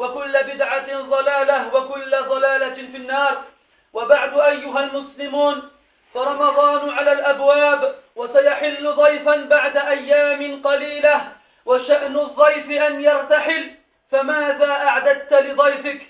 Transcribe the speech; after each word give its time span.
وكل 0.00 0.32
بدعة 0.32 1.02
ضلالة 1.02 1.74
وكل 1.74 2.16
ضلالة 2.28 2.74
في 2.74 2.96
النار. 2.96 3.44
وبعد 3.92 4.38
أيها 4.38 4.80
المسلمون 4.80 5.70
فرمضان 6.14 6.90
على 6.90 7.12
الأبواب 7.12 7.94
وسيحل 8.16 8.92
ضيفا 8.92 9.36
بعد 9.36 9.76
أيام 9.76 10.62
قليلة 10.62 11.20
وشأن 11.66 12.16
الضيف 12.16 12.70
أن 12.70 13.00
يرتحل. 13.00 13.70
فماذا 14.10 14.70
أعددت 14.70 15.32
لضيفك؟ 15.32 16.00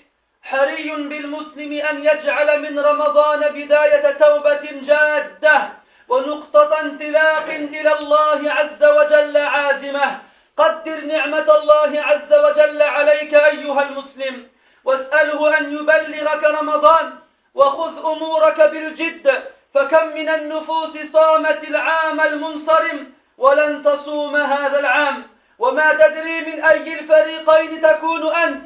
حري 0.43 0.91
بالمسلم 0.91 1.85
أن 1.89 2.05
يجعل 2.05 2.59
من 2.61 2.79
رمضان 2.79 3.39
بداية 3.39 4.11
توبة 4.11 4.69
جادة 4.87 5.69
ونقطة 6.09 6.79
انطلاق 6.81 7.45
إلى 7.49 7.93
الله 7.99 8.51
عز 8.51 8.83
وجل 8.83 9.37
عازمة. 9.37 10.30
قدر 10.61 11.05
نعمة 11.05 11.55
الله 11.57 12.01
عز 12.01 12.33
وجل 12.33 12.81
عليك 12.81 13.33
أيها 13.33 13.81
المسلم. 13.81 14.47
واسأله 14.85 15.57
أن 15.57 15.73
يبلغك 15.73 16.43
رمضان 16.43 17.13
وخذ 17.55 17.97
أمورك 17.97 18.61
بالجد 18.61 19.43
فكم 19.73 20.07
من 20.07 20.29
النفوس 20.29 20.97
صامت 21.13 21.63
العام 21.63 22.21
المنصرم 22.21 23.13
ولن 23.37 23.83
تصوم 23.83 24.35
هذا 24.35 24.79
العام. 24.79 25.23
وما 25.59 25.93
تدري 25.93 26.41
من 26.41 26.63
أي 26.63 26.99
الفريقين 26.99 27.81
تكون 27.81 28.35
أنت. 28.35 28.61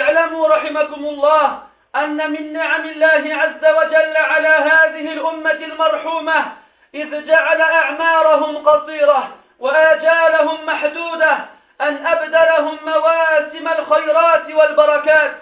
اعلموا 0.00 0.48
رحمكم 0.48 1.04
الله 1.04 1.62
أن 1.96 2.30
من 2.30 2.52
نعم 2.52 2.84
الله 2.84 3.34
عز 3.34 3.64
وجل 3.64 4.16
على 4.16 4.48
هذه 4.48 5.12
الأمة 5.12 5.50
المرحومة 5.50 6.52
إذ 6.94 7.26
جعل 7.26 7.60
أعمارهم 7.60 8.68
قصيرة. 8.68 9.41
وآجالهم 9.62 10.66
محدودة 10.66 11.38
أن 11.80 12.06
أبدلهم 12.06 12.78
مواسم 12.86 13.68
الخيرات 13.68 14.50
والبركات 14.50 15.32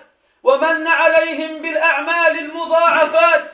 ومن 0.42 0.86
عليهم 0.86 1.62
بالأعمال 1.62 2.38
المضاعفات 2.38 3.44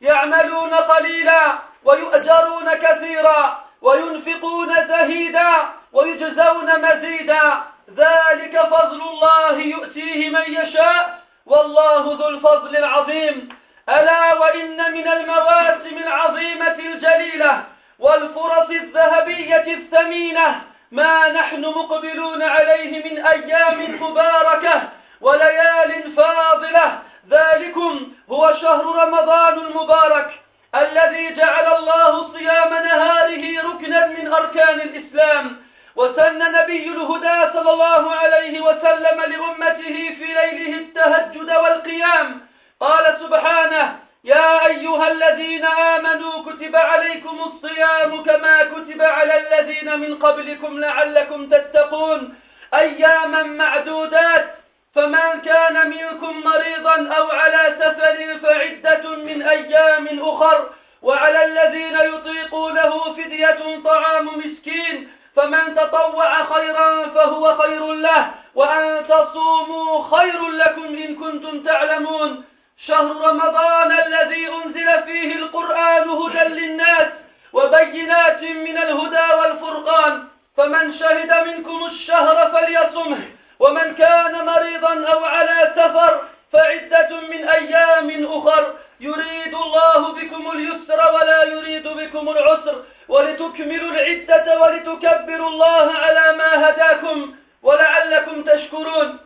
يعملون 0.00 0.74
قليلا 0.74 1.52
ويؤجرون 1.84 2.74
كثيرا 2.74 3.64
وينفقون 3.82 4.88
زهيدا 4.88 5.52
ويجزون 5.92 6.80
مزيدا. 6.80 7.62
ذلك 7.90 8.60
فضل 8.60 9.02
الله 9.02 9.58
يؤتيه 9.58 10.30
من 10.30 10.44
يشاء 10.48 11.18
والله 11.46 12.16
ذو 12.18 12.28
الفضل 12.28 12.76
العظيم. 12.76 13.48
ألا 13.88 14.34
وإن 14.34 14.92
من 14.92 15.08
المواسم 15.08 15.98
العظيمة 15.98 16.78
الجليلة 16.78 17.64
والفرص 17.98 18.70
الذهبية 18.70 19.74
الثمينة 19.74 20.62
ما 20.92 21.28
نحن 21.28 21.60
مقبلون 21.60 22.42
عليه 22.42 23.04
من 23.04 23.26
أيام 23.26 24.02
مباركة 24.02 24.82
وليال 25.20 26.12
فاضلة. 26.16 26.98
ذلكم 27.30 28.12
هو 28.30 28.54
شهر 28.60 28.84
رمضان 28.84 29.58
المبارك 29.58 30.30
الذي 30.74 31.34
جعل 31.34 31.76
الله 31.76 32.32
صيام 32.32 32.74
نهاره 32.74 33.62
ركنا 33.62 34.06
من 34.06 34.32
أركان 34.32 34.80
الإسلام. 34.80 35.56
وسن 35.96 36.38
نبي 36.38 36.88
الهدى 36.88 37.52
صلى 37.52 37.72
الله 37.72 38.14
عليه 38.14 38.60
وسلم 38.60 39.20
لأمته 39.20 40.16
في 40.18 40.26
ليله 40.26 40.78
التهجد 40.78 41.50
والقيام. 41.50 42.40
قال 42.80 43.16
سبحانه 43.20 44.03
يا 44.24 44.66
أيها 44.66 45.10
الذين 45.12 45.64
آمنوا 45.64 46.42
كتب 46.42 46.76
عليكم 46.76 47.38
الصيام 47.46 48.22
كما 48.22 48.64
كتب 48.64 49.02
على 49.02 49.34
الذين 49.38 50.00
من 50.00 50.18
قبلكم 50.18 50.78
لعلكم 50.80 51.46
تتقون. 51.50 52.34
أياما 52.74 53.42
معدودات 53.42 54.54
فمن 54.94 55.40
كان 55.44 55.90
منكم 55.90 56.40
مريضا 56.44 57.08
أو 57.16 57.30
على 57.30 57.76
سفر 57.80 58.38
فعدة 58.38 59.16
من 59.16 59.42
أيام 59.42 60.08
أخر 60.20 60.70
وعلى 61.02 61.44
الذين 61.44 61.94
يطيقونه 62.14 63.14
فدية 63.16 63.82
طعام 63.84 64.26
مسكين 64.38 65.08
فمن 65.36 65.74
تطوع 65.74 66.44
خيرا 66.44 67.08
فهو 67.08 67.54
خير 67.56 67.92
له 67.92 68.30
وأن 68.54 69.04
تصوموا 69.08 70.16
خير 70.16 70.48
لكم 70.48 70.84
إن 70.84 71.14
كنتم 71.14 71.64
تعلمون. 71.64 72.44
شهر 72.86 73.16
رمضان 73.30 73.92
الذي 73.92 74.48
أنزل 74.48 75.02
فيه 75.02 75.34
القرآن 75.34 76.08
هدى 76.08 76.44
للناس 76.44 77.08
وبينات 77.52 78.42
من 78.42 78.78
الهدى 78.78 79.34
والفرقان. 79.34 80.24
فمن 80.56 80.98
شهد 80.98 81.48
منكم 81.48 81.84
الشهر 81.86 82.52
فليصمه 82.52 83.28
ومن 83.58 83.94
كان 83.94 84.44
مريضا 84.46 85.04
أو 85.12 85.24
على 85.24 85.72
سفر 85.76 86.22
فعدة 86.52 87.20
من 87.20 87.48
أيام 87.48 88.26
أخر. 88.26 88.74
يريد 89.00 89.54
الله 89.54 90.12
بكم 90.12 90.50
اليسر 90.50 91.14
ولا 91.14 91.44
يريد 91.44 91.88
بكم 91.88 92.28
العسر. 92.28 92.84
ولتكملوا 93.08 93.90
العدة 93.90 94.60
ولتكبروا 94.60 95.48
الله 95.48 95.92
على 95.92 96.36
ما 96.36 96.70
هداكم 96.70 97.34
ولعلكم 97.62 98.42
تشكرون. 98.42 99.18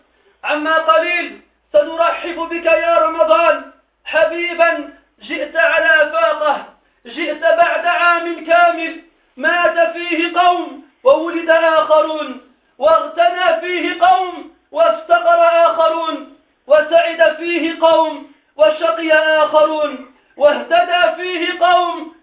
عما 0.44 0.74
قليل 0.78 1.40
سنرحب 1.72 2.36
بك 2.36 2.66
يا 2.66 2.98
رمضان. 2.98 3.72
حبيبا 4.04 4.94
جئت 5.20 5.56
على 5.56 6.10
فاقة. 6.12 6.66
جئت 7.06 7.40
بعد 7.40 7.86
عام 7.86 8.44
كامل. 8.46 9.00
مات 9.36 9.96
فيه 9.96 10.38
قوم 10.38 10.84
وولد 11.04 11.50
آخرون. 11.50 12.52
واغتنى 12.78 13.60
فيه 13.60 14.06
قوم 14.06 14.54
وافتقر 14.72 15.40
آخرون. 15.66 16.36
وسعد 16.66 17.36
فيه 17.36 17.80
قوم 17.80 18.32
وشقي 18.56 19.12
آخرون. 19.12 20.14
واهتدى 20.36 21.22
فيه 21.22 21.66
قوم 21.66 22.14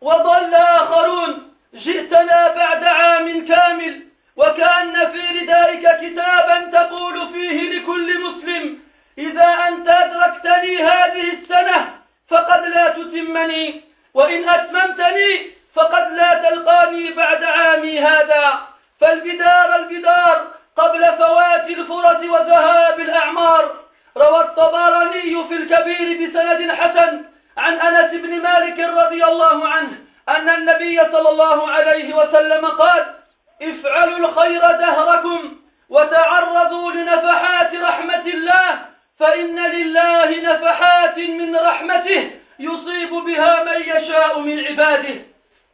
وضل 0.00 0.54
آخرون. 0.54 1.54
جئتنا 1.74 2.48
بعد 2.48 2.84
عام 2.84 3.46
كامل. 3.48 4.07
وكأن 4.38 5.12
في 5.12 5.40
ردائك 5.40 6.00
كتابا 6.00 6.70
تقول 6.72 7.28
فيه 7.32 7.78
لكل 7.78 8.20
مسلم 8.20 8.78
إذا 9.18 9.48
أنت 9.68 9.88
أدركتني 9.88 10.82
هذه 10.82 11.32
السنة 11.32 11.94
فقد 12.28 12.64
لا 12.64 12.88
تتمني 12.88 13.80
وإن 14.14 14.48
أتممتني 14.48 15.50
فقد 15.74 16.12
لا 16.12 16.34
تلقاني 16.34 17.12
بعد 17.12 17.44
عامي 17.44 18.00
هذا. 18.00 18.58
فالبدار 19.00 19.76
البدار 19.76 20.46
قبل 20.76 21.16
فوات 21.18 21.68
الفرص 21.68 22.24
وذهاب 22.30 23.00
الأعمار. 23.00 23.76
روى 24.16 24.40
الطبراني 24.40 25.44
في 25.48 25.54
الكبير 25.54 26.28
بسند 26.28 26.72
حسن 26.72 27.24
عن 27.56 27.74
أنس 27.74 28.10
بن 28.10 28.42
مالك 28.42 28.80
رضي 28.80 29.24
الله 29.24 29.68
عنه 29.68 29.98
أن 30.28 30.48
النبي 30.48 31.00
صلى 31.12 31.28
الله 31.28 31.70
عليه 31.70 32.14
وسلم 32.14 32.66
قال 32.66 33.17
افعلوا 33.62 34.18
الخير 34.18 34.60
دهركم 34.60 35.56
وتعرضوا 35.88 36.92
لنفحات 36.92 37.74
رحمة 37.74 38.26
الله 38.26 38.78
فإن 39.18 39.58
لله 39.58 40.52
نفحات 40.52 41.18
من 41.18 41.56
رحمته 41.56 42.30
يصيب 42.58 43.10
بها 43.10 43.64
من 43.64 43.80
يشاء 43.80 44.40
من 44.40 44.64
عباده. 44.64 45.20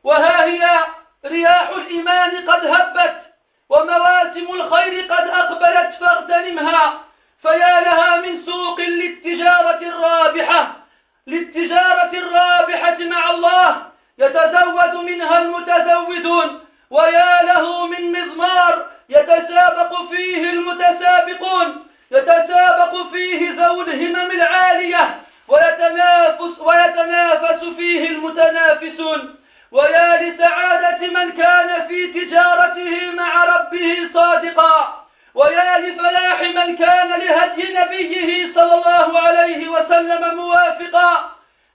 وها 0.04 0.44
هي 0.44 0.78
رياح 1.26 1.68
الإيمان 1.68 2.50
قد 2.50 2.66
هبت 2.66 3.16
ومواسم 3.68 4.46
الخير 4.54 5.12
قد 5.12 5.28
أقبلت 5.28 5.94
فاغتنمها 6.00 7.00
فيا 7.42 7.80
لها 7.80 8.16
من 8.16 8.44
سوق 8.46 8.80
للتجارة 8.80 9.82
الرابحة 9.82 10.76
للتجارة 11.26 12.10
الرابحة 12.14 12.96
مع 12.98 13.30
الله 13.30 13.86
يتزود 14.18 14.94
منها 14.94 15.38
المتزودون. 15.38 16.63
ويا 16.94 17.42
له 17.42 17.86
من 17.86 18.12
مضمار 18.12 18.86
يتسابق 19.08 20.10
فيه 20.10 20.50
المتسابقون 20.50 21.86
يتسابق 22.10 22.92
فيه 23.12 23.50
ذو 23.50 23.82
الهمم 23.82 24.30
العالية 24.30 25.20
ويتنافس, 25.48 26.58
ويتنافس 26.58 27.64
فيه 27.76 28.08
المتنافسون. 28.08 29.36
ويا 29.72 30.22
لسعادة 30.22 31.00
من 31.06 31.32
كان 31.32 31.86
في 31.88 32.06
تجارته 32.06 33.10
مع 33.14 33.44
ربه 33.44 34.08
صادقا. 34.14 35.04
ويا 35.34 35.78
لفلاح 35.78 36.40
من 36.40 36.76
كان 36.76 37.08
لهدي 37.08 37.72
نبيه 37.72 38.54
صلى 38.54 38.74
الله 38.74 39.20
عليه 39.20 39.68
وسلم 39.68 40.34
موافقا. 40.34 41.30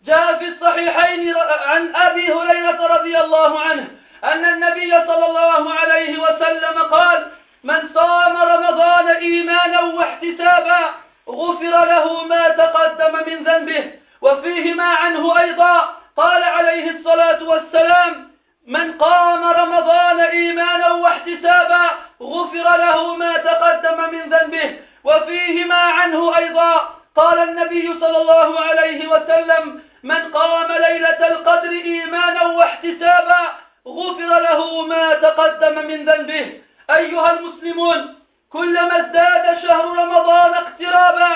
جاء 0.06 0.38
في 0.40 0.48
الصحيحين 0.48 1.36
عن 1.66 1.96
أبي 1.96 2.34
هريرة 2.34 2.88
رضي 2.96 3.20
الله 3.20 3.60
عنه 3.60 3.88
أن 4.24 4.46
النبي 4.46 4.92
صلى 5.08 5.26
الله 5.26 5.74
عليه 5.74 6.20
وسلم 6.20 6.84
قال 6.92 7.32
من 7.64 7.90
صام 7.94 8.38
رمضان 8.38 9.08
إيمانا 9.08 9.82
واحتسابا 9.82 10.94
غفر 11.30 11.86
له 11.86 12.24
ما 12.24 12.50
تقدم 12.50 13.14
من 13.28 13.44
ذنبه 13.44 13.92
وفيهما 14.22 14.84
عنه 14.84 15.40
أيضا. 15.40 15.96
قال 16.18 16.44
عليه 16.44 16.92
الصلاة 16.92 17.44
والسلام 17.44 18.30
من 18.68 18.92
قام 18.98 19.44
رمضان 19.44 20.20
إيمانا 20.20 20.92
واحتسابا 20.92 21.90
غفر 22.22 22.78
له 22.78 23.16
ما 23.16 23.38
تقدم 23.38 24.12
من 24.12 24.30
ذنبه 24.30 24.80
وفيهما 25.04 25.76
عنه 25.76 26.38
أيضا. 26.38 26.96
قال 27.16 27.40
النبي 27.50 28.00
صلى 28.00 28.18
الله 28.18 28.60
عليه 28.60 29.08
وسلم 29.08 29.82
من 30.04 30.32
قام 30.34 30.72
ليلة 30.72 31.28
القدر 31.28 31.70
إيمانا 31.70 32.44
واحتسابا 32.44 33.69
غفر 33.88 34.40
له 34.40 34.86
ما 34.86 35.14
تقدم 35.14 35.88
من 35.88 36.06
ذنبه. 36.06 36.62
أيها 36.90 37.32
المسلمون 37.34 38.16
كلما 38.50 39.00
ازداد 39.00 39.60
شهر 39.68 39.86
رمضان 39.86 40.54
اقترابا 40.54 41.36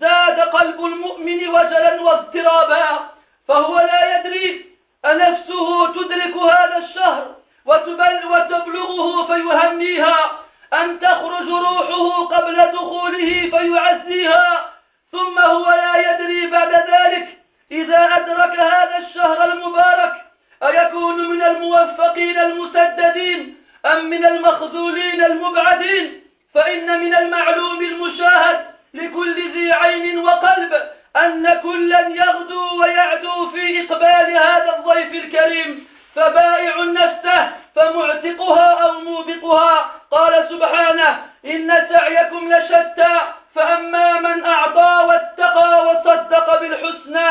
زاد 0.00 0.40
قلب 0.40 0.84
المؤمن 0.84 1.48
وجلا 1.48 2.02
واضطرابا 2.02 3.10
فهو 3.48 3.78
لا 3.80 4.16
يدري 4.18 4.64
أنفسه 5.04 5.92
تدرك 5.92 6.36
هذا 6.36 6.76
الشهر 6.76 7.34
وتبل 7.66 8.20
وتبلغه 8.26 9.26
فيهنيها 9.26 10.32
أن 10.72 11.00
تخرج 11.00 11.48
روحه 11.48 12.24
قبل 12.26 12.56
دخوله 12.72 13.50
فيعزيها 13.50 14.70
ثم 15.12 15.38
هو 15.38 15.70
لا 15.70 15.96
يدري 16.10 16.46
بعد 16.46 16.74
ذلك 16.74 17.38
إذا 17.72 17.98
أدرك 17.98 18.58
هذا 18.60 18.98
الشهر 18.98 19.52
المبارك 19.52 20.21
أيكون 20.62 21.28
من 21.28 21.42
الموفقين 21.42 22.38
المسددين 22.38 23.56
أم 23.86 24.04
من 24.10 24.24
المخذولين 24.24 25.24
المبعدين؟ 25.24 26.22
فإن 26.54 27.00
من 27.00 27.14
المعلوم 27.14 27.82
المشاهد 27.82 28.66
لكل 28.94 29.52
ذي 29.52 29.72
عين 29.72 30.18
وقلب 30.18 30.72
أن 31.16 31.60
كلا 31.62 32.08
يغدو 32.08 32.80
ويعدو 32.82 33.50
في 33.50 33.80
إقبال 33.80 34.36
هذا 34.36 34.76
الضيف 34.78 35.24
الكريم 35.24 35.86
فبائع 36.14 36.82
نفسه 36.82 37.50
فمعتقها 37.76 38.84
أو 38.84 39.00
موبقها. 39.00 39.90
قال 40.10 40.48
سبحانه 40.50 41.24
إن 41.44 41.86
سعيكم 41.90 42.52
لشتى 42.52 43.18
فأما 43.54 44.20
من 44.20 44.44
أعطى 44.44 45.06
واتقى 45.08 45.86
وصدق 45.86 46.60
بالحسنى 46.60 47.30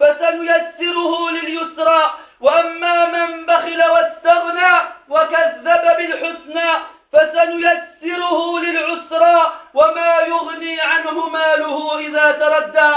فسنيسره 0.00 1.30
لليسرى. 1.30 2.10
وأما 2.42 3.06
من 3.06 3.46
بخل 3.46 3.82
واستغنى 3.84 4.74
وكذب 5.08 5.96
بالحسنى 5.96 6.70
فسنيسره 7.12 8.58
للعسرى 8.60 9.52
وما 9.74 10.20
يغني 10.20 10.80
عنه 10.80 11.28
ماله 11.28 11.98
إذا 11.98 12.32
تردى. 12.32 12.94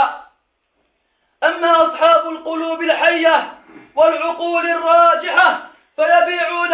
أما 1.44 1.88
أصحاب 1.88 2.30
القلوب 2.30 2.82
الحية 2.82 3.54
والعقول 3.96 4.70
الراجحة 4.70 5.60
فيبيعون 5.96 6.74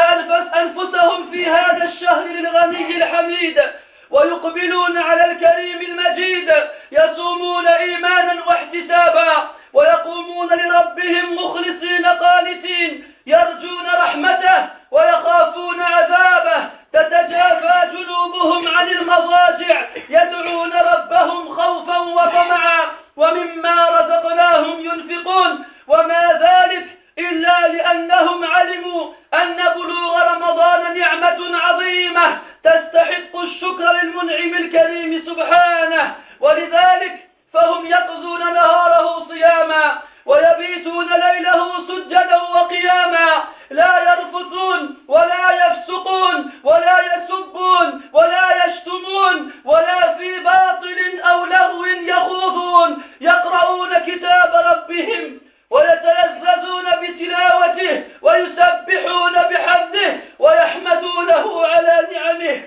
أنفسهم 0.55 1.31
في 1.31 1.45
هذا 1.49 1.83
الشهر 1.83 2.23
للغني 2.23 2.97
الحميد 2.97 3.61
ويقبلون 4.09 4.97
على 4.97 5.31
الكريم 5.31 5.81
المجيد 5.81 6.53
يصومون 6.91 7.67
إيمانا 7.67 8.43
واحتسابا. 8.47 9.60
ويقومون 9.73 10.47
لربهم 10.47 11.35
مخلصين 11.35 12.05
قانتين 12.05 13.13
يرجون 13.25 13.85
رحمته 13.97 14.67
ويخافون 14.91 15.81
عذابه. 15.81 16.69
تتجافى 16.93 17.91
جنوبهم 17.93 18.67
عن 18.77 18.87
المضاجع 18.87 19.81
يدعون 20.09 20.73
ربهم 20.73 21.55
خوفا 21.55 21.97
وطمعا. 21.97 22.79
ومما 23.17 23.89
رزقناهم 23.89 24.79
ينفقون. 24.79 25.65
وما 25.87 26.39
ذلك 26.41 26.87
إلا 27.19 27.67
لأنهم 27.67 28.45
علموا 28.45 29.13
أن 29.33 29.55
بلوغ 29.55 30.23
رمضان 30.33 30.99
نعمة 30.99 31.57
عظيمة 31.57 32.39
تستحق 32.63 33.35
الشكر 33.35 33.91
للمنعم 33.91 34.63
الكريم 34.63 35.23
سبحانه. 35.25 36.15
ولذلك 36.39 37.30
فهم 37.53 37.85
يقضون 37.85 38.53
نهاره 38.53 39.27
صياما 39.29 40.01
ويبيتون 40.25 41.07
ليله 41.07 41.87
سجدا 41.87 42.41
وقياما. 42.41 43.43
لا 43.69 43.99
يرفثون 43.99 44.97
ولا 45.07 45.65
يفسقون 45.65 46.51
ولا 46.63 46.97
يسبون 47.15 48.01
ولا 48.13 48.65
يشتمون 48.65 49.51
ولا 49.65 50.17
في 50.17 50.39
باطل 50.39 51.19
أو 51.19 51.45
لغو 51.45 51.85
يخوضون. 51.85 53.03
يقرؤون 53.21 53.99
كتاب 53.99 54.51
ربهم 54.55 55.39
ويتلذذون 55.69 56.85
بتلاوته 57.01 58.03
ويسبحون 58.21 59.33
بحمده 59.33 60.17
ويحمدونه 60.39 61.65
على 61.67 62.07
نعمه 62.13 62.63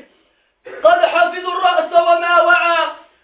قد 0.84 1.04
حفظوا 1.06 1.52
الرأس 1.52 1.92
وما 1.92 2.40
وعى 2.42 2.76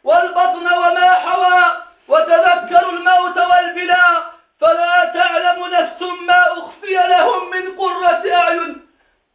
والبطن 0.05 0.67
وما 0.73 1.11
حوى 1.13 1.65
وتذكروا 2.09 2.93
الموت 2.93 3.37
والبلاء 3.37 4.23
فلا 4.61 5.11
تعلم 5.15 5.67
نفس 5.67 6.03
ما 6.27 6.43
أخفي 6.53 6.95
لهم 6.95 7.51
من 7.51 7.77
قرة 7.79 8.23
أعين 8.35 8.87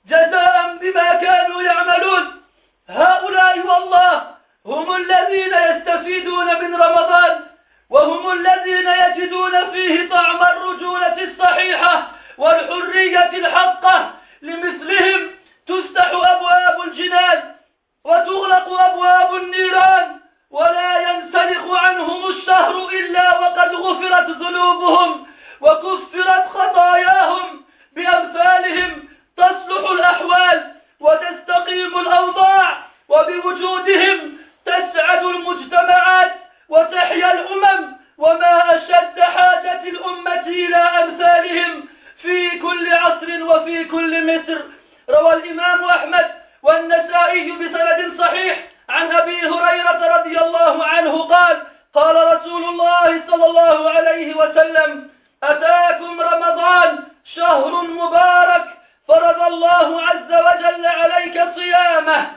جزاء 0.07 0.77
بما 0.81 1.13
كانوا 1.13 1.61
يعملون 1.61 2.41
هؤلاء 2.89 3.59
والله 3.59 4.23
هم 4.65 4.95
الذين 4.95 5.53
يستفيدون 5.53 6.45
من 6.61 6.75
رمضان 6.75 7.39
وهم 7.89 8.31
الذين 8.31 8.87
يجدون 8.87 9.71
فيه 9.71 10.09
طعم 10.09 10.41
الرجولة 10.41 11.23
الصحيحة 11.23 12.11
والحرية 12.37 13.29
الحقة 13.33 14.11
لمثلهم 14.41 15.31
تفتح 15.67 16.07
أبواب 16.13 16.81
الجنان 16.87 17.55
وتغلق 18.03 18.79
أبواب 18.81 19.35
النيران 19.35 20.19
ولا 20.51 20.97
ينسلخ 21.09 21.79
عنهم 21.79 22.27
الشهر 22.29 22.89
إلا 22.89 23.39
وقد 23.39 23.73
غفرت 23.75 24.29
ذنوبهم 24.29 25.27
وكفرت 25.61 26.47
خطاياهم 26.47 27.65
بأمثالهم 27.95 29.03
تصلح 29.37 29.91
الأحوال 29.91 30.71
وتستقيم 30.99 31.99
الأوضاع 31.99 32.77
وبوجودهم 33.09 34.37
تسعد 34.65 35.23
المجتمعات 35.23 36.31
وتحيا 36.69 37.33
الأمم 37.33 37.95
وما 38.17 38.75
أشد 38.77 39.19
حاجة 39.19 39.83
الأمة 39.83 40.47
إلى 40.47 40.75
أمثالهم 40.75 41.85
في 42.21 42.59
كل 42.59 42.93
عصر 42.93 43.43
وفي 43.43 43.83
كل 43.85 44.35
مصر 44.35 44.61
روى 45.09 45.33
الإمام 45.33 45.83
أحمد 45.83 46.31
والنسائي 46.63 47.51
بسند 47.51 48.21
صحيح 48.21 48.59
عن 48.89 49.11
أبي 49.11 49.41
هريرة 49.41 50.17
رضي 50.17 50.39
الله 50.39 50.85
عنه 50.85 51.23
قال 51.23 51.61
قال 51.93 52.33
رسول 52.33 52.63
الله 52.63 53.23
صلى 53.27 53.45
الله 53.45 53.89
عليه 53.89 54.35
وسلم 54.35 55.09
أتاكم 55.43 56.21
رمضان 56.21 57.03
شهر 57.35 57.71
مبارك 57.83 58.65
فرض 59.07 59.41
الله 59.41 60.01
عز 60.01 60.31
وجل 60.33 60.85
عليك 60.85 61.43
صيامه 61.55 62.31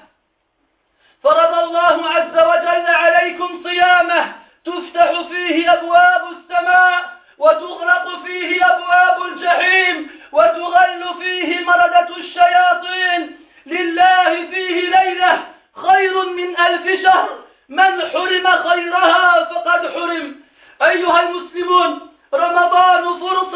فرض 1.23 1.59
الله 1.59 2.09
عز 2.11 2.39
وجل 2.39 2.87
عليكم 2.87 3.63
صيامه 3.65 4.33
تفتح 4.65 5.21
فيه 5.29 5.73
أبواب 5.73 6.23
السماء 6.33 7.03
وتغلق 7.39 8.25
فيه 8.25 8.67
أبواب 8.67 9.23
الجحيم 9.23 10.11
وتغل 10.33 11.08
فيه 11.19 11.65
مردة 11.65 12.17
الشياطين. 12.17 13.41
لله 13.67 14.47
فيه 14.51 14.91
ليلة 14.91 15.47
خير 15.77 16.25
من 16.25 16.61
ألف 16.61 17.03
شهر. 17.03 17.39
من 17.69 18.01
حرم 18.01 18.47
خيرها 18.69 19.45
فقد 19.45 19.93
حرم. 19.95 20.41
أيها 20.83 21.21
المسلمون 21.21 22.13
رمضان 22.35 23.21
فرص, 23.21 23.55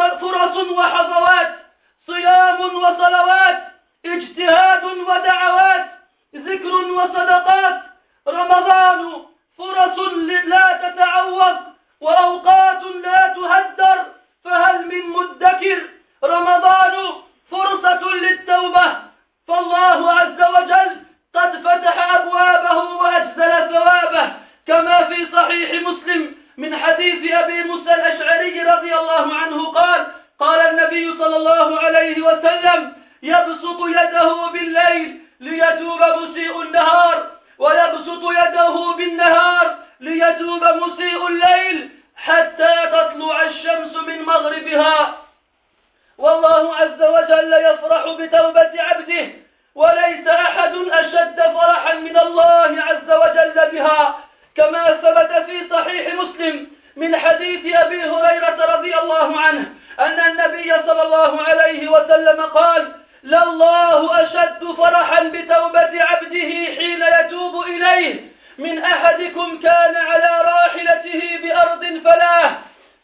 وحظوات 0.70 1.56
صيام 2.06 2.60
وصلوات 2.60 3.58
اجتهاد 4.06 4.84
ودعوات 4.84 5.86
ذكر 6.34 6.74
وصدقات. 6.74 7.82
رمضان 8.28 9.22
فرص 9.58 9.98
لا 10.44 10.80
تتعوض 10.82 11.56
وأوقات 12.00 12.82
لا 12.82 13.34
تهدر. 13.36 14.04
فهل 14.44 14.88
من 14.88 15.08
مدكر؟ 15.08 15.82
رمضان 16.24 17.22
فرصة 17.52 18.14
للتوبة. 18.14 18.96
فالله 19.48 20.12
عز 20.12 20.42
وجل 20.56 20.96
قد 21.34 21.62
فتح 21.62 22.14
أبوابه 22.14 22.78
وأجزل 22.96 23.74
ثوابه. 23.74 24.32
كما 24.66 25.04
في 25.04 25.26
صحيح 25.32 25.82
مسلم 25.88 26.34
من 26.56 26.76
حديث 26.76 27.32
أبي 27.32 27.62
موسى 27.62 27.94
الأشعري 27.94 28.62
رضي 28.62 28.94
الله 28.94 29.34
عنه 29.34 29.66
قال 29.66 30.06
قال 30.40 30.60
النبي 30.60 31.18
صلى 31.18 31.36
الله 31.36 31.80
عليه 31.80 32.22
وسلم 32.22 32.92
يبسط 33.22 33.80
يده 33.86 34.46
بالليل 34.52 35.20
ليتوب 35.40 36.02
مسيء 36.02 36.62
النهار 36.62 37.30
ويبسط 37.58 38.22
يده 38.30 38.92
بالنهار 38.96 39.76
ليتوب 40.00 40.64
مسيء 40.64 41.28
الليل 41.28 41.90
حتى 42.16 42.74
تطلع 42.92 43.42
الشمس 43.42 43.96
من 44.06 44.22
مغربها. 44.22 45.21
والله 46.22 46.76
عز 46.76 47.02
وجل 47.02 47.52
يفرح 47.52 48.04
بتوبة 48.18 48.72
عبده 48.82 49.28
وليس 49.74 50.26
أحد 50.28 50.72
أشد 50.92 51.42
فرحا 51.42 51.94
من 51.94 52.18
الله 52.18 52.82
عز 52.82 53.10
وجل 53.10 53.70
بها 53.72 54.18
كما 54.56 54.90
ثبت 54.90 55.44
في 55.50 55.68
صحيح 55.70 56.14
مسلم 56.14 56.66
من 56.96 57.16
حديث 57.16 57.76
أبي 57.76 58.02
هريرة 58.04 58.74
رضي 58.76 58.94
الله 58.98 59.40
عنه 59.40 59.74
أن 60.00 60.20
النبي 60.20 60.72
صلى 60.86 61.02
الله 61.02 61.42
عليه 61.42 61.88
وسلم 61.88 62.40
قال 62.42 62.92
لله 63.24 64.22
أشد 64.24 64.64
فرحا 64.76 65.22
بتوبة 65.24 66.02
عبده 66.02 66.50
حين 66.78 67.02
يتوب 67.20 67.64
إليه 67.64 68.20
من 68.58 68.84
أحدكم 68.84 69.60
كان 69.62 69.96
على 69.96 70.42
راحلته 70.44 71.38
بأرض 71.42 72.00
فلاه 72.04 72.52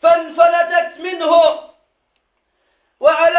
فانفلتت 0.02 1.00
منه 1.00 1.67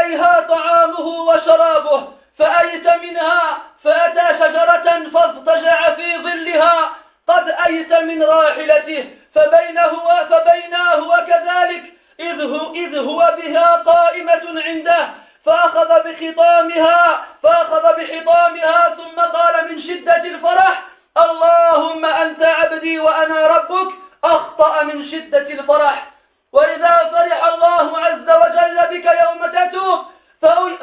وعليها 0.10 0.48
طعامه 0.50 1.08
وشرابه 1.08 2.08
فأيت 2.40 2.88
منها 2.88 3.58
فأتى 3.84 4.40
شجرة 4.40 5.10
فاضطجع 5.10 5.96
في 5.96 6.18
ظلها. 6.18 6.90
قد 7.28 7.50
أيت 7.68 7.94
من 7.94 8.24
راحلته 8.24 9.10
فبينه 9.36 9.92
فبيناه 10.30 11.00
وكذلك. 11.08 11.94
إذ 12.20 12.42
هو, 12.42 12.74
إذ 12.76 12.98
هو 12.98 13.36
بها 13.38 13.76
قائمة 13.76 14.62
عنده. 14.66 15.10
فأخذ 15.46 16.04
بخطامها 16.04 17.26
فأخذ 17.44 17.96
بحطامها 17.98 18.96
ثم 18.96 19.22
قال 19.22 19.72
من 19.72 19.82
شدة 19.82 20.24
الفرح 20.24 20.84
اللهم 21.18 22.06
أنت 22.06 22.44
عبدي 22.44 23.00
وأنا 23.00 23.48
ربك. 23.48 23.94
أخطأ 24.24 24.84
من 24.84 25.12
شدة 25.12 25.48
الفرح. 25.50 26.09
وإذا 26.54 27.12
فرح 27.12 27.44
الله 27.54 28.00
عز 28.00 28.30
وجل 28.30 28.78
بك 28.92 29.06
يوم 29.06 29.46
تتوب 29.48 30.06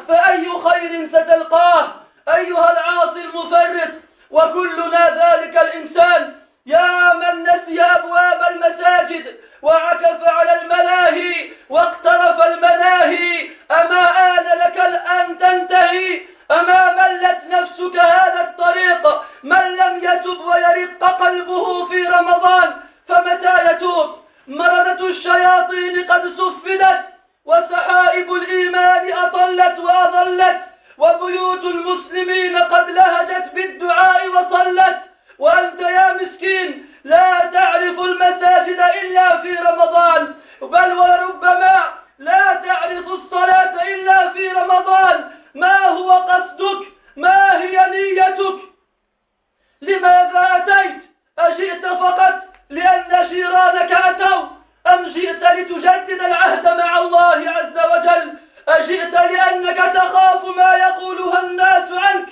فأي 0.08 0.48
خير 0.64 1.08
ستلقاه؟ 1.08 1.88
أيها 2.28 2.72
العاصي 2.72 3.20
المفرط؟ 3.20 3.90
وكلنا 4.30 5.10
ذلك 5.10 5.56
الإنسان 5.56 6.34
يا 6.66 7.14
من 7.14 7.42
نسي 7.42 7.82
أبواب 7.82 8.40
المساجد 8.50 9.36
وعكف 9.62 10.28
على 10.28 10.60
الملاهي 10.62 11.50
واقترف 11.70 12.40
المناهي 12.46 13.50
أما 13.70 14.10
آن 14.38 14.44
لك 14.58 14.78
أن 15.18 15.38
تنتهي؟ 15.38 16.20
أما 16.50 16.94
ملت 16.94 17.40
نفسك 17.50 17.96
هذا 17.98 18.40
الطريق؟ 18.40 19.22
من 19.42 19.76
لم 19.76 19.96
يتب 20.02 20.40
ويرق 20.40 21.04
قلبه 21.20 21.88
في 21.88 22.02
رمضان 22.02 22.76
فمتى 23.08 23.70
يتوب؟ 23.70 24.25
مردة 24.48 25.06
الشياطين 25.08 26.04
قد 26.04 26.34
سفلت 26.36 27.04
وسحائب 27.44 28.32
الإيمان 28.32 29.12
أطلت 29.12 29.78
وأظلت 29.78 30.60
وبيوت 30.98 31.64
المسلمين 31.64 32.56
قد 32.58 32.90
لهجت 32.90 33.54
بالدعاء 33.54 34.28
وصلت. 34.28 34.96
وأنت 35.38 35.80
يا 35.80 36.12
مسكين 36.12 36.86
لا 37.04 37.50
تعرف 37.52 38.00
المساجد 38.00 38.80
إلا 39.02 39.36
في 39.42 39.50
رمضان 39.50 40.34
بل 40.62 40.92
وربما 40.92 41.84
لا 42.18 42.62
تعرف 42.66 43.06
الصلاة 43.08 43.82
إلا 43.88 44.32
في 44.32 44.48
رمضان. 44.48 45.30
ما 45.54 45.88
هو 45.88 46.10
قصدك؟ 46.12 46.86
ما 47.16 47.62
هي 47.62 47.90
نيتك؟ 47.90 48.60
لماذا 49.82 50.48
أتيت؟ 50.56 51.02
أجئت 51.38 51.86
فقط 51.86 52.55
لأن 52.70 53.28
جيرانك 53.28 53.92
أتوا. 53.92 54.46
أم 54.94 55.02
جئت 55.04 55.42
لتجدد 55.42 56.20
العهد 56.22 56.68
مع 56.68 56.98
الله 56.98 57.50
عز 57.50 57.78
وجل؟ 57.92 58.34
أجئت 58.68 59.12
لأنك 59.12 59.94
تخاف 59.94 60.44
ما 60.56 60.74
يقولها 60.74 61.40
الناس 61.40 61.92
عنك؟ 61.92 62.28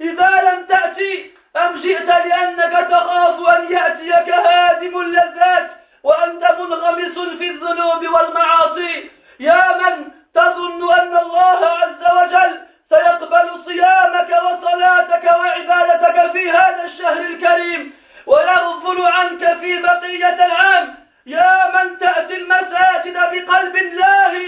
إذا 0.00 0.30
لم 0.50 0.66
تأتي 0.66 1.30
أم 1.56 1.76
جئت 1.76 2.08
لأنك 2.08 2.88
تخاف 2.90 3.48
أن 3.48 3.72
يأتيك 3.72 4.34
هادم 4.34 5.00
اللذات 5.00 5.70
وأنت 6.02 6.52
منغمس 6.52 7.18
في 7.38 7.50
الذنوب 7.50 8.08
والمعاصي؟ 8.08 9.10
يا 9.40 9.78
من 9.78 10.08
تظن 10.34 10.92
أن 11.00 11.16
الله 11.16 11.66
عز 11.66 12.16
وجل 12.16 12.60
سيقبل 12.88 13.64
صيامك 13.66 14.30
وصلاتك 14.42 15.24
وعبادتك 15.24 16.32
في 16.32 16.50
هذا 16.50 16.84
الشهر 16.84 17.20
الكريم؟ 17.20 17.99
ويغفل 18.26 19.04
عنك 19.04 19.58
في 19.60 19.82
بقية 19.82 20.46
العام. 20.46 20.94
يا 21.26 21.70
من 21.74 21.98
تأتي 21.98 22.36
المساجد 22.36 23.12
بقلب 23.12 23.76
الله 23.76 24.42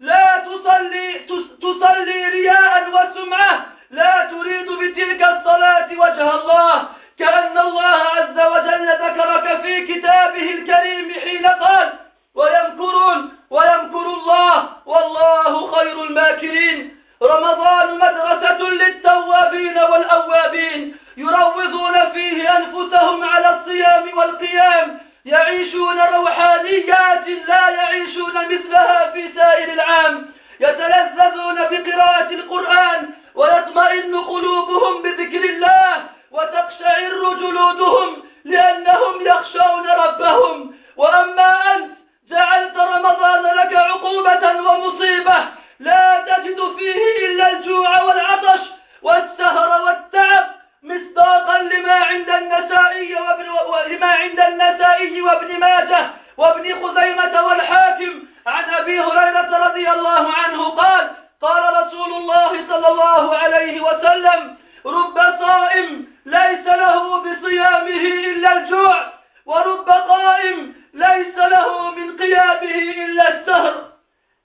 لا 0.00 0.44
تصلي 0.46 1.18
تصلي 1.62 2.28
رياء 2.28 2.88
وسمعة. 2.88 3.66
لا 3.90 4.28
تريد 4.30 4.66
بتلك 4.66 5.22
الصلاة 5.22 5.88
وجه 5.92 6.34
الله. 6.34 6.88
كأن 7.18 7.58
الله 7.58 7.96
عز 8.16 8.38
وجل 8.52 8.88
ذكرك 8.88 9.60
في 9.62 9.86
كتابه 9.86 10.50
الكريم 10.50 11.14
حين 11.14 11.46
قال 11.46 11.92
ويمكرون 12.34 13.36
ويمكر 13.50 14.06
الله 14.06 14.68
والله 14.86 15.70
خير 15.76 16.02
الماكرين. 16.04 16.99
رمضان 17.22 17.94
مدرسة 17.94 18.70
للتوابين 18.70 19.78
والأوابين 19.78 20.96
يروضون 21.16 22.10
فيه 22.12 22.56
أنفسهم 22.56 23.24
على 23.24 23.60
الصيام 23.60 24.18
والقيام. 24.18 25.00
يعيشون 25.24 26.00
روحانيات 26.00 27.28
لا 27.48 27.68
يعيشون 27.68 28.34
مثلها 28.34 29.10
في 29.10 29.32
سائر 29.34 29.72
العام. 29.72 30.26
يتلذذون 30.60 31.54
بقراءة 31.54 32.30
القرآن 32.30 33.10
ويطمئن 33.34 34.16
قلوبهم 34.16 35.02
بذكر 35.02 35.44
الله 35.44 36.04
وتقشعر 36.30 37.34
جلودهم 37.40 38.22
لأنهم 38.44 39.26
يخشون 39.26 39.88
ربهم. 39.88 40.74
وأما 40.96 41.76
أنت 41.76 41.90
جعلت 42.30 42.76
رمضان 42.76 43.42
لك 43.42 43.74
عقوبة 43.76 44.60
ومصيبة. 44.60 45.59
لا 45.80 46.24
تجد 46.28 46.76
فيه 46.78 47.26
إلا 47.26 47.52
الجوع 47.52 48.02
والعطش 48.02 48.60
والسهر 49.02 49.82
والتعب 49.82 50.46
مصداقا 50.82 51.58
لما 51.58 51.92
عند 51.92 52.30
النسائي 52.30 53.14
وابن 53.14 53.46
لما 53.86 54.06
عند 54.06 54.40
النسائي 54.40 55.22
وابن 55.22 55.60
ماجه 55.60 56.10
وابن 56.36 56.74
خزيمة 56.74 57.42
والحاكم. 57.42 58.22
عن 58.46 58.74
أبي 58.74 59.00
هريرة 59.00 59.66
رضي 59.66 59.90
الله 59.90 60.32
عنه 60.34 60.68
قال 60.68 61.10
قال 61.42 61.86
رسول 61.86 62.12
الله 62.12 62.66
صلى 62.68 62.88
الله 62.88 63.36
عليه 63.36 63.80
وسلم 63.80 64.56
رب 64.86 65.16
صائم 65.40 66.06
ليس 66.26 66.66
له 66.66 67.16
بصيامه 67.20 68.04
إلا 68.30 68.52
الجوع 68.52 69.12
ورب 69.46 69.88
قائم 69.90 70.74
ليس 70.94 71.36
له 71.36 71.90
من 71.90 72.16
قيامه 72.16 72.74
إلا 73.04 73.28
السهر. 73.28 73.89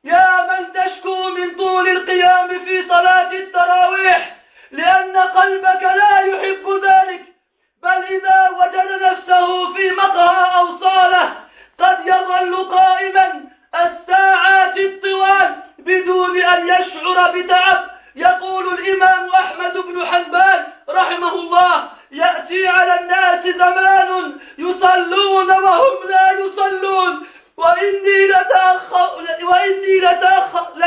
يا 0.05 0.47
من 0.49 0.73
تشكو 0.73 1.29
من 1.29 1.55
طول 1.55 1.89
القيام 1.89 2.47
في 2.47 2.87
صلاة 2.89 3.31
التراويح 3.31 4.35
لأن 4.71 5.17
قلبك 5.17 5.83
لا 5.83 6.19
يحب 6.19 6.65
ذلك. 6.83 7.21
بل 7.83 8.03
إذا 8.15 8.49
وجد 8.49 9.01
نفسه 9.01 9.73
في 9.73 9.89
مقهى 9.91 10.57
أو 10.59 10.77
صالة 10.79 11.33
قد 11.79 11.97
يظل 12.05 12.55
قائما 12.71 13.43
الساعات 13.75 14.77
الطوال 14.77 15.55
بدون 15.79 16.41
أن 16.41 16.67
يشعر 16.67 17.31
بتعب. 17.31 17.95
يقول 18.15 18.73
الإمام 18.73 19.29
أحمد 19.29 19.77
بن 19.77 20.05
حنبل 20.05 20.63
رحمه 20.89 21.33
الله 21.33 21.89
يأتي 22.11 22.67
على 22.67 22.99
الناس 22.99 23.55
زمان 23.55 24.39
يصلون 24.57 25.51
وهم 25.51 26.09
لا 26.09 26.31
يصلون. 26.31 27.27
وإني. 27.57 28.25
وإني 29.43 29.99
لتأخ... 29.99 30.77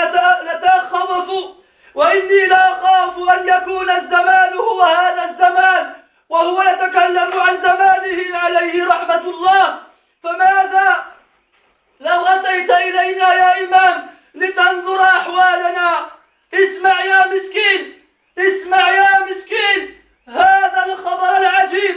لتأخوف 0.42 1.54
وإني 1.94 2.46
لأخاف 2.46 3.18
أن 3.18 3.48
يكون 3.48 3.90
الزمان 3.90 4.54
هو 4.54 4.82
هذا 4.82 5.24
الزمان 5.24 5.92
وهو 6.28 6.62
يتكلم 6.62 7.40
عن 7.40 7.56
زمانه 7.62 8.38
عليه 8.38 8.86
رحمة 8.86 9.20
الله. 9.20 9.78
فماذا؟ 10.22 11.04
لو 12.00 12.26
أتيت 12.26 12.70
إلينا 12.70 13.34
يا 13.34 13.64
إمام 13.64 14.06
لتنظر 14.34 15.02
أحوالنا. 15.02 16.06
اسمع 16.54 17.04
يا 17.04 17.26
مسكين 17.26 18.02
اسمع 18.38 18.90
يا 18.90 19.18
مسكين. 19.20 19.98
هذا 20.28 20.84
الخبر 20.86 21.36
العجيب 21.36 21.96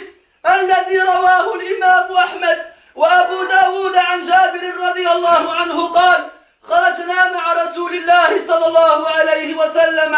الذي 0.50 1.00
رواه 1.00 1.56
الإمام 1.56 2.18
أحمد 2.18 2.72
وأبو 2.96 3.44
داود 3.44 3.96
عن 3.98 4.28
جابر 4.28 4.74
رضي 4.90 5.12
الله 5.12 5.54
عنه 5.54 5.88
قال 5.88 6.30
خرجنا 6.70 7.32
مع 7.34 7.54
رسول 7.64 7.94
الله 7.94 8.48
صلى 8.48 8.68
الله 8.68 9.10
عليه 9.10 9.56
وسلم 9.56 10.18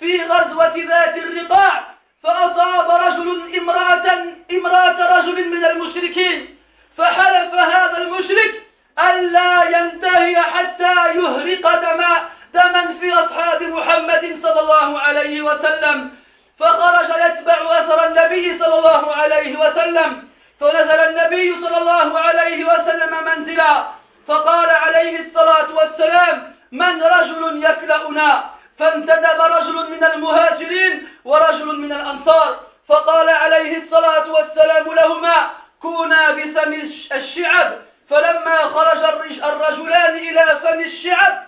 في 0.00 0.24
غزوة 0.24 0.74
ذات 0.76 1.16
الرقاع 1.16 1.84
فأصاب 2.22 2.90
رجل 2.90 3.56
امرأة 3.58 4.24
امرأة 4.52 5.18
رجل 5.18 5.48
من 5.48 5.64
المشركين 5.64 6.58
فحلف 6.98 7.54
هذا 7.54 7.98
المشرك 7.98 8.62
ألا 8.98 9.78
ينتهي 9.78 10.36
حتى 10.36 10.94
يهرق 11.14 11.74
دما 11.80 12.28
دما 12.54 12.94
في 13.00 13.12
أصحاب 13.14 13.62
محمد 13.62 14.38
صلى 14.42 14.60
الله 14.60 15.00
عليه 15.00 15.42
وسلم. 15.42 16.10
فخرج 16.58 17.08
يتبع 17.08 17.78
أثر 17.78 18.06
النبي 18.06 18.58
صلى 18.58 18.78
الله 18.78 19.14
عليه 19.14 19.56
وسلم 19.56 20.28
فنزل 20.62 21.00
النبي 21.00 21.54
صلى 21.60 21.78
الله 21.78 22.18
عليه 22.18 22.64
وسلم 22.64 23.24
منزلا 23.24 23.86
فقال 24.28 24.70
عليه 24.70 25.20
الصلاة 25.20 25.74
والسلام 25.74 26.54
من 26.72 27.02
رجل 27.02 27.64
يكلأنا؟ 27.64 28.44
فانتدب 28.78 29.40
رجل 29.40 29.90
من 29.90 30.04
المهاجرين 30.04 31.08
ورجل 31.24 31.78
من 31.78 31.92
الأنصار 31.92 32.60
فقال 32.88 33.28
عليه 33.28 33.82
الصلاة 33.82 34.32
والسلام 34.32 34.94
لهما 34.94 35.50
كونا 35.82 36.30
بسم 36.30 36.72
الشعب. 37.12 37.78
فلما 38.10 38.58
خرج 38.62 39.04
الرجلان 39.44 40.16
إلى 40.18 40.60
فم 40.62 40.80
الشعب 40.80 41.46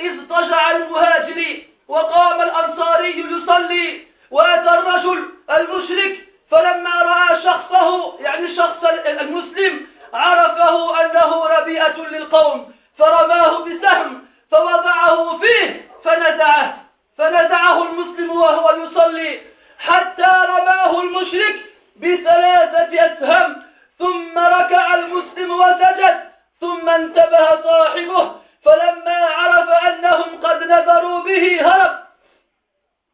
اضطجع 0.00 0.70
المهاجر 0.70 1.62
وقام 1.88 2.40
الأنصاري 2.40 3.20
يصلي 3.20 4.06
وأتى 4.30 4.70
الرجل 4.70 5.28
المشرك 5.50 6.29
فلما 6.50 7.02
رأى 7.02 7.42
شخصه 7.42 8.18
يعني 8.20 8.56
شخص 8.56 8.84
المسلم 9.06 9.86
عرفه 10.14 11.04
أنه 11.04 11.44
ربيئة 11.44 11.96
للقوم 11.96 12.72
فرماه 12.98 13.64
بسهم 13.64 14.24
فوضعه 14.50 15.38
فيه 15.38 15.88
فنزعه 16.04 16.76
فنزعه 17.18 17.82
المسلم 17.82 18.30
وهو 18.30 18.70
يصلي 18.70 19.40
حتى 19.78 20.32
رماه 20.48 21.00
المشرك 21.00 21.56
بثلاثة 21.96 23.06
أسهم 23.06 23.62
ثم 23.98 24.38
ركع 24.38 24.94
المسلم 24.94 25.50
وسجد 25.50 26.20
ثم 26.60 26.88
انتبه 26.88 27.62
صاحبه 27.62 28.32
فلما 28.64 29.26
عرف 29.36 29.68
أنهم 29.68 30.40
قد 30.42 30.62
نذروا 30.62 31.18
به 31.18 31.60
هرب. 31.62 32.09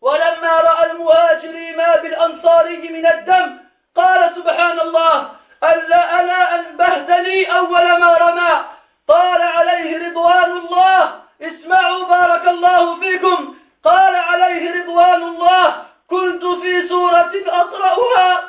ولما 0.01 0.61
رأى 0.61 0.91
المهاجر 0.91 1.77
ما 1.77 1.97
بالأنصاري 1.97 2.77
من 2.77 3.07
الدم 3.07 3.59
قال 3.97 4.33
سبحان 4.37 4.81
الله 4.81 5.31
ألا 5.65 6.21
ألا 6.21 6.55
أنبهتني 6.55 7.57
أول 7.59 8.01
ما 8.01 8.17
رمى؟ 8.19 8.65
قال 9.09 9.43
عليه 9.43 10.09
رضوان 10.09 10.51
الله 10.51 11.21
اسمعوا 11.43 12.05
بارك 12.05 12.49
الله 12.49 13.01
فيكم 13.01 13.55
قال 13.85 14.15
عليه 14.17 14.83
رضوان 14.83 15.23
الله 15.23 15.85
كنت 16.11 16.45
في 16.45 16.89
سورة 16.89 17.33
أقرأها 17.47 18.43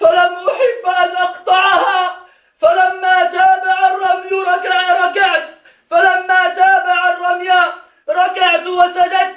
فلم 0.00 0.36
أحب 0.48 0.86
أن 0.86 1.16
أقطعها 1.16 2.16
فلما 2.60 3.24
تابع 3.24 3.86
الرمي 3.88 4.30
ركع 4.42 5.06
ركعت 5.06 5.48
فلما 5.90 6.48
تابع 6.48 7.08
الرمي 7.10 7.50
ركعت 8.08 8.66
وسجدت 8.66 9.36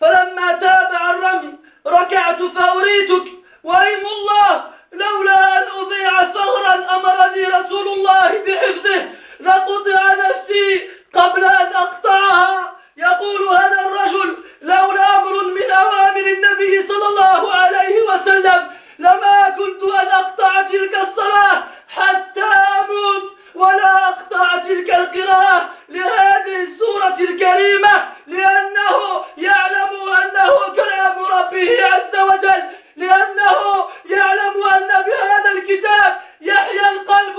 فلما 0.00 0.52
تابع 0.52 1.10
الرمي 1.10 1.54
ركعت 1.86 2.42
فأريتك 2.42 3.32
وإيم 3.64 4.06
الله 4.06 4.64
لولا 4.92 5.58
أن 5.58 5.68
أضيع 5.80 6.24
ثغرا 6.32 6.74
أمرني 6.96 7.44
رسول 7.44 7.88
الله 7.88 8.42
بحفظه 8.46 9.08
لقطع 9.40 10.14
نفسي 10.14 10.90
قبل 11.14 11.44
أن 11.44 11.74
أقطعها 11.74 12.72
يقول 12.96 13.48
هذا 13.48 13.80
الرجل 13.80 14.36
لولا 14.62 15.16
أمر 15.16 15.44
من 15.44 15.70
أوامر 15.70 16.26
النبي 16.26 16.88
صلى 16.88 17.06
الله 17.08 17.54
عليه 17.54 18.02
وسلم 18.02 18.70
لما 18.98 19.54
كنت 19.58 19.82
أن 19.82 20.06
أقطع 20.06 20.62
تلك 20.62 20.94
الصلاة 20.94 21.64
حتى 21.88 22.44
أموت 22.80 23.32
ولا 23.54 24.08
أقطع 24.08 24.58
تلك 24.58 24.94
القراءة 24.94 25.68
لهذه 25.88 26.62
السورة 26.62 27.16
الكريمة 27.20 28.08
لأنه 28.26 29.24
يعلم 29.36 29.90
أنه 30.22 30.74
كلام 30.76 31.18
ربه 31.18 31.86
عز 31.86 32.20
وجل 32.20 32.62
لأنه 32.96 33.84
يعلم 34.04 34.62
أن 34.64 34.88
بهذا 35.02 35.50
الكتاب 35.56 36.20
يحيا 36.40 36.90
القلب 36.90 37.36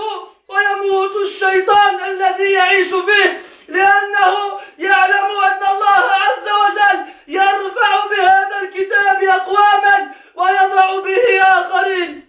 ويموت 0.49 1.11
الشيطان 1.15 2.03
الذي 2.03 2.51
يعيش 2.51 2.89
به 2.91 3.39
لأنه 3.67 4.59
يعلم 4.77 5.25
أن 5.43 5.67
الله 5.71 6.03
عز 6.11 6.49
وجل 6.63 7.05
يرفع 7.27 8.05
بهذا 8.05 8.57
الكتاب 8.61 9.23
أقواما 9.23 10.11
ويضع 10.35 10.99
به 10.99 11.41
آخرين 11.41 12.25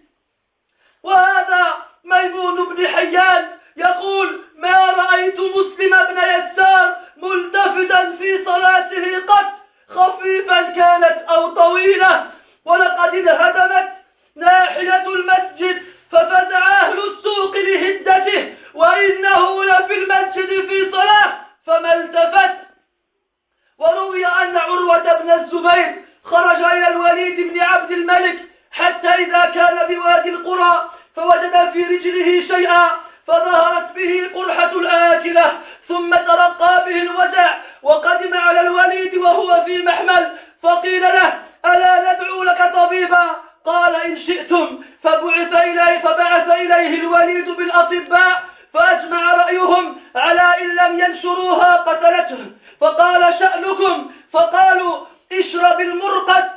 وهذا 1.02 1.74
ميمون 2.04 2.74
بن 2.74 2.88
حيان 2.88 3.48
يقول 3.76 4.40
ما 4.56 4.90
رأيت 4.90 5.40
مسلم 5.40 6.04
بن 6.04 6.18
يسار 6.18 6.96
ملتفتا 7.16 8.16
في 8.18 8.44
صلاته 8.44 9.26
قط 9.26 9.46
خفيفا 9.88 10.62
كانت 10.62 11.24
أو 11.28 11.54
طويلة 11.54 12.26
ولقد 12.64 13.14
انهدمت 13.14 13.88
ناحية 14.37 15.06
المسجد 15.08 15.83
ففزع 16.12 16.80
أهل 16.83 16.98
السوق 16.98 17.56
لهدته 17.56 18.54
وإنه 18.74 19.64
لفي 19.64 19.94
المسجد 19.94 20.68
في 20.68 20.90
صلاة 20.90 21.33
فما 21.66 21.94
التفت 21.94 22.56
وروي 23.78 24.26
أن 24.26 24.56
عروة 24.56 25.14
بن 25.22 25.30
الزبير 25.30 26.04
خرج 26.24 26.62
إلى 26.62 26.88
الوليد 26.88 27.52
بن 27.52 27.61
عبد 27.61 27.90
الملك 27.90 28.38
حتى 28.70 29.08
إذا 29.08 29.44
كان 29.54 29.87
بوادي 29.94 30.28
القرى 30.28 30.90
فوجد 31.16 31.70
في 31.72 31.83
رجله 31.83 32.48
شيئا 32.56 32.90
فظهرت 33.26 33.92
به 33.94 34.30
قرحة 34.35 34.72
الآكلة 34.72 35.61
ثم 35.88 36.14
ترقى 36.14 36.76
به 36.87 37.03
الوجع 37.03 37.57
وقدم 37.83 38.35
على 38.35 38.61
الوليد 38.61 39.14
وهو 39.14 39.64
في 39.64 39.83
محمل 39.83 40.37
فقيل 40.62 41.03
له 41.03 41.42
ألا 41.64 42.12
ندعو 42.12 42.42
لك 42.44 42.72
طبيبا؟ 42.75 43.27
قال 43.64 43.94
إن 43.94 44.16
شئتم. 44.16 44.85
فبعث 45.03 45.53
إليه 45.53 45.99
فبعث 45.99 46.51
إليه 46.51 47.01
الوليد 47.01 47.51
بالأطباء 47.51 48.42
فأجمع 48.72 49.35
رأيهم 49.35 50.01
على 50.16 50.46
إن 50.62 50.77
لم 50.77 51.01
ينشروها 51.01 51.77
قتلته. 51.77 52.51
فقال 52.81 53.35
شأنكم؟ 53.38 54.11
فقالوا 54.33 55.07
اشرب 55.33 55.81
المرقد. 55.81 56.51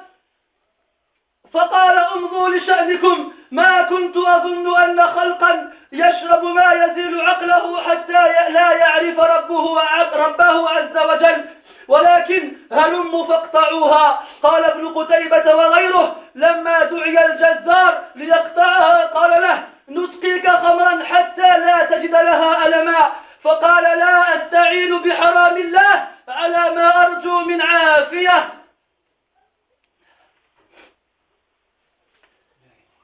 فقال 1.54 1.98
امضوا 1.98 2.50
لشأنكم. 2.50 3.34
ما 3.52 3.84
كنت 3.84 4.18
أظن 4.18 4.78
أن 4.78 5.08
خلقا 5.08 5.72
يشرب 5.92 6.44
ما 6.44 6.72
يزيل 6.74 7.22
عقله 7.22 7.82
حتى 7.82 8.14
لا 8.50 8.72
يعرف 8.72 9.20
ربه 9.20 9.82
ربه 10.16 10.70
عز 10.70 10.98
وجل. 10.98 11.46
ولكن 11.88 12.52
هلم 12.72 13.26
فاقطعوها. 13.28 14.22
قال 14.44 14.66
ابن 14.66 14.88
قتيبة 14.88 15.56
وغيره 15.56 16.16
لما 16.36 16.84
دعي 16.84 17.26
الجزار 17.26 18.02
ليقطعها 18.16 19.06
قال 19.06 19.42
له 19.42 19.64
نسقيك 19.90 20.52
خمرا 20.52 21.04
حتى 21.04 21.58
لا 21.58 21.86
تجد 21.86 22.12
لها 22.12 22.68
ألما. 22.68 23.12
فقال 23.44 23.84
لا 23.84 24.36
أستعين 24.36 25.00
بحرام 25.00 25.58
الله 25.58 26.08
على 26.28 26.76
ما 26.76 27.06
أرجو 27.06 27.40
من 27.40 27.62
عافية. 27.62 28.59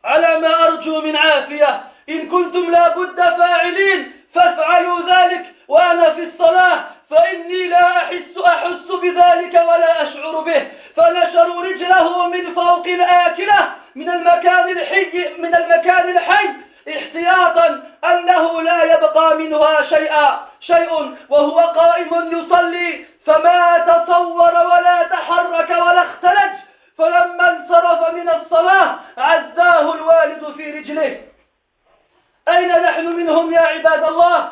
على 0.06 0.40
ما 0.40 0.68
أرجو 0.68 1.02
من 1.02 1.16
عافية. 1.16 1.82
إن 2.10 2.30
كنتم 2.30 2.72
لابد 2.72 3.16
فاعلين 3.16 4.12
فافعلوا 4.36 5.00
ذلك 5.00 5.46
وأنا 5.68 6.14
في 6.14 6.24
الصلاة. 6.24 6.84
فإني 7.10 7.64
لا 7.64 7.98
أحس 7.98 8.38
أحس 8.48 8.88
بذلك 9.02 9.54
ولا 9.54 10.04
أشعر 10.04 10.40
به. 10.42 10.68
فنشروا 10.96 11.64
رجله 11.64 12.28
من 12.28 12.54
فوق 12.54 12.86
الآكلة 12.86 13.72
من 13.96 14.10
المكان 14.10 14.70
الحي 14.70 15.30
من 15.40 15.56
المكان 15.56 16.10
الحي 16.10 16.50
احتياطا 16.90 17.84
أنه 18.04 18.62
لا 18.62 18.84
يبقى 18.84 19.38
منها 19.38 19.82
شيئا 19.82 20.40
شيء 20.62 21.16
وهو 21.30 21.60
قائم 21.60 22.38
يصلي. 22.38 23.06
فما 23.26 23.86
تصور 23.88 24.54
ولا 24.54 25.08
تحرك 25.12 25.70
ولا 25.70 26.02
اختلج. 26.02 26.54
فلما 26.98 27.50
انصرف 27.50 28.14
من 28.14 28.30
الصلاة 28.30 29.00
عزاه 29.18 29.96
الوالد 29.96 30.54
في 30.58 30.72
رجله. 30.72 31.22
أين 32.48 32.68
نحن 32.68 33.06
منهم 33.06 33.54
يا 33.54 33.60
عباد 33.60 34.04
الله؟ 34.04 34.52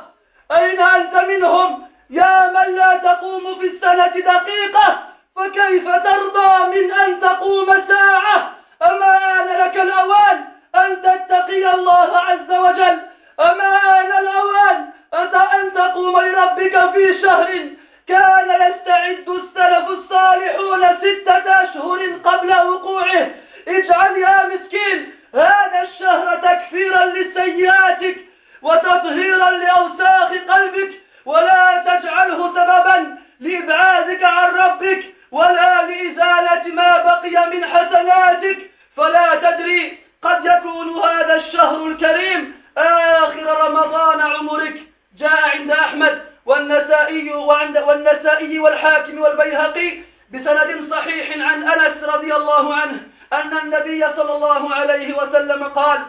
أين 0.52 0.82
أنت 0.82 1.16
منهم؟ 1.16 1.88
يا 2.10 2.52
من 2.52 2.76
لا 2.76 2.98
تقوم 2.98 3.60
في 3.60 3.68
السنة 3.68 4.08
دقيقة 4.08 5.00
فكيف 5.36 5.86
ترضى 5.86 6.82
من 6.82 6.92
أن 6.92 7.22
تقوم 7.22 7.68
ساعة؟ 7.88 8.52
أما 8.82 9.42
آن 9.42 9.48
لك 9.66 9.78
الأوان 9.78 10.46
أن 10.76 11.02
تتقي 11.02 11.74
الله 11.74 12.18
عز 12.18 12.52
وجل؟ 12.52 13.00
أما 13.40 14.00
آن 14.00 14.12
الأوان 14.20 14.94
أن 15.14 15.74
تقوم 15.74 16.22
لربك 16.22 16.92
في 16.92 17.22
شهر 17.22 17.70
كان 18.08 18.50
يستعد 18.50 19.30
السلف 19.30 19.90
الصالحون 19.90 20.82
ستة 20.98 21.64
أشهر 21.64 22.00
قبل 22.24 22.50
وقوعه. 22.68 23.32
اجعل 23.68 24.18
يا 24.18 24.48
مسكين 24.48 25.14
هذا 25.34 25.82
الشهر 25.82 26.36
تكفيرا 26.38 27.06
لسيئاتك 27.06 28.18
وتطهيرا 28.62 29.52
لأوساخ 29.52 30.30
قلبك 30.50 30.92
ولا 31.26 31.84
تجعله 31.88 32.50
سببا 32.50 33.18
لإبعادك 33.40 34.24
عن 34.24 34.52
ربك 34.52 35.04
ولا 35.32 35.82
لإزالة 35.82 36.74
ما 36.74 37.04
بقي 37.04 37.50
من 37.50 37.66
حسناتك. 37.66 38.58
فلا 38.98 39.36
تدري 39.36 39.98
قد 40.22 40.46
يكون 40.46 41.04
هذا 41.04 41.36
الشهر 41.36 41.88
الكريم 41.88 42.62
آخر 42.78 43.44
رمضان 43.44 44.22
عمرك. 44.22 44.84
جاء 45.20 45.50
عند 45.56 45.72
أحمد 45.72 46.33
والنسائي 46.46 47.34
وعند 47.34 47.78
والنسائي 47.78 48.60
والحاكم 48.60 49.22
والبيهقي 49.22 49.98
بسند 50.34 50.90
صحيح 50.92 51.48
عن 51.48 51.64
أنس 51.70 52.04
رضي 52.04 52.36
الله 52.36 52.76
عنه 52.76 53.00
أن 53.34 53.58
النبي 53.58 54.06
صلى 54.16 54.36
الله 54.36 54.76
عليه 54.76 55.18
وسلم 55.18 55.64
قال 55.64 56.00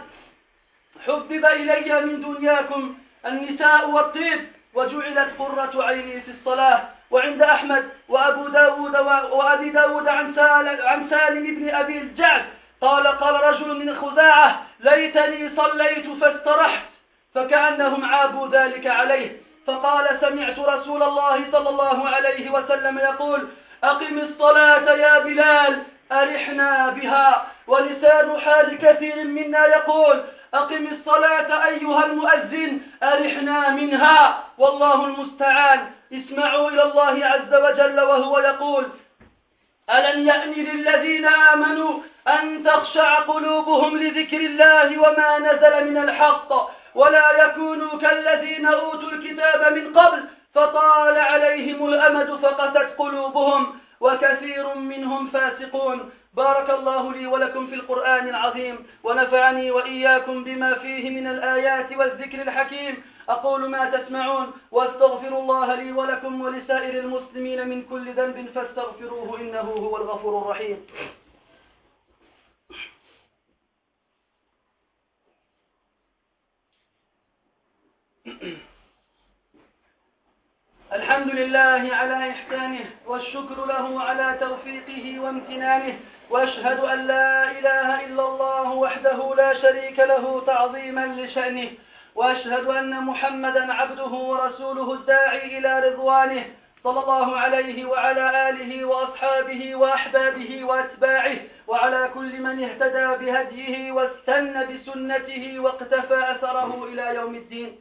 حبب 1.07 1.44
إلي 1.47 2.01
من 2.01 2.20
دنياكم 2.20 2.94
النساء 3.27 3.90
والطيب 3.90 4.40
وجعلت 4.75 5.31
قرة 5.38 5.85
عيني 5.85 6.20
في 6.20 6.31
الصلاة. 6.31 6.83
وعند 7.11 7.42
أحمد 7.42 7.88
وأبو 8.09 8.49
داود 8.49 8.97
وأبي 9.33 9.70
داود 9.70 10.09
عن 10.09 10.35
سالم, 10.35 10.87
عن 10.87 11.11
سالم 11.11 11.55
بن 11.55 11.75
أبي 11.75 11.99
الجعد 11.99 12.44
قال 12.81 13.07
قال 13.07 13.35
رجل 13.35 13.87
من 13.87 13.97
خزاعة 13.97 14.66
ليتني 14.81 15.51
صليت 15.57 16.07
فاسترحت 16.20 16.83
فكأنهم 17.35 18.05
عابوا 18.05 18.49
ذلك 18.49 18.87
عليه. 18.87 19.43
فقال 19.66 20.18
سمعت 20.20 20.59
رسول 20.59 21.03
الله 21.03 21.44
صلى 21.53 21.68
الله 21.68 22.09
عليه 22.09 22.50
وسلم 22.50 22.98
يقول 22.98 23.48
أقم 23.85 24.18
الصلاة 24.18 24.94
يا 24.94 25.18
بلال 25.18 25.83
أرحنا 26.12 26.88
بها. 26.88 27.46
ولسان 27.66 28.40
حال 28.40 28.79
كثير 28.79 29.24
منا 29.24 29.66
يقول 29.66 30.24
أقم 30.55 30.87
الصلاة 30.92 31.66
أيها 31.66 32.05
المؤذن 32.05 32.81
أرحنا 33.03 33.68
منها. 33.68 34.44
والله 34.59 35.05
المستعان. 35.05 35.90
اسمعوا 36.12 36.70
إلى 36.70 36.83
الله 36.83 37.27
عز 37.27 37.55
وجل 37.55 38.00
وهو 38.00 38.38
يقول 38.38 38.87
ألم 39.90 40.27
يأن 40.29 40.50
للذين 40.50 41.27
آمنوا 41.27 42.00
أن 42.29 42.64
تخشع 42.64 43.18
قلوبهم 43.20 43.98
لذكر 43.98 44.37
الله 44.37 44.98
وما 44.98 45.38
نزل 45.38 45.90
من 45.90 45.98
الحق؟ 45.98 46.53
ولا 46.94 47.44
يكونوا 47.44 47.98
كالذين 47.98 48.66
أوتوا 48.66 49.11
الكتاب 49.11 49.72
من 49.72 49.98
قبل 49.98 50.24
فطال 50.54 51.16
عليهم 51.18 51.88
الأمد 51.88 52.30
فقست 52.42 52.76
قلوبهم 52.98 53.66
وكثير 54.00 54.74
منهم 54.74 55.26
فاسقون. 55.28 56.11
بارك 56.35 56.70
الله 56.70 57.12
لي 57.12 57.26
ولكم 57.26 57.66
في 57.66 57.74
القرآن 57.74 58.28
العظيم 58.28 58.87
ونفعني 59.04 59.70
وإياكم 59.70 60.44
بما 60.44 60.74
فيه 60.74 61.11
من 61.11 61.26
الآيات 61.26 61.92
والذكر 61.96 62.42
الحكيم. 62.42 63.02
أقول 63.28 63.70
ما 63.70 63.90
تسمعون 63.90 64.52
واستغفر 64.70 65.38
الله 65.38 65.74
لي 65.74 65.92
ولكم 65.92 66.40
ولسائر 66.40 66.98
المسلمين 66.98 67.68
من 67.68 67.83
كل 67.83 68.12
ذنب 68.12 68.48
فاستغفروه 68.54 69.40
إنه 69.40 69.61
هو 69.61 69.96
الغفور 69.96 70.42
الرحيم. 70.42 70.87
الحمد 80.92 81.30
لله 81.34 81.94
على 81.94 82.30
إحسانه 82.30 82.84
والشكر 83.06 83.64
له 83.66 84.02
على 84.02 84.38
توفيقه 84.40 85.20
وامتنانه 85.20 85.98
وأشهد 86.30 86.80
أن 86.80 87.06
لا 87.06 87.50
إله 87.50 88.04
إلا 88.04 88.28
الله 88.28 88.72
وحده 88.72 89.34
لا 89.34 89.60
شريك 89.62 89.98
له 89.98 90.42
تعظيما 90.46 91.06
لشأنه 91.06 91.70
وأشهد 92.14 92.66
أن 92.66 93.00
محمدا 93.00 93.72
عبده 93.72 94.12
ورسوله 94.30 94.92
الداعي 94.92 95.58
إلى 95.58 95.88
رضوانه 95.88 96.44
صلى 96.84 97.00
الله 97.00 97.38
عليه 97.38 97.84
وعلى 97.84 98.50
آله 98.50 98.84
وأصحابه 98.84 99.74
وأحبابه 99.76 100.64
وأتباعه 100.64 101.37
وعلى 101.66 102.10
كل 102.14 102.42
من 102.42 102.64
اهتدى 102.64 103.24
بهديه 103.24 103.92
واستنى 103.92 104.66
بسنته 104.66 105.60
واقتفى 105.60 106.30
أثره 106.30 106.84
إلى 106.84 107.14
يوم 107.14 107.34
الدين. 107.34 107.80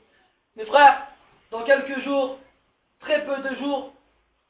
Mes 0.56 0.66
frères, 0.66 1.08
dans 1.50 1.64
quelques 1.64 2.00
jours, 2.02 2.38
très 3.00 3.26
peu 3.26 3.36
de 3.38 3.56
jours, 3.56 3.92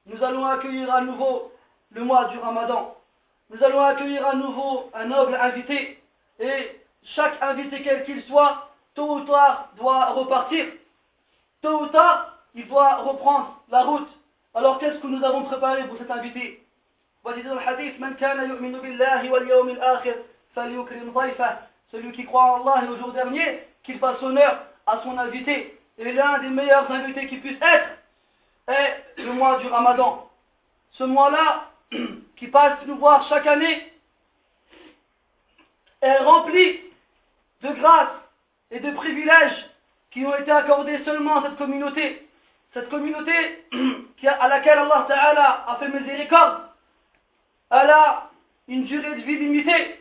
nous 0.05 0.21
allons 0.21 0.45
accueillir 0.45 0.93
à 0.93 0.99
nouveau 0.99 1.53
le 1.91 2.03
mois 2.03 2.25
du 2.25 2.37
Ramadan. 2.39 2.97
Nous 3.49 3.63
allons 3.63 3.81
accueillir 3.81 4.27
à 4.27 4.35
nouveau 4.35 4.89
un 4.93 5.05
noble 5.05 5.33
invité. 5.35 6.03
Et 6.39 6.81
chaque 7.15 7.41
invité, 7.41 7.81
quel 7.83 8.03
qu'il 8.03 8.21
soit, 8.23 8.69
tôt 8.95 9.15
ou 9.15 9.21
tard, 9.21 9.69
doit 9.77 10.07
repartir. 10.07 10.65
Tôt 11.61 11.83
ou 11.83 11.87
tard, 11.87 12.37
il 12.53 12.67
doit 12.67 12.95
reprendre 12.97 13.61
la 13.69 13.83
route. 13.83 14.09
Alors 14.55 14.79
qu'est-ce 14.79 14.99
que 14.99 15.07
nous 15.07 15.23
avons 15.23 15.43
préparé 15.43 15.87
pour 15.87 15.97
cet 15.97 16.11
invité? 16.11 16.65
Celui 21.91 22.11
qui 22.11 22.25
croit 22.25 22.43
en 22.43 22.67
Allah 22.67 22.83
et 22.83 22.89
au 22.89 22.97
jour 22.97 23.13
dernier, 23.13 23.63
qu'il 23.83 23.99
fasse 23.99 24.21
honneur 24.21 24.65
à 24.85 24.99
son 25.03 25.17
invité. 25.17 25.79
Et 25.97 26.11
l'un 26.11 26.39
des 26.39 26.49
meilleurs 26.49 26.89
invités 26.91 27.27
qui 27.27 27.37
puisse 27.37 27.61
être 27.61 27.89
est 28.67 29.21
le 29.21 29.33
mois 29.33 29.59
du 29.59 29.67
Ramadan. 29.67 30.29
Ce 30.91 31.03
mois-là, 31.03 31.69
qui 32.35 32.47
passe 32.47 32.79
nous 32.85 32.97
voir 32.97 33.27
chaque 33.29 33.47
année, 33.47 33.93
est 36.01 36.17
rempli 36.17 36.81
de 37.61 37.69
grâces 37.69 38.19
et 38.71 38.79
de 38.79 38.91
privilèges 38.91 39.69
qui 40.11 40.25
ont 40.25 40.35
été 40.35 40.51
accordés 40.51 41.03
seulement 41.05 41.37
à 41.37 41.43
cette 41.43 41.57
communauté. 41.57 42.27
Cette 42.73 42.89
communauté 42.89 43.31
à 44.27 44.47
laquelle 44.47 44.79
Allah 44.79 45.65
a 45.67 45.77
fait 45.77 45.89
miséricorde, 45.89 46.63
elle 47.71 47.89
a 47.89 48.29
une 48.67 48.85
durée 48.85 49.15
de 49.15 49.21
vie 49.21 49.37
limitée. 49.37 49.99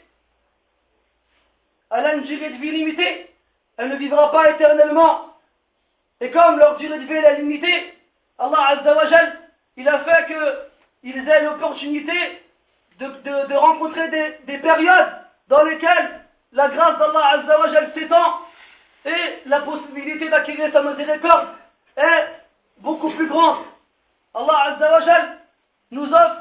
Elle 1.90 2.07
a 2.07 2.14
une 2.14 2.24
durée 2.24 2.50
de 2.50 2.57
vie 2.57 2.70
limitée. 2.70 3.31
Elle 3.76 3.90
ne 3.90 3.96
vivra 3.96 4.31
pas 4.31 4.50
éternellement. 4.50 5.32
Et 6.22 6.30
comme 6.30 6.56
leur 6.56 6.76
durée 6.76 7.00
de 7.00 7.04
vie 7.04 7.14
est 7.14 7.38
limitée, 7.38 7.94
Allah 8.38 8.68
Azza 8.68 8.94
wa 8.94 9.04
il 9.76 9.88
a 9.88 10.04
fait 10.04 10.26
qu'ils 10.26 11.28
aient 11.28 11.42
l'opportunité 11.42 12.12
de, 13.00 13.54
rencontrer 13.56 14.08
des, 14.46 14.58
périodes 14.58 15.12
dans 15.48 15.64
lesquelles 15.64 16.20
la 16.52 16.68
grâce 16.68 16.96
d'Allah 16.96 17.26
Azza 17.32 17.58
wa 17.58 17.92
s'étend 17.92 18.38
et 19.04 19.46
la 19.46 19.62
possibilité 19.62 20.28
d'acquérir 20.28 20.72
sa 20.72 20.82
miséricorde 20.85 21.48
est 21.96 22.26
beaucoup 22.78 23.11
plus 23.11 23.26
grande. 23.26 23.64
Allah 24.32 24.76
Azza 24.76 24.92
wa 24.92 25.24
nous 25.90 26.06
offre 26.06 26.37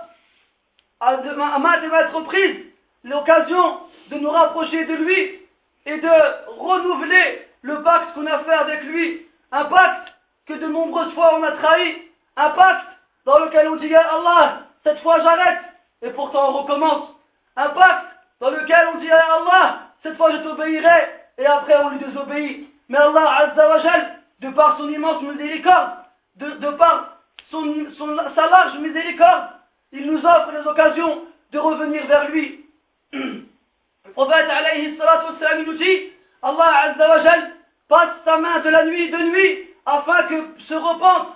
à, 0.99 1.09
à 1.09 1.59
maintes 1.59 2.13
reprises 2.13 2.65
l'occasion 3.03 3.79
de 4.11 4.19
nous 4.19 4.29
rapprocher 4.29 4.85
de 4.85 4.93
lui 4.93 5.39
et 5.87 5.97
de 5.97 6.51
renouveler 6.59 7.47
le 7.63 7.81
pacte 7.81 8.13
qu'on 8.13 8.27
a 8.27 8.43
fait 8.43 8.53
avec 8.53 8.83
lui. 8.83 9.25
Un 9.51 9.65
pacte 9.65 10.13
que 10.47 10.53
de 10.53 10.67
nombreuses 10.67 11.13
fois 11.13 11.35
on 11.37 11.43
a 11.43 11.51
trahi. 11.51 12.01
Un 12.37 12.49
pacte 12.51 12.87
dans 13.25 13.37
lequel 13.39 13.67
on 13.69 13.75
dit 13.75 13.93
Allah, 13.93 14.59
cette 14.83 14.99
fois 15.01 15.19
j'arrête, 15.19 15.61
et 16.01 16.09
pourtant 16.11 16.49
on 16.49 16.61
recommence. 16.61 17.09
Un 17.55 17.69
pacte 17.69 18.07
dans 18.39 18.49
lequel 18.49 18.87
on 18.95 18.99
dit 18.99 19.11
Allah, 19.11 19.79
cette 20.03 20.17
fois 20.17 20.31
je 20.31 20.37
t'obéirai, 20.37 21.09
et 21.37 21.45
après 21.45 21.77
on 21.83 21.89
lui 21.89 21.99
désobéit. 21.99 22.69
Mais 22.89 22.97
Allah 22.97 23.51
Azzawajal, 23.51 24.19
de 24.39 24.49
par 24.49 24.77
son 24.77 24.89
immense 24.89 25.21
miséricorde, 25.21 25.91
de, 26.37 26.69
par 26.71 27.17
son, 27.51 27.87
sa 28.35 28.47
large 28.47 28.79
miséricorde, 28.79 29.49
il 29.91 30.09
nous 30.11 30.25
offre 30.25 30.51
les 30.51 30.65
occasions 30.65 31.25
de 31.51 31.59
revenir 31.59 32.05
vers 32.07 32.29
lui. 32.29 32.65
Le 33.13 34.13
prophète 34.13 34.49
alayhi 34.49 34.97
salatu 34.97 35.65
nous 35.65 35.73
dit, 35.73 36.11
Allah 36.41 36.73
Azzawajal 36.85 37.51
passe 37.91 38.23
sa 38.23 38.37
main 38.37 38.59
de 38.59 38.69
la 38.69 38.85
nuit 38.85 39.09
de 39.11 39.17
nuit 39.17 39.69
afin 39.85 40.23
que 40.23 40.35
se 40.69 40.73
repente 40.73 41.27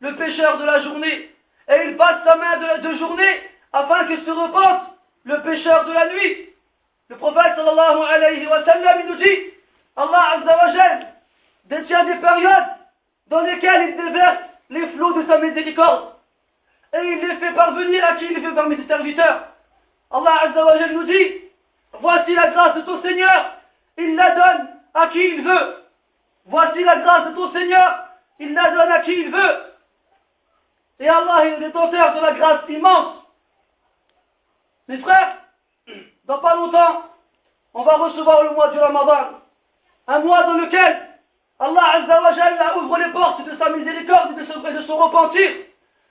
le 0.00 0.16
pécheur 0.16 0.56
de 0.56 0.64
la 0.64 0.82
journée. 0.82 1.30
Et 1.68 1.76
il 1.84 1.96
passe 1.98 2.24
sa 2.26 2.34
main 2.36 2.78
de, 2.78 2.94
journée 2.96 3.42
afin 3.74 4.06
que 4.06 4.16
se 4.24 4.30
repente 4.30 4.82
le 5.24 5.42
pécheur 5.42 5.84
de 5.84 5.92
la 5.92 6.06
nuit. 6.14 6.48
Le 7.10 7.16
prophète 7.16 7.56
sallallahu 7.56 8.00
alayhi 8.10 8.46
wa 8.46 8.64
sallam, 8.64 9.00
il 9.00 9.06
nous 9.10 9.16
dit, 9.16 9.38
Allah 9.96 10.24
Azzawajal 10.36 11.06
détient 11.66 12.04
des 12.04 12.14
périodes 12.14 12.70
dans 13.26 13.40
lesquelles 13.40 13.90
il 13.90 13.96
déverse 13.96 14.38
les 14.70 14.86
flots 14.88 15.12
de 15.12 15.26
sa 15.26 15.38
miséricorde. 15.38 16.14
Et 16.94 17.04
il 17.04 17.28
les 17.28 17.36
fait 17.36 17.52
parvenir 17.52 18.02
à 18.06 18.14
qui 18.14 18.24
il 18.30 18.40
fait 18.40 18.54
parmi 18.54 18.76
ses 18.76 18.86
serviteurs. 18.86 19.48
Allah 20.10 20.40
Azzawajal 20.44 20.92
nous 20.94 21.04
dit, 21.04 21.34
voici 22.00 22.34
la 22.34 22.46
grâce 22.48 22.76
de 22.76 22.80
ton 22.80 23.02
Seigneur, 23.02 23.56
il 23.98 24.16
la 24.16 24.30
donne 24.34 24.68
à 24.94 25.08
qui 25.08 25.18
il 25.18 25.42
veut. 25.42 25.77
Voici 26.48 26.82
la 26.82 26.96
grâce 26.96 27.28
de 27.28 27.34
ton 27.34 27.52
Seigneur, 27.52 28.08
il 28.38 28.54
la 28.54 28.70
donne 28.70 28.92
à 28.92 29.00
qui 29.00 29.12
il 29.12 29.30
veut. 29.30 29.64
Et 31.00 31.08
Allah 31.08 31.46
est 31.46 31.58
détenteur 31.58 32.14
de 32.14 32.20
la 32.20 32.32
grâce 32.32 32.68
immense. 32.68 33.16
Mes 34.88 34.98
frères, 34.98 35.36
dans 36.24 36.38
pas 36.38 36.56
longtemps, 36.56 37.02
on 37.74 37.82
va 37.82 37.96
recevoir 37.96 38.42
le 38.44 38.50
mois 38.50 38.68
du 38.68 38.78
Ramadan. 38.78 39.40
Un 40.06 40.20
mois 40.20 40.42
dans 40.44 40.54
lequel 40.54 41.08
Allah 41.58 41.84
Azzawajal 41.96 42.78
ouvre 42.78 42.96
les 42.96 43.12
portes 43.12 43.44
de 43.44 43.56
sa 43.58 43.68
miséricorde 43.68 44.38
et 44.38 44.72
de 44.72 44.82
son 44.82 44.96
repentir. 44.96 45.50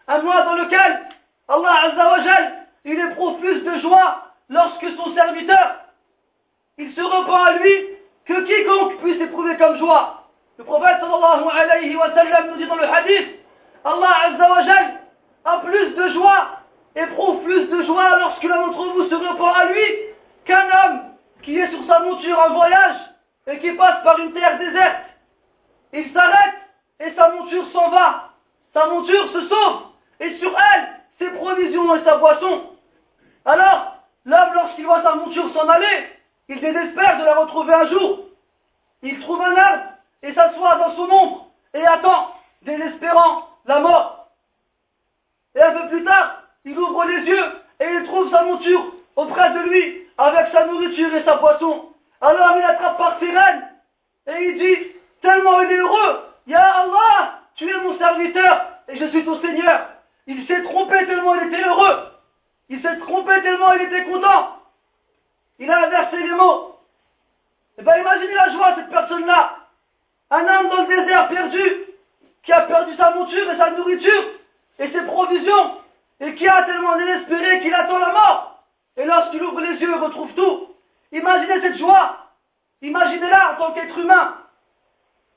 Un 0.07 0.21
mois 0.21 0.43
dans 0.43 0.53
lequel 0.53 1.09
Allah 1.47 1.73
Azzawajal, 1.85 2.67
il 2.85 2.99
éprouve 2.99 3.39
plus 3.39 3.61
de 3.61 3.79
joie 3.79 4.33
lorsque 4.49 4.87
son 4.97 5.15
serviteur, 5.15 5.77
il 6.77 6.93
se 6.93 7.01
repent 7.01 7.33
à 7.33 7.53
lui 7.53 7.97
que 8.25 8.41
quiconque 8.45 9.01
puisse 9.01 9.19
éprouver 9.19 9.57
comme 9.57 9.77
joie. 9.77 10.26
Le 10.57 10.63
prophète 10.63 10.97
sallallahu 10.99 11.45
alayhi 11.51 11.95
wa 11.95 12.13
sallam 12.15 12.47
nous 12.49 12.57
dit 12.57 12.65
dans 12.65 12.75
le 12.75 12.83
hadith, 12.83 13.27
Allah 13.85 14.09
Azzawajal 14.25 14.99
a 15.45 15.57
plus 15.59 15.89
de 15.93 16.07
joie, 16.09 16.47
éprouve 16.95 17.43
plus 17.43 17.67
de 17.67 17.83
joie 17.83 18.17
lorsque 18.17 18.43
l'un 18.43 18.65
d'entre 18.65 18.85
vous 18.93 19.07
se 19.07 19.15
repent 19.15 19.55
à 19.55 19.65
lui 19.65 19.83
qu'un 20.45 20.65
homme 20.65 21.01
qui 21.43 21.59
est 21.59 21.69
sur 21.69 21.85
sa 21.85 21.99
monture 21.99 22.39
en 22.39 22.53
voyage 22.53 22.95
et 23.45 23.59
qui 23.59 23.71
passe 23.73 24.03
par 24.03 24.17
une 24.17 24.33
terre 24.33 24.57
déserte. 24.57 25.03
Il 25.93 26.11
s'arrête 26.11 26.55
et 27.01 27.13
sa 27.13 27.29
monture 27.29 27.65
s'en 27.71 27.89
va. 27.89 28.29
Sa 28.73 28.87
monture 28.87 29.31
se 29.31 29.47
sauve 29.47 29.81
et 30.19 30.37
sur 30.39 30.51
elle, 30.73 30.87
ses 31.19 31.29
provisions 31.37 31.95
et 31.95 32.03
sa 32.03 32.17
boisson. 32.17 32.63
Alors, 33.45 33.95
l'homme, 34.25 34.53
lorsqu'il 34.55 34.85
voit 34.85 35.03
sa 35.03 35.15
monture 35.15 35.53
s'en 35.53 35.69
aller, 35.69 36.09
il 36.49 36.59
désespère 36.59 37.19
de 37.19 37.25
la 37.25 37.35
retrouver 37.35 37.73
un 37.73 37.87
jour. 37.87 38.19
Il 39.03 39.19
trouve 39.19 39.41
un 39.41 39.55
arbre 39.55 39.83
et 40.23 40.33
s'assoit 40.33 40.75
dans 40.77 40.95
son 40.95 41.09
ombre 41.09 41.47
et 41.73 41.85
attend, 41.85 42.33
désespérant, 42.63 43.49
la 43.65 43.79
mort. 43.79 44.27
Et 45.55 45.61
un 45.61 45.71
peu 45.71 45.89
plus 45.89 46.03
tard, 46.03 46.43
il 46.65 46.77
ouvre 46.77 47.05
les 47.05 47.23
yeux 47.23 47.45
et 47.79 47.85
il 47.85 48.03
trouve 48.05 48.29
sa 48.31 48.43
monture 48.43 48.93
auprès 49.15 49.51
de 49.51 49.59
lui 49.59 50.07
avec 50.17 50.51
sa 50.51 50.65
nourriture 50.65 51.13
et 51.15 51.23
sa 51.23 51.37
boisson. 51.37 51.89
Alors 52.21 52.57
il 52.57 52.63
attrape 52.63 52.97
par 52.97 53.19
ses 53.19 53.29
rênes 53.29 53.67
et 54.27 54.43
il 54.49 54.57
dit, 54.57 54.91
tellement 55.21 55.61
il 55.61 55.71
est 55.71 55.77
heureux, 55.77 56.23
Ya 56.47 56.63
Allah, 56.63 57.39
tu 57.55 57.69
es 57.69 57.77
mon 57.83 57.97
serviteur 57.97 58.67
et 58.87 58.97
je 58.97 59.05
suis 59.07 59.25
ton 59.25 59.39
Seigneur. 59.41 59.89
Il 60.27 60.45
s'est 60.47 60.63
trompé 60.63 61.05
tellement 61.05 61.35
il 61.35 61.47
était 61.47 61.63
heureux. 61.63 62.11
Il 62.69 62.81
s'est 62.81 62.99
trompé 62.99 63.41
tellement 63.41 63.73
il 63.73 63.81
était 63.83 64.03
content. 64.05 64.57
Il 65.59 65.69
a 65.69 65.85
inversé 65.85 66.17
les 66.17 66.33
mots. 66.33 66.79
Eh 67.77 67.83
bien, 67.83 67.97
imaginez 67.97 68.33
la 68.33 68.51
joie 68.51 68.71
de 68.71 68.81
cette 68.81 68.89
personne-là. 68.89 69.55
Un 70.30 70.46
homme 70.46 70.68
dans 70.68 70.82
le 70.82 70.96
désert 70.96 71.28
perdu, 71.28 71.62
qui 72.42 72.52
a 72.52 72.62
perdu 72.62 72.96
sa 72.96 73.10
monture 73.10 73.50
et 73.50 73.56
sa 73.56 73.70
nourriture, 73.70 74.24
et 74.78 74.90
ses 74.90 75.02
provisions, 75.02 75.78
et 76.20 76.34
qui 76.34 76.48
a 76.48 76.62
tellement 76.64 76.96
désespéré 76.96 77.60
qu'il 77.60 77.74
attend 77.74 77.98
la 77.98 78.12
mort. 78.12 78.64
Et 78.96 79.04
lorsqu'il 79.04 79.42
ouvre 79.42 79.60
les 79.60 79.80
yeux, 79.80 79.90
il 79.90 80.02
retrouve 80.02 80.32
tout. 80.34 80.68
Imaginez 81.12 81.60
cette 81.60 81.78
joie. 81.78 82.18
Imaginez-la 82.80 83.52
en 83.52 83.56
tant 83.56 83.72
qu'être 83.72 83.98
humain. 83.98 84.36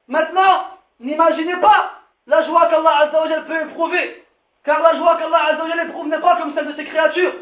Maintenant, 0.08 0.68
n'imaginez 1.00 1.58
pas 1.58 1.92
la 2.28 2.44
joie 2.44 2.68
qu'Allah 2.68 3.12
peut 3.48 3.62
éprouver. 3.62 4.24
Car 4.64 4.82
la 4.82 4.96
joie 4.98 5.18
qu'Allah 5.18 5.84
éprouve 5.84 6.08
n'est 6.08 6.20
pas 6.20 6.38
comme 6.38 6.54
celle 6.56 6.68
de 6.68 6.76
ses 6.76 6.86
créatures. 6.86 7.34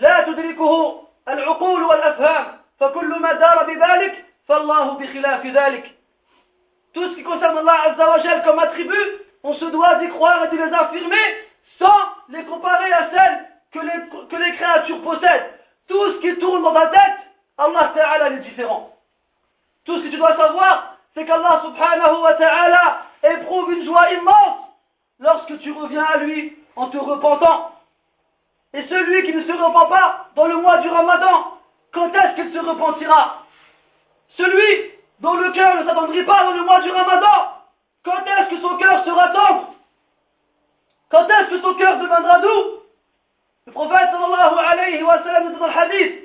لا 0.00 0.24
تدركه 0.26 1.02
العقول 1.28 1.82
والأفهام 1.82 2.58
فكل 2.80 3.20
ما 3.20 3.32
دار 3.32 3.64
بذلك 3.64 4.24
فالله 4.48 4.98
بخلاف 4.98 5.46
ذلك 5.46 5.94
Tout 6.94 7.10
ce 7.10 7.14
qui 7.16 7.22
concerne 7.22 7.58
Allah 7.58 7.92
Azzawajal 7.92 8.42
comme 8.44 8.58
attribut, 8.58 9.08
on 9.44 9.54
se 9.54 9.64
doit 9.66 9.96
d'y 9.96 10.08
croire 10.08 10.46
et 10.46 10.48
de 10.48 10.56
les 10.56 10.72
affirmer 10.72 11.26
sans 11.78 11.98
les 12.30 12.44
comparer 12.44 12.92
à 12.92 13.10
celles 13.10 13.48
que 13.72 13.78
les, 13.78 14.26
que 14.28 14.36
les 14.36 14.56
créatures 14.56 15.02
possèdent. 15.02 15.52
Tout 15.86 16.12
ce 16.12 16.20
qui 16.20 16.38
tourne 16.38 16.62
dans 16.62 16.72
ta 16.72 16.88
tête, 16.88 17.18
Allah 17.58 17.92
Ta'ala 17.94 18.30
est 18.30 18.40
différent. 18.40 18.90
Tout 19.84 19.98
ce 19.98 20.04
que 20.04 20.08
tu 20.08 20.16
dois 20.16 20.36
savoir, 20.36 20.96
c'est 21.14 21.24
qu'Allah 21.24 21.62
Subhanahu 21.64 22.22
wa 22.22 22.34
Ta'ala 22.34 23.02
éprouve 23.22 23.72
une 23.72 23.84
joie 23.84 24.10
immense 24.12 24.58
lorsque 25.20 25.58
tu 25.60 25.72
reviens 25.72 26.04
à 26.04 26.16
lui 26.18 26.56
en 26.76 26.88
te 26.88 26.98
repentant. 26.98 27.72
Et 28.72 28.82
celui 28.86 29.24
qui 29.24 29.34
ne 29.34 29.42
se 29.44 29.52
repent 29.52 29.88
pas 29.88 30.26
dans 30.34 30.46
le 30.46 30.56
mois 30.56 30.78
du 30.78 30.88
Ramadan, 30.88 31.58
quand 31.92 32.12
est-ce 32.14 32.34
qu'il 32.34 32.52
se 32.52 32.58
repentira 32.58 33.41
Celui 34.37 34.91
dont 35.19 35.35
le 35.35 35.51
cœur 35.51 35.75
ne 35.75 35.85
s'attendrit 35.85 36.23
pas 36.23 36.43
dans 36.43 36.51
le 36.53 36.63
mois 36.63 36.81
du 36.81 36.89
Ramadan, 36.89 37.61
quand 38.03 38.25
est-ce 38.25 38.49
que 38.49 38.61
son 38.61 38.77
cœur 38.77 39.05
sera 39.05 39.29
tendre 39.29 39.73
Quand 41.09 41.27
est-ce 41.27 41.49
que 41.51 41.61
son 41.61 41.73
cœur 41.75 41.97
deviendra 41.97 42.39
doux? 42.39 42.81
Le 43.65 43.71
prophète 43.71 44.09
sallallahu 44.11 44.59
alayhi 44.71 45.03
wa 45.03 45.23
sallam 45.23 45.53
dit 45.53 45.59
dans 45.59 45.67
le 45.67 45.77
hadith, 45.77 46.15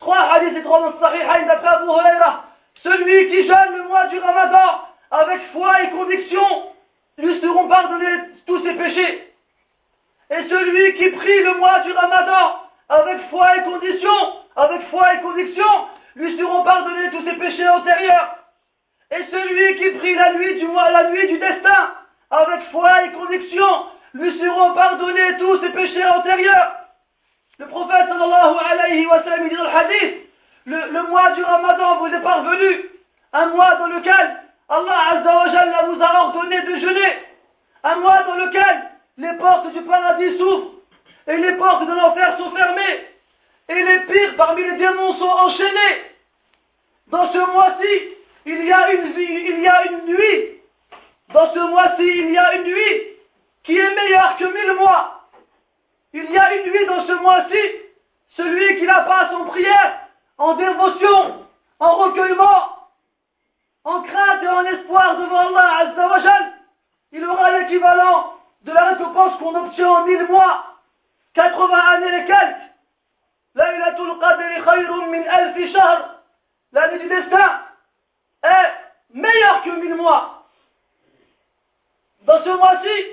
trois 0.00 0.18
hadiths 0.18 0.56
et 0.56 0.62
trois 0.62 0.80
dans 0.80 0.90
le 0.90 1.46
d'après 1.46 1.68
Abu 1.68 1.86
Huraira, 1.86 2.44
celui 2.82 3.30
qui 3.30 3.46
jeûne 3.46 3.76
le 3.76 3.88
mois 3.88 4.06
du 4.06 4.18
Ramadan 4.18 4.82
avec 5.10 5.40
foi 5.52 5.82
et 5.82 5.90
conviction, 5.90 6.72
lui 7.18 7.40
seront 7.40 7.68
pardonnés 7.68 8.30
tous 8.46 8.62
ses 8.64 8.74
péchés. 8.74 9.32
Et 10.30 10.48
celui 10.48 10.94
qui 10.94 11.10
prie 11.10 11.42
le 11.42 11.54
mois 11.54 11.80
du 11.80 11.92
Ramadan 11.92 12.58
avec 12.88 13.30
foi 13.30 13.56
et 13.56 13.62
condition, 13.62 14.10
avec 14.56 14.82
foi 14.90 15.14
et 15.14 15.20
conviction, 15.20 15.64
lui 16.16 16.38
seront 16.38 16.62
pardonnés 16.62 17.10
tous 17.10 17.24
ses 17.24 17.36
péchés 17.36 17.68
antérieurs. 17.68 18.36
Et 19.10 19.24
celui 19.30 19.76
qui 19.76 19.98
prie 19.98 20.14
la 20.14 20.34
nuit 20.34 20.58
du 20.58 20.66
mois, 20.66 20.90
la 20.90 21.10
nuit 21.10 21.26
du 21.28 21.38
destin, 21.38 21.94
avec 22.30 22.70
foi 22.70 23.04
et 23.04 23.12
conviction, 23.12 23.86
lui 24.14 24.38
seront 24.38 24.74
pardonnés 24.74 25.38
tous 25.38 25.60
ses 25.60 25.70
péchés 25.70 26.04
antérieurs. 26.06 26.76
Le 27.58 27.66
prophète 27.66 28.08
sallallahu 28.08 28.56
alayhi 28.70 29.06
wa 29.06 29.22
sallam 29.22 29.48
dit 29.48 29.56
dans 29.56 29.64
le 29.64 29.76
hadith, 29.76 30.16
le, 30.66 30.90
le, 30.90 31.02
mois 31.08 31.30
du 31.32 31.42
Ramadan 31.42 31.98
vous 31.98 32.06
est 32.06 32.22
parvenu, 32.22 32.90
un 33.32 33.46
mois 33.46 33.76
dans 33.76 33.86
lequel 33.86 34.40
Allah 34.68 34.96
Azza 35.12 35.84
vous 35.86 36.02
a 36.02 36.20
ordonné 36.22 36.62
de 36.62 36.76
jeûner, 36.76 37.18
un 37.84 37.96
mois 37.96 38.22
dans 38.24 38.36
lequel 38.36 38.90
les 39.18 39.32
portes 39.34 39.72
du 39.72 39.82
paradis 39.82 40.38
s'ouvrent 40.38 40.72
et 41.28 41.36
les 41.36 41.52
portes 41.56 41.86
de 41.86 41.92
l'enfer 41.92 42.36
sont 42.38 42.50
fermées 42.50 43.13
et 43.68 43.74
les 43.82 44.00
pires 44.06 44.36
parmi 44.36 44.62
les 44.62 44.76
démons 44.76 45.14
sont 45.18 45.24
enchaînés. 45.24 46.12
Dans 47.08 47.32
ce 47.32 47.38
mois-ci, 47.38 48.14
il 48.46 48.64
y 48.64 48.72
a 48.72 48.92
une 48.92 50.06
nuit. 50.06 50.60
Dans 51.32 51.52
ce 51.52 51.58
mois-ci, 51.58 52.02
il 52.06 52.30
y 52.32 52.38
a 52.38 52.54
une 52.54 52.64
nuit 52.64 53.02
qui 53.64 53.76
est 53.78 53.94
meilleure 53.94 54.36
que 54.36 54.44
mille 54.44 54.78
mois. 54.78 55.28
Il 56.12 56.30
y 56.30 56.38
a 56.38 56.54
une 56.54 56.70
nuit 56.70 56.86
dans 56.86 57.06
ce 57.06 57.12
mois-ci, 57.12 57.58
celui 58.36 58.78
qui 58.78 58.86
la 58.86 59.00
passe 59.00 59.34
en 59.34 59.44
prière, 59.46 59.98
en 60.38 60.54
dévotion, 60.54 61.46
en 61.80 61.96
recueillement, 61.96 62.88
en 63.84 64.02
crainte 64.02 64.42
et 64.42 64.48
en 64.48 64.64
espoir 64.64 65.16
devant 65.18 65.48
Allah 65.48 65.76
Azzawajal, 65.80 66.52
il 67.12 67.24
aura 67.24 67.58
l'équivalent 67.58 68.34
de 68.62 68.72
la 68.72 68.84
récompense 68.90 69.38
qu'on 69.38 69.54
obtient 69.54 69.88
en 69.88 70.06
mille 70.06 70.26
mois, 70.26 70.64
80 71.34 71.78
années 71.78 72.22
et 72.22 72.26
quelques. 72.26 72.73
Laylatul 73.54 74.18
khayrun 74.20 75.06
min 75.10 75.22
alfi 75.28 75.72
shahr. 75.72 76.20
L'année 76.72 76.98
du 76.98 77.08
destin 77.08 77.62
est 78.42 78.72
meilleure 79.12 79.62
que 79.62 79.70
mille 79.70 79.94
mois. 79.94 80.46
Dans 82.22 82.42
ce 82.42 82.50
mois-ci, 82.50 83.06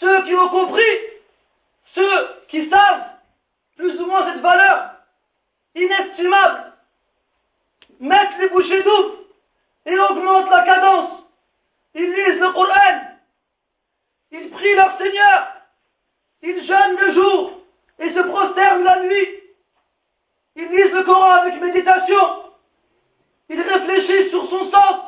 ceux 0.00 0.24
qui 0.24 0.34
ont 0.34 0.48
compris, 0.48 0.98
ceux 1.94 2.28
qui 2.48 2.68
savent 2.68 3.04
plus 3.76 3.98
ou 4.00 4.06
moins 4.06 4.30
cette 4.30 4.42
valeur, 4.42 4.90
inestimables, 5.74 6.72
mettent 8.00 8.38
les 8.38 8.48
bouchées 8.48 8.82
doubles 8.82 9.16
et 9.86 9.98
augmentent 9.98 10.50
la 10.50 10.64
cadence. 10.64 11.22
Ils 11.94 12.12
lisent 12.12 12.40
le 12.40 12.52
Coran, 12.52 13.00
ils 14.32 14.50
prient 14.50 14.74
leur 14.74 14.98
Seigneur, 14.98 15.52
ils 16.42 16.66
jeûnent 16.66 16.98
le 17.00 17.14
jour 17.14 17.60
et 17.98 18.12
se 18.12 18.20
prosternent 18.20 18.84
la 18.84 19.00
nuit. 19.00 19.35
Ils 20.56 20.68
lisent 20.68 20.92
le 20.92 21.04
Coran 21.04 21.32
avec 21.32 21.60
méditation, 21.60 22.52
ils 23.50 23.60
réfléchissent 23.60 24.30
sur 24.30 24.48
son 24.48 24.70
sens, 24.70 25.00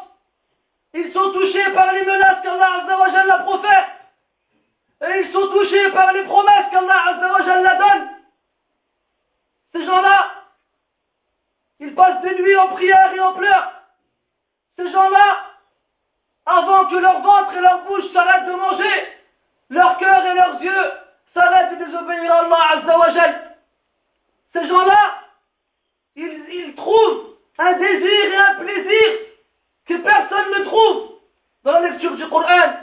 ils 0.92 1.12
sont 1.12 1.32
touchés 1.32 1.70
par 1.72 1.92
les 1.92 2.04
menaces 2.04 2.42
qu'Allah 2.42 3.24
la 3.26 3.38
profère. 3.38 3.88
Et 5.00 5.20
ils 5.22 5.32
sont 5.32 5.48
touchés 5.48 5.90
par 5.92 6.12
les 6.12 6.24
promesses 6.24 6.70
qu'Allah 6.70 7.62
la 7.62 7.74
donne. 7.76 8.08
Ces 9.72 9.86
gens-là, 9.86 10.26
ils 11.80 11.94
passent 11.94 12.20
des 12.22 12.34
nuits 12.34 12.56
en 12.56 12.68
prière 12.68 13.12
et 13.14 13.20
en 13.20 13.34
pleurs. 13.34 13.72
Ces 14.76 14.90
gens-là, 14.90 15.44
avant 16.46 16.86
que 16.86 16.96
leur 16.96 17.20
ventre 17.20 17.56
et 17.56 17.60
leur 17.60 17.84
bouche 17.84 18.12
s'arrêtent 18.12 18.46
de 18.46 18.52
manger, 18.52 19.16
leur 19.70 19.98
cœur 19.98 20.26
et 20.26 20.34
leurs 20.34 20.62
yeux 20.62 20.92
s'arrêtent 21.34 21.78
de 21.78 21.84
désobéir 21.84 22.32
à 22.32 22.38
Allah 22.40 23.52
Ces 24.52 24.66
gens-là, 24.66 25.17
ils, 26.17 26.45
ils 26.49 26.75
trouvent 26.75 27.35
un 27.57 27.73
désir 27.73 28.33
et 28.33 28.35
un 28.35 28.55
plaisir 28.55 29.19
que 29.85 29.95
personne 29.95 30.51
ne 30.59 30.63
trouve 30.65 31.11
dans 31.63 31.73
la 31.73 31.89
lecture 31.89 32.15
du 32.15 32.27
Coran. 32.29 32.79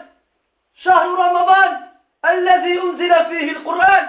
شهر 0.85 1.09
رمضان 1.15 1.81
الذي 2.25 2.81
أنزل 2.81 3.25
فيه 3.25 3.51
القرآن 3.53 4.09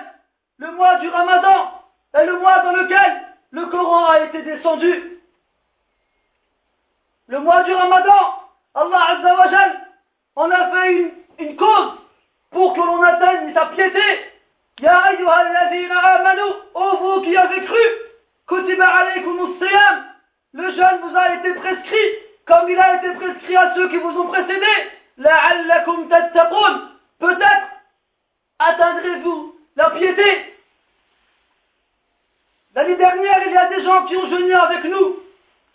le 0.62 0.72
mois 0.72 0.96
du 1.00 1.10
Ramadan 1.10 1.72
est 2.14 2.26
le 2.26 2.38
mois 2.40 2.60
dans 2.60 2.74
lequel 2.74 3.22
le 3.50 3.66
Coran 3.66 4.06
a 4.12 4.20
été 4.22 4.44
descendu. 4.44 5.20
Le 7.28 7.40
mois 7.40 7.64
du 7.64 7.74
Ramadan, 7.74 8.22
Allah 8.76 9.04
Azza 9.10 9.36
wa 9.36 9.50
Jal 9.50 9.80
en 10.36 10.52
a 10.52 10.72
fait 10.72 10.94
une, 10.94 11.12
une 11.40 11.56
cause 11.56 11.94
pour 12.52 12.74
que 12.74 12.80
l'on 12.80 13.02
atteigne 13.02 13.54
sa 13.56 13.66
piété. 13.68 14.04
Ya 14.82 14.96
ayyuhalladhina 14.98 15.98
amanu, 15.98 16.54
ô 16.76 16.98
vous 16.98 17.22
qui 17.24 17.36
avez 17.36 17.66
cru, 17.66 17.86
kutiba 18.47 18.87
alaykum 18.87 19.37
le 20.53 20.71
jeûne 20.71 21.01
vous 21.03 21.17
a 21.17 21.35
été 21.35 21.53
prescrit 21.55 22.27
comme 22.47 22.71
il 22.71 22.79
a 22.79 22.97
été 22.97 23.13
prescrit 23.13 23.57
à 23.57 23.75
ceux 23.75 23.89
qui 23.89 23.99
vous 23.99 24.19
ont 24.21 24.29
précédés. 24.29 24.91
La'allakum. 25.19 26.09
Peut-être 26.09 27.69
atteindrez-vous 28.59 29.55
la 29.77 29.91
piété. 29.91 30.55
L'année 32.75 32.97
dernière, 32.97 33.43
il 33.47 33.53
y 33.53 33.57
a 33.57 33.69
des 33.69 33.83
gens 33.83 34.05
qui 34.07 34.17
ont 34.17 34.31
jeûné 34.31 34.55
avec 34.55 34.85
nous. 34.85 35.17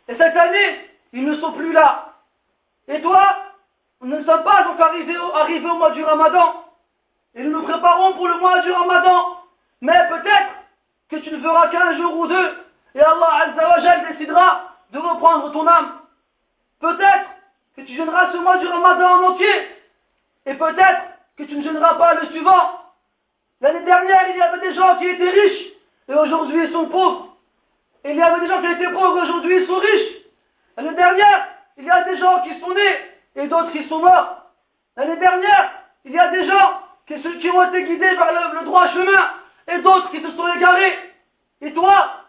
Et 0.07 0.15
cette 0.15 0.37
année, 0.37 0.89
ils 1.13 1.25
ne 1.25 1.35
sont 1.35 1.51
plus 1.53 1.73
là. 1.73 2.15
Et 2.87 3.01
toi, 3.01 3.53
nous 4.01 4.17
ne 4.17 4.23
sommes 4.23 4.43
pas 4.43 4.67
encore 4.67 4.87
arrivés 4.87 5.17
au, 5.17 5.35
arrivés 5.35 5.69
au 5.69 5.77
mois 5.77 5.91
du 5.91 6.03
Ramadan. 6.03 6.65
Et 7.35 7.43
nous 7.43 7.51
nous 7.51 7.63
préparons 7.63 8.13
pour 8.13 8.27
le 8.27 8.37
mois 8.37 8.61
du 8.61 8.71
Ramadan. 8.71 9.37
Mais 9.81 10.07
peut-être 10.09 10.60
que 11.11 11.17
tu 11.17 11.31
ne 11.31 11.41
feras 11.41 11.67
qu'un 11.67 11.97
jour 11.97 12.17
ou 12.19 12.27
deux. 12.27 12.57
Et 12.95 13.01
Allah 13.01 13.29
Azza 13.45 13.69
wa 13.69 14.09
décidera 14.09 14.63
de 14.91 14.97
reprendre 14.97 15.51
ton 15.51 15.67
âme. 15.67 15.99
Peut-être 16.79 17.29
que 17.75 17.81
tu 17.81 17.95
jeûneras 17.95 18.31
ce 18.31 18.37
mois 18.37 18.57
du 18.57 18.67
Ramadan 18.67 19.19
en 19.19 19.31
entier. 19.31 19.67
Et 20.45 20.53
peut-être 20.55 21.01
que 21.37 21.43
tu 21.43 21.55
ne 21.55 21.63
jeûneras 21.63 21.95
pas 21.95 22.15
le 22.15 22.27
suivant. 22.27 22.79
L'année 23.59 23.83
dernière, 23.83 24.29
il 24.29 24.37
y 24.37 24.41
avait 24.41 24.67
des 24.67 24.73
gens 24.73 24.97
qui 24.97 25.05
étaient 25.05 25.29
riches 25.29 25.67
et 26.07 26.13
aujourd'hui 26.13 26.65
ils 26.65 26.71
sont 26.71 26.87
pauvres. 26.87 27.35
il 28.03 28.15
y 28.15 28.21
avait 28.21 28.41
des 28.41 28.47
gens 28.47 28.59
qui 28.61 28.71
étaient 28.71 28.91
pauvres 28.91 29.21
aujourd'hui 29.21 29.61
ils 29.61 29.67
sont 29.67 29.77
riches. 29.77 30.17
L'année 30.77 30.95
dernière, 30.95 31.47
il 31.77 31.85
y 31.85 31.89
a 31.89 32.03
des 32.03 32.17
gens 32.17 32.41
qui 32.41 32.59
sont 32.59 32.73
nés 32.73 32.97
et 33.35 33.47
d'autres 33.47 33.71
qui 33.71 33.87
sont 33.87 33.99
morts. 33.99 34.45
L'année 34.97 35.17
dernière, 35.17 35.71
il 36.05 36.11
y 36.11 36.19
a 36.19 36.29
des 36.29 36.47
gens 36.47 36.81
qui, 37.07 37.21
qui 37.39 37.49
ont 37.49 37.63
été 37.63 37.83
guidés 37.83 38.15
vers 38.15 38.53
le, 38.53 38.65
droit 38.65 38.87
chemin 38.89 39.40
et 39.67 39.79
d'autres 39.79 40.11
qui 40.11 40.21
se 40.21 40.31
sont 40.31 40.47
égarés. 40.55 40.97
Et 41.61 41.73
toi, 41.73 42.25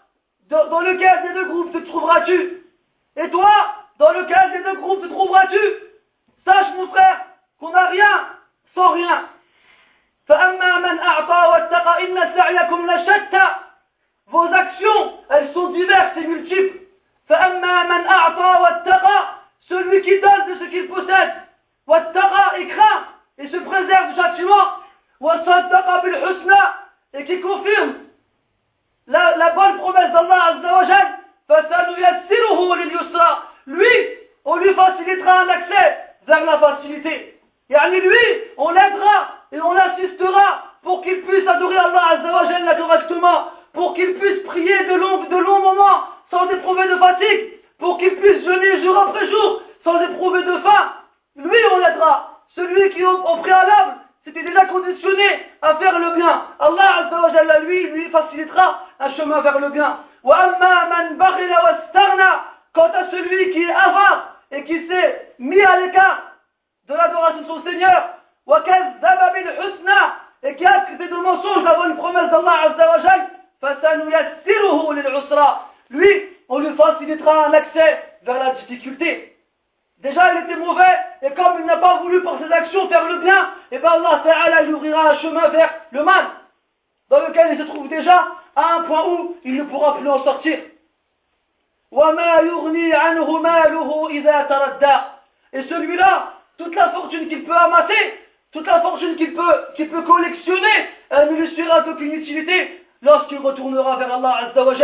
dans, 0.49 0.67
dans 0.67 0.81
lequel 0.81 1.23
des 1.23 1.35
deux 1.35 1.47
groupes 1.47 1.73
te 1.73 1.79
trouveras-tu? 1.79 2.63
Et 3.17 3.31
toi, 3.31 3.51
dans 3.99 4.13
lequel 4.13 4.53
des 4.53 4.63
deux 4.63 4.77
groupes 4.77 5.03
te 5.03 5.09
trouveras-tu? 5.09 5.61
Sache 6.45 6.75
mon 6.77 6.89
frère 6.89 7.25
qu'on 7.59 7.71
n'a 7.71 7.87
rien 7.87 8.29
sans 8.75 8.93
rien. 8.93 9.29
Vos 14.27 14.55
actions, 14.55 15.19
elles 15.31 15.53
sont 15.53 15.69
diverses 15.71 16.17
et 16.17 16.27
multiples. 16.27 16.79
Celui 19.69 20.03
qui 20.03 20.21
donne 20.21 20.47
de 20.49 20.55
ce 20.59 20.65
qu'il 20.71 20.89
possède, 20.89 21.33
et 22.59 22.69
craint 22.69 23.05
et 23.39 23.49
se 23.49 23.57
préserve 23.57 24.09
du 24.11 24.15
châtiment, 24.21 24.79
et 27.23 27.25
qui 27.25 27.41
confirme 27.41 27.95
la, 29.07 29.37
la 29.37 29.51
bonne 29.51 29.79
promesse 29.79 30.13
d'Allah 30.13 30.45
Azza 30.51 30.75
wa 30.75 31.13
lui, 33.67 33.87
on 34.45 34.57
lui 34.57 34.75
facilitera 34.75 35.41
un 35.41 35.49
accès 35.49 35.99
vers 36.27 36.45
la 36.45 36.59
facilité. 36.59 37.39
Et 37.71 38.01
lui, 38.01 38.19
on 38.57 38.71
l'aidera 38.71 39.29
et 39.53 39.61
on 39.61 39.73
l'assistera 39.73 40.65
pour 40.83 41.03
qu'il 41.03 41.23
puisse 41.23 41.47
adorer 41.47 41.77
Allah 41.77 42.03
Azza 42.13 42.33
wa 42.33 42.75
correctement, 42.75 43.49
pour 43.73 43.95
qu'il 43.95 44.15
puisse 44.15 44.43
prier 44.45 44.85
de 44.85 44.95
longs, 44.95 45.25
de 45.25 45.37
longs 45.37 45.61
moments 45.61 46.05
sans 46.31 46.49
éprouver 46.51 46.89
de 46.89 46.97
fatigue, 46.97 47.61
pour 47.79 47.99
qu'il 47.99 48.17
puisse 48.17 48.45
jeûner 48.45 48.83
jour 48.83 48.99
après 48.99 49.27
jour 49.29 49.63
sans 49.85 50.01
éprouver 50.01 50.43
de 50.43 50.59
faim. 50.59 50.93
Lui, 51.37 51.59
on 51.73 51.79
l'aidera. 51.79 52.41
Celui 52.55 52.91
qui, 52.91 53.05
au, 53.05 53.37
préalable, 53.39 54.02
s'était 54.25 54.43
déjà 54.43 54.67
conditionné 54.67 55.47
à 55.63 55.77
faire 55.77 55.99
le 55.99 56.15
bien. 56.15 56.47
Allah 56.61 57.09
Azza 57.11 57.59
lui, 57.61 57.91
lui 57.91 58.11
facilitera 58.11 58.87
un 59.01 59.11
chemin 59.15 59.41
vers 59.41 59.59
le 59.59 59.71
bien. 59.71 59.99
Quant 62.73 62.91
à 62.91 63.11
celui 63.11 63.51
qui 63.53 63.63
est 63.63 63.75
avare 63.75 64.37
et 64.51 64.65
qui 64.65 64.87
s'est 64.87 65.35
mis 65.39 65.61
à 65.61 65.81
l'écart 65.81 66.23
de 66.89 66.95
l'adoration 66.95 67.43
de 67.43 67.47
son 67.47 67.63
Seigneur, 67.63 68.09
et 70.45 70.57
qui 70.57 70.65
a 70.65 70.81
traité 70.81 71.09
de 71.09 71.15
mensonge 71.17 71.65
la 71.65 71.75
bonne 71.75 71.97
promesse 71.97 72.31
d'Allah 72.31 72.73
lui, 75.91 76.09
on 76.49 76.59
lui 76.59 76.75
facilitera 76.75 77.47
un 77.47 77.53
accès 77.53 78.03
vers 78.23 78.39
la 78.39 78.55
difficulté. 78.55 79.37
Déjà, 79.99 80.35
il 80.35 80.45
était 80.45 80.57
mauvais, 80.57 80.97
et 81.23 81.31
comme 81.35 81.61
il 81.61 81.67
n'a 81.67 81.77
pas 81.77 81.99
voulu 81.99 82.23
par 82.23 82.39
ses 82.39 82.53
actions 82.53 82.89
faire 82.89 83.07
le 83.07 83.19
bien, 83.21 83.51
et 83.71 83.79
bien 83.79 83.91
Allah 83.91 84.23
Ta'ala 84.25 84.63
lui 84.63 84.75
ouvrira 84.75 85.11
un 85.11 85.19
chemin 85.19 85.49
vers 85.49 85.71
le 85.93 86.03
mal, 86.03 86.25
dans 87.11 87.21
lequel 87.21 87.53
il 87.53 87.59
se 87.59 87.63
trouve 87.65 87.89
déjà 87.89 88.27
à 88.57 88.75
un 88.75 88.83
point 88.83 89.07
où 89.07 89.37
il 89.45 89.55
ne 89.55 89.63
pourra 89.65 89.99
plus 89.99 90.09
en 90.09 90.25
sortir. 90.25 90.59
Et 95.53 95.63
celui-là, 95.63 96.33
toute 96.59 96.75
la 96.75 96.91
fortune 96.91 97.29
qu'il 97.29 97.45
peut 97.45 97.57
amasser, 97.57 98.19
toute 98.53 98.67
la 98.67 98.81
fortune 98.81 99.15
qu'il 99.17 99.33
peut, 99.35 99.65
qu'il 99.77 99.91
peut 99.91 100.03
collectionner, 100.03 100.89
elle 101.11 101.33
ne 101.33 101.37
lui 101.37 101.55
sera 101.55 101.83
d'aucune 101.83 102.15
utilité 102.15 102.85
lorsqu'il 103.03 103.39
retournera 103.39 103.97
vers 103.97 104.13
Allah 104.13 104.49
Azza 104.49 104.65
wa 104.65 104.75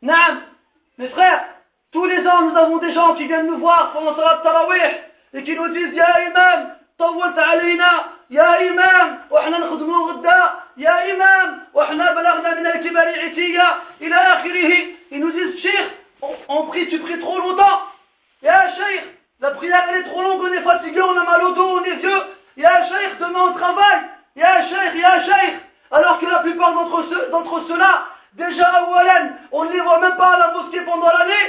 Naam, 0.00 0.42
mes 0.98 1.08
frères, 1.08 1.44
tous 1.90 2.04
les 2.04 2.26
ans 2.26 2.42
nous 2.42 2.56
avons 2.56 2.78
des 2.78 2.92
gens 2.94 3.14
qui 3.14 3.26
viennent 3.26 3.46
nous 3.48 3.58
voir 3.58 3.92
pendant 3.92 4.14
Salat 4.14 4.40
Tarawih 4.42 5.08
et 5.33 5.43
qui 5.43 5.55
nous 5.55 5.67
disent 5.69 5.93
Ya 5.93 6.21
Imam, 6.27 6.75
طولت 6.99 7.39
علينا 7.39 7.91
يا 8.29 8.69
إمام 8.69 9.19
وإحنا 9.29 9.57
نخدموا 9.57 10.11
غدا 10.11 10.53
يا 10.77 11.11
إمام 11.11 11.63
وإحنا 11.73 12.11
بلغنا 12.13 12.53
من 12.55 12.67
الكبر 12.67 13.07
عتية 13.23 13.67
إلى 14.01 14.15
آخره 14.15 14.71
Ils 15.11 15.19
nous 15.19 15.31
disent, 15.31 15.61
Cheikh, 15.61 15.89
on, 16.21 16.33
on 16.47 16.67
prie, 16.67 16.87
tu 16.89 16.99
pries 16.99 17.19
trop 17.19 17.37
longtemps. 17.39 17.79
Ya 18.41 18.73
Cheikh, 18.75 19.03
la 19.41 19.51
prière 19.51 19.85
elle 19.89 20.01
est 20.01 20.09
trop 20.09 20.21
longue, 20.21 20.41
on 20.41 20.53
est 20.53 20.61
fatigué, 20.61 21.01
on 21.01 21.17
a 21.17 21.23
mal 21.23 21.43
au 21.43 21.51
dos, 21.51 21.79
on 21.79 21.83
est 21.83 21.95
vieux. 21.95 22.21
Ya 22.57 22.87
Cheikh, 22.89 23.19
demain 23.19 23.43
on 23.49 23.53
travaille. 23.53 24.01
Ya 24.35 24.69
Cheikh, 24.69 24.95
Ya 24.95 25.23
Cheikh. 25.25 25.55
Alors 25.91 26.19
que 26.19 26.25
la 26.25 26.39
plupart 26.39 26.73
d'entre 26.73 27.67
ceux-là, 27.67 28.05
déjà 28.33 28.67
à 28.67 28.89
Oualen, 28.89 29.37
on 29.51 29.65
ne 29.65 29.71
les 29.73 29.81
voit 29.81 29.99
même 29.99 30.17
pas 30.17 30.33
à 30.33 30.37
la 30.39 30.53
mosquée 30.53 30.81
pendant 30.81 31.11
l'année. 31.17 31.47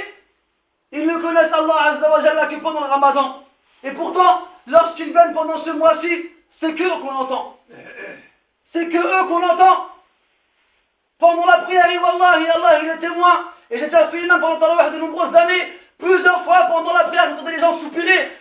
Ils 0.91 1.07
ne 1.07 1.17
connaissent 1.17 1.53
Allah 1.53 1.79
Azza 1.85 2.11
wa 2.11 2.21
Jalla 2.23 2.45
que 2.47 2.55
pendant 2.57 2.81
le 2.81 2.87
Ramadan. 2.87 3.41
Et 3.82 3.90
pourtant, 3.92 4.48
lorsqu'ils 4.66 5.12
viennent 5.12 5.34
pendant 5.34 5.64
ce 5.64 5.70
mois-ci, 5.70 6.30
c'est 6.60 6.74
qu'eux 6.74 6.90
qu'on 7.00 7.14
entend. 7.14 7.56
C'est 8.72 8.86
que 8.88 8.98
eux 8.98 9.28
qu'on 9.28 9.42
entend. 9.42 9.86
Pendant 11.18 11.46
la 11.46 11.58
prière, 11.58 11.86
Wallahi, 12.02 12.48
Allah 12.48 12.80
il 12.82 12.88
est 12.88 12.98
témoin. 12.98 13.44
Et 13.70 13.78
j'étais 13.78 13.96
à 13.96 14.10
même 14.10 14.40
pendant 14.40 14.90
de 14.90 14.98
nombreuses 14.98 15.34
années. 15.34 15.78
Plusieurs 15.98 16.44
fois 16.44 16.66
pendant 16.68 16.92
la 16.92 17.04
prière, 17.04 17.30
j'entendais 17.30 17.52
les 17.52 17.60
gens 17.60 17.80
soupirer. 17.80 18.32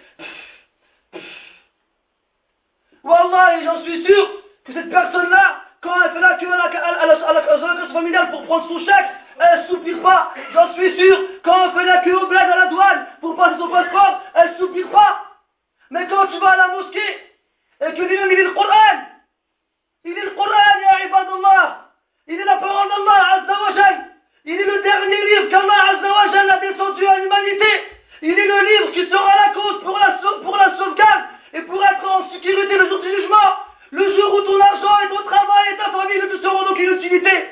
Wallah, 3.03 3.63
j'en 3.63 3.81
suis 3.83 4.05
sûr 4.05 4.29
que 4.65 4.73
cette 4.73 4.89
personne-là, 4.89 5.61
quand 5.81 5.93
elle 6.03 6.11
fait 6.11 6.19
la 6.19 6.37
queue 6.37 6.51
à 6.51 7.05
la, 7.33 7.87
familiale 7.93 8.31
pour 8.31 8.43
prendre 8.45 8.67
son 8.67 8.79
chèque, 8.79 9.11
elle 9.39 9.67
soupire 9.67 10.01
pas. 10.01 10.33
J'en 10.53 10.73
suis 10.73 10.97
sûr, 10.97 11.17
quand 11.43 11.67
on 11.67 11.71
fait 11.71 11.85
la 11.85 11.97
queue 11.99 12.15
au 12.15 12.27
bled 12.27 12.41
à 12.41 12.57
la 12.57 12.67
douane 12.67 13.07
pour 13.21 13.35
passer 13.35 13.57
son 13.57 13.69
passeport, 13.69 14.21
elle 14.35 14.57
soupire 14.57 14.89
pas. 14.89 15.28
Mais 15.91 16.07
quand 16.07 16.27
tu 16.27 16.39
vas 16.39 16.51
à 16.51 16.57
la 16.57 16.67
mosquée 16.67 17.17
et 17.81 17.93
que 17.93 18.01
l'imam 18.01 18.31
il 18.31 18.37
lit 18.37 18.43
le 18.43 18.53
Coran, 18.53 18.99
il 20.05 20.13
lit 20.13 20.21
le 20.21 20.31
Coran, 20.31 20.79
ya 20.81 21.05
ibadallah, 21.07 21.89
il 22.27 22.39
est 22.39 22.45
la 22.45 22.57
parole 22.57 22.87
d'Allah, 22.89 23.25
Azza 23.33 23.53
wa 23.61 23.75
Jal. 23.75 24.05
Il 24.45 24.59
est 24.59 24.65
le 24.65 24.81
dernier 24.83 25.25
livre 25.25 25.49
qu'Allah 25.49 25.89
Azza 25.89 26.11
wa 26.11 26.31
Jal 26.31 26.49
a 26.49 26.57
descendu 26.57 27.05
à 27.07 27.17
l'humanité. 27.17 27.67
Il 28.21 28.37
est 28.37 28.47
le 28.47 28.69
livre 28.69 28.91
qui 28.91 29.09
sera 29.09 29.47
la 29.47 29.53
cause 29.53 29.81
pour 29.83 29.97
la, 29.97 30.77
sauvegarde 30.77 31.23
et 31.53 31.61
pour 31.61 31.83
être 31.83 32.11
en 32.11 32.29
sécurité 32.29 32.77
le 32.77 32.87
jour 32.87 32.99
du 32.99 33.09
jugement. 33.09 33.49
Le 33.91 34.15
jour 34.15 34.33
où 34.35 34.41
ton 34.41 34.59
argent 34.59 34.99
et 34.99 35.09
ton 35.09 35.23
travail 35.23 35.73
et 35.73 35.77
ta 35.77 35.89
famille 35.89 36.21
ne 36.21 36.27
te 36.27 36.41
seront 36.41 36.63
d'aucune 36.65 36.97
utilité. 36.97 37.49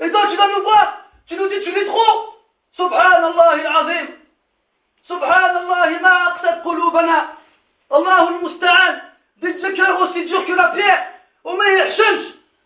Et 0.00 0.10
toi, 0.10 0.26
tu 0.30 0.36
vas 0.36 0.48
nous 0.48 0.62
voir, 0.62 1.04
tu 1.26 1.36
nous 1.36 1.48
dis 1.48 1.60
tu 1.62 1.72
lis 1.72 1.86
trop. 1.86 2.36
Subhanallah 2.76 3.50
al-azim. 3.50 4.06
Subhanallah 5.06 6.00
ma 6.00 6.26
aqsad 6.28 6.62
qulubana. 6.62 7.39
Allah 7.90 8.28
al-musta'an. 8.28 8.96
Des 9.42 9.54
cœurs 9.74 10.00
aussi 10.02 10.26
durs 10.26 10.46
que 10.46 10.52
la 10.52 10.68
pierre. 10.68 11.06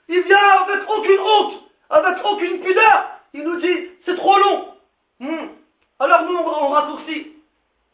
Il 0.08 0.22
vient 0.22 0.38
avec 0.38 0.88
aucune 0.88 1.20
honte, 1.20 1.62
avec 1.90 2.24
aucune 2.24 2.60
pudeur. 2.60 3.10
Il 3.32 3.42
nous 3.42 3.60
dit, 3.60 3.90
c'est 4.04 4.16
trop 4.16 4.38
long. 4.38 4.74
Hmm. 5.20 5.48
Alors 5.98 6.22
nous, 6.22 6.36
on 6.36 6.68
raccourcit. 6.68 7.32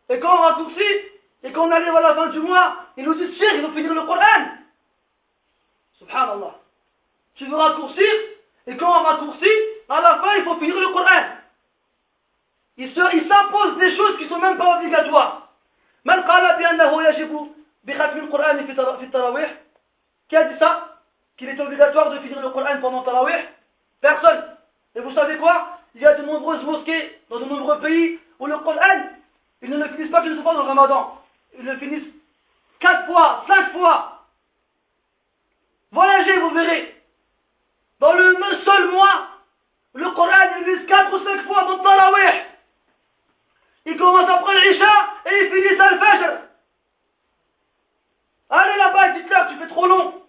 Et 0.09 0.18
quand 0.18 0.35
on 0.35 0.43
raccourcit, 0.43 1.11
et 1.43 1.53
qu'on 1.53 1.70
arrive 1.70 1.95
à 1.95 2.01
la 2.01 2.14
fin 2.14 2.26
du 2.28 2.41
mois, 2.41 2.76
il 2.97 3.05
nous 3.05 3.14
dit, 3.14 3.31
tiens, 3.37 3.55
il 3.55 3.62
faut 3.62 3.72
finir 3.72 3.95
le 3.95 4.03
Coran. 4.03 4.49
Subhanallah. 5.99 6.55
Tu 7.37 7.47
veux 7.47 7.57
raccourcir, 7.57 8.12
et 8.66 8.76
quand 8.76 8.89
on 8.89 9.05
raccourcit, 9.05 9.47
à 9.89 10.01
la 10.01 10.18
fin, 10.20 10.37
il 10.37 10.45
faut 10.45 10.57
finir 10.57 10.78
le 10.78 10.89
Coran. 10.89 11.24
Il 12.76 12.95
s'impose 12.95 13.78
des 13.78 13.97
choses 13.97 14.16
qui 14.18 14.24
ne 14.24 14.28
sont 14.28 14.39
même 14.39 14.59
pas 14.59 14.78
obligatoires. 14.78 15.49
من 16.06 16.22
قال 16.22 16.58
بأنه 16.58 17.03
يجب 17.03 17.51
بختم 17.84 18.18
القرآن 18.18 18.66
في 18.66 19.06
التراويح 19.06 19.56
Qui 20.28 20.38
a 20.38 20.43
dit 20.45 20.58
ça 20.60 20.99
Qu'il 21.38 21.49
est 21.49 21.60
obligatoire 21.60 22.10
de 22.12 22.20
finir 22.20 22.41
le 22.41 22.49
Coran 22.49 22.80
pendant 22.82 23.03
Tarawih 23.03 23.43
Personne. 24.01 24.43
Et 24.95 25.01
vous 25.01 25.14
savez 25.14 25.38
quoi 25.38 25.80
Il 25.93 26.01
y 26.01 26.06
a 26.06 26.16
de 26.16 26.24
nombreuses 26.24 26.64
mosquées 26.64 27.20
dans 27.30 27.39
de 27.39 27.45
nombreux 27.45 27.80
pays 27.80 28.20
où 28.39 28.45
le 28.47 28.58
Coran, 28.60 29.10
ils 29.62 29.70
ne 29.70 29.78
le 29.78 29.89
finissent 29.89 30.12
pas 30.12 30.22
qu'une 30.22 30.41
fois 30.41 30.53
dans 30.53 30.64
le 30.64 30.68
Ramadan. 30.68 31.22
Ils 31.58 31.66
le 31.66 31.78
finissent 31.78 32.14
quatre 32.80 33.06
fois, 33.08 33.43
cinq 33.47 33.72
fois. 33.74 34.26
Voyagez, 35.91 36.39
vous 36.39 36.49
verrez. 36.51 36.95
Dans 37.99 38.14
le 38.14 38.36
seul 38.66 38.91
mois, 38.91 39.28
le 39.93 40.12
Coran 40.12 40.58
il 40.60 40.66
vise 40.66 40.88
quatre 40.88 41.14
ou 41.14 41.24
cinq 41.24 41.45
fois 41.45 41.64
dans 41.66 41.80
Tarawih. 41.80 42.41
Il 43.91 43.97
commence 43.97 44.30
après 44.30 44.55
l'Isha 44.68 44.93
et 45.26 45.45
il 45.45 45.51
finit 45.51 45.80
à 45.80 45.84
Al-Fajr. 45.84 46.38
Allez 48.51 48.76
là-bas, 48.78 49.09
dites-leur, 49.11 49.49
tu 49.49 49.57
fais 49.57 49.66
trop 49.66 49.86
long. 49.86 50.22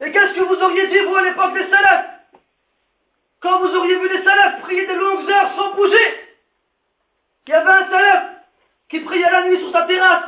Et 0.00 0.12
qu'est-ce 0.12 0.34
que 0.34 0.44
vous 0.44 0.54
auriez 0.54 0.86
dit, 0.86 0.98
vous, 1.00 1.16
à 1.16 1.22
l'époque 1.22 1.54
des 1.54 1.68
salafs? 1.68 2.06
Quand 3.40 3.58
vous 3.60 3.74
auriez 3.74 3.96
vu 3.96 4.08
les 4.08 4.22
salafs 4.22 4.60
prier 4.60 4.86
des 4.86 4.94
longues 4.94 5.28
heures 5.28 5.56
sans 5.56 5.74
bouger? 5.74 6.36
Il 7.46 7.50
y 7.50 7.54
avait 7.54 7.70
un 7.70 7.90
salaf 7.90 8.24
qui 8.90 9.00
priait 9.00 9.30
la 9.30 9.48
nuit 9.48 9.58
sur 9.58 9.72
sa 9.72 9.82
terrasse. 9.82 10.24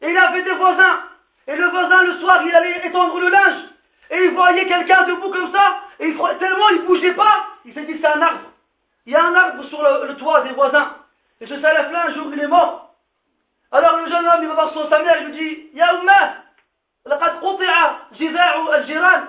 Et 0.00 0.10
il 0.10 0.16
avait 0.16 0.42
des 0.42 0.54
voisins. 0.54 1.00
Et 1.46 1.56
le 1.56 1.68
voisin, 1.68 2.02
le 2.04 2.20
soir, 2.20 2.42
il 2.46 2.54
allait 2.54 2.86
étendre 2.86 3.20
le 3.20 3.28
linge. 3.28 3.64
Et 4.10 4.24
il 4.24 4.30
voyait 4.30 4.66
quelqu'un 4.66 5.04
debout 5.04 5.30
comme 5.30 5.52
ça. 5.52 5.80
Et 6.00 6.08
il, 6.08 6.16
tellement 6.38 6.68
il 6.70 6.82
bougeait 6.86 7.14
pas, 7.14 7.46
il 7.64 7.74
s'est 7.74 7.84
dit 7.84 7.98
c'est 8.00 8.06
un 8.06 8.22
arbre. 8.22 8.50
Il 9.06 9.12
y 9.12 9.16
a 9.16 9.24
un 9.24 9.34
arbre 9.34 9.64
sur 9.64 9.82
le, 9.82 10.14
toit 10.16 10.40
des 10.42 10.52
voisins. 10.54 11.03
Et 11.41 11.47
ce 11.47 11.59
salaf-là, 11.59 12.07
un 12.07 12.13
jour, 12.13 12.33
il 12.33 12.39
est 12.39 12.47
mort. 12.47 12.93
Alors 13.71 13.97
le 13.97 14.09
jeune 14.09 14.27
homme, 14.27 14.41
il 14.41 14.47
va 14.47 14.53
voir 14.55 14.73
son 14.73 14.89
sa 14.89 14.99
mère, 14.99 15.21
il 15.21 15.27
lui 15.27 15.37
dit, 15.37 15.77
Ya 15.77 15.93
Ummah, 15.95 16.43
لقد 17.05 17.43
قطع 17.43 17.97
جذاع 18.19 18.75
الجيران 18.75 19.27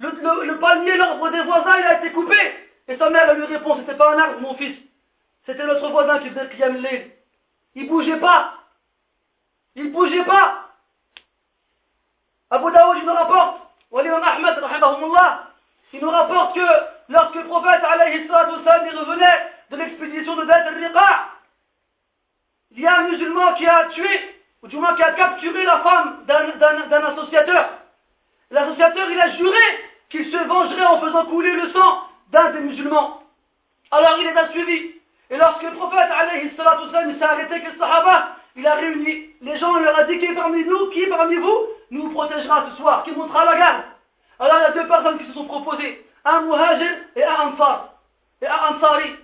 le, 0.00 0.10
le, 0.10 0.44
le 0.44 0.58
palmier, 0.58 0.96
l'arbre 0.96 1.30
des 1.30 1.42
voisins, 1.42 1.78
il 1.78 1.86
a 1.86 1.98
été 1.98 2.12
coupé. 2.12 2.36
Et 2.88 2.96
sa 2.96 3.10
mère, 3.10 3.30
elle 3.30 3.38
lui 3.38 3.46
répond, 3.46 3.76
c'était 3.78 3.96
pas 3.96 4.12
un 4.14 4.18
arbre, 4.18 4.40
mon 4.40 4.54
fils. 4.54 4.76
C'était 5.46 5.64
notre 5.64 5.88
voisin 5.88 6.18
qui 6.18 6.30
faisait 6.30 6.44
le 6.44 6.48
qiyam 6.48 6.84
Il 7.74 7.88
bougeait 7.88 8.18
pas. 8.18 8.54
Il 9.76 9.92
bougeait 9.92 10.24
pas. 10.24 10.68
Abu 12.50 12.72
Daoud, 12.72 12.98
il 12.98 13.06
nous 13.06 13.14
rapporte, 13.14 13.60
Waliman 13.90 14.22
Ahmed, 14.22 14.58
il 15.92 16.00
nous 16.00 16.10
rapporte 16.10 16.54
que 16.54 16.66
lorsque 17.08 17.34
le 17.36 17.44
prophète, 17.44 17.84
alayhi 17.84 18.26
salatu 18.26 18.96
revenait 18.96 19.52
de 19.71 19.77
l'expédition 19.77 20.35
de 20.35 20.45
Beth 20.45 20.67
al-Riqa, 20.67 21.29
il 22.71 22.81
y 22.81 22.87
a 22.87 22.99
un 22.99 23.09
musulman 23.09 23.53
qui 23.53 23.65
a 23.65 23.85
tué, 23.89 24.35
ou 24.61 24.67
du 24.67 24.77
moins 24.77 24.95
qui 24.95 25.03
a 25.03 25.13
capturé 25.13 25.63
la 25.63 25.79
femme 25.79 26.25
d'un 26.25 27.03
associateur. 27.05 27.69
L'associateur, 28.51 29.09
il 29.09 29.19
a 29.19 29.35
juré 29.37 29.57
qu'il 30.09 30.31
se 30.31 30.37
vengerait 30.37 30.85
en 30.85 31.01
faisant 31.01 31.25
couler 31.25 31.51
le 31.51 31.69
sang 31.69 32.03
d'un 32.31 32.51
des 32.51 32.59
musulmans. 32.59 33.23
Alors 33.91 34.17
il 34.19 34.27
les 34.27 34.37
a 34.37 34.49
suivis. 34.49 34.91
Et 35.31 35.37
lorsque 35.37 35.63
le 35.63 35.73
prophète, 35.73 36.09
alayhi 36.11 36.51
s'est 36.55 37.23
arrêté 37.23 37.53
avec 37.53 37.71
les 37.71 37.77
sahaba, 37.77 38.35
il 38.55 38.65
a 38.65 38.75
réuni 38.75 39.29
les 39.41 39.57
gens, 39.57 39.77
il 39.77 39.83
leur 39.83 39.99
a 39.99 40.03
dit 40.05 40.17
qui 40.17 40.33
parmi 40.33 40.63
nous, 40.65 40.89
qui 40.89 41.05
parmi 41.05 41.35
vous, 41.35 41.67
nous 41.91 42.09
protégera 42.09 42.65
ce 42.69 42.77
soir, 42.77 43.03
qui 43.03 43.11
montrera 43.11 43.45
la 43.45 43.57
garde. 43.57 43.83
Alors 44.39 44.57
il 44.57 44.61
y 44.61 44.65
a 44.65 44.71
deux 44.71 44.87
personnes 44.87 45.19
qui 45.19 45.25
se 45.27 45.33
sont 45.33 45.45
proposées, 45.45 46.05
un 46.25 46.41
muhajir 46.41 46.91
et 47.15 47.23
un 47.23 47.49
ansar, 47.49 47.93
et 48.41 48.47
un 48.47 48.75
ansari. 48.75 49.15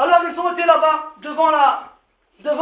Alors 0.00 0.22
ils 0.26 0.34
sont 0.34 0.50
été 0.52 0.64
là-bas, 0.64 1.12
devant 1.20 1.50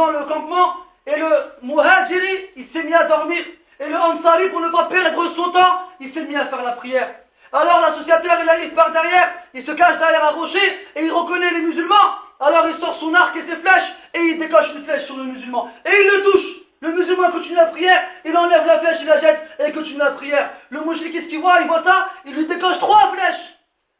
le 0.09 0.25
campement, 0.25 0.75
et 1.07 1.17
le 1.17 1.29
muhajiri, 1.63 2.49
il 2.57 2.67
s'est 2.73 2.83
mis 2.83 2.93
à 2.93 3.05
dormir. 3.05 3.41
Et 3.79 3.87
le 3.87 3.95
ansari, 3.95 4.49
pour 4.49 4.59
ne 4.59 4.67
pas 4.67 4.89
perdre 4.89 5.33
son 5.37 5.49
temps, 5.51 5.87
il 6.01 6.13
s'est 6.13 6.25
mis 6.25 6.35
à 6.35 6.47
faire 6.47 6.61
la 6.61 6.73
prière. 6.73 7.15
Alors 7.53 7.79
l'associateur, 7.79 8.39
il, 8.41 8.65
il 8.65 8.75
part 8.75 8.91
derrière, 8.91 9.31
il 9.53 9.65
se 9.65 9.71
cache 9.71 9.97
derrière 9.99 10.25
un 10.25 10.31
rocher, 10.31 10.87
et 10.97 11.05
il 11.05 11.11
reconnaît 11.13 11.51
les 11.51 11.61
musulmans. 11.61 11.95
Alors 12.41 12.67
il 12.67 12.77
sort 12.77 12.99
son 12.99 13.13
arc 13.13 13.33
et 13.37 13.49
ses 13.49 13.55
flèches, 13.55 13.89
et 14.15 14.19
il 14.19 14.37
décoche 14.37 14.75
une 14.75 14.83
flèche 14.83 15.05
sur 15.05 15.15
le 15.15 15.23
musulman. 15.23 15.71
Et 15.85 15.91
il 15.91 16.07
le 16.07 16.23
touche. 16.31 16.55
Le 16.81 16.91
musulman 16.91 17.31
continue 17.31 17.55
la 17.55 17.67
prière, 17.67 18.03
il 18.25 18.35
enlève 18.35 18.65
la 18.65 18.79
flèche, 18.79 18.97
il 18.99 19.07
la 19.07 19.21
jette, 19.21 19.39
et 19.59 19.67
il 19.69 19.73
continue 19.73 19.97
la 19.97 20.11
prière. 20.11 20.49
Le 20.71 20.81
mouchrik, 20.81 21.13
qu'est-ce 21.13 21.27
qu'il 21.27 21.39
voit 21.39 21.61
Il 21.61 21.67
voit 21.67 21.83
ça, 21.83 22.09
il 22.25 22.35
lui 22.35 22.47
décoche 22.47 22.79
trois 22.79 23.13
flèches 23.13 23.55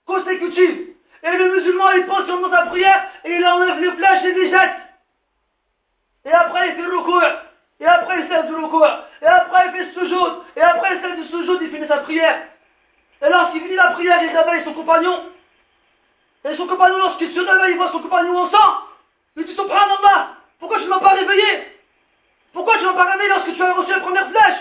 consécutives. 0.05 0.88
Et 1.23 1.31
le 1.31 1.55
musulman, 1.55 1.91
il 1.91 2.05
pense 2.05 2.25
sur 2.25 2.49
sa 2.49 2.65
prière, 2.67 3.09
et 3.25 3.31
il 3.31 3.45
enlève 3.45 3.79
les 3.79 3.91
flèches 3.91 4.23
et 4.23 4.33
les 4.33 4.49
jette. 4.49 4.75
Et 6.25 6.31
après, 6.31 6.69
il 6.69 6.75
fait 6.75 6.81
le 6.81 6.97
recours. 6.97 7.23
Et 7.79 7.85
après, 7.85 8.19
il 8.19 8.27
fait 8.27 8.43
du 8.43 8.55
recours. 8.55 8.87
Et 9.21 9.25
après, 9.25 9.67
il 9.67 9.71
fait 9.71 9.93
ce 9.93 9.99
sujoud. 9.99 10.43
Et 10.55 10.61
après, 10.61 10.95
il 10.95 11.01
fait 11.01 11.15
du 11.15 11.23
sujoud, 11.27 11.59
il 11.61 11.69
finit 11.69 11.87
sa 11.87 11.97
prière. 11.97 12.43
Et 13.21 13.29
lorsqu'il 13.29 13.61
finit 13.61 13.75
la 13.75 13.91
prière, 13.91 14.21
il 14.23 14.37
réveille 14.37 14.63
son 14.63 14.73
compagnon. 14.73 15.25
Et 16.45 16.55
son 16.55 16.67
compagnon, 16.67 16.97
lorsqu'il 16.97 17.33
se 17.33 17.39
réveille, 17.39 17.71
il 17.71 17.77
voit 17.77 17.91
son 17.91 17.99
compagnon 17.99 18.37
en 18.37 18.49
sang. 18.49 18.77
Il 19.35 19.45
dit 19.45 19.55
Subhanallah, 19.55 20.35
pourquoi 20.59 20.77
tu 20.79 20.85
ne 20.85 20.89
m'as 20.89 20.99
pas 20.99 21.13
réveillé? 21.13 21.67
Pourquoi 22.53 22.77
tu 22.77 22.83
ne 22.83 22.89
m'as 22.89 23.03
pas 23.03 23.11
réveillé 23.11 23.29
lorsque 23.29 23.55
tu 23.55 23.61
as 23.61 23.73
reçu 23.73 23.91
la 23.91 23.99
première 23.99 24.29
flèche? 24.29 24.59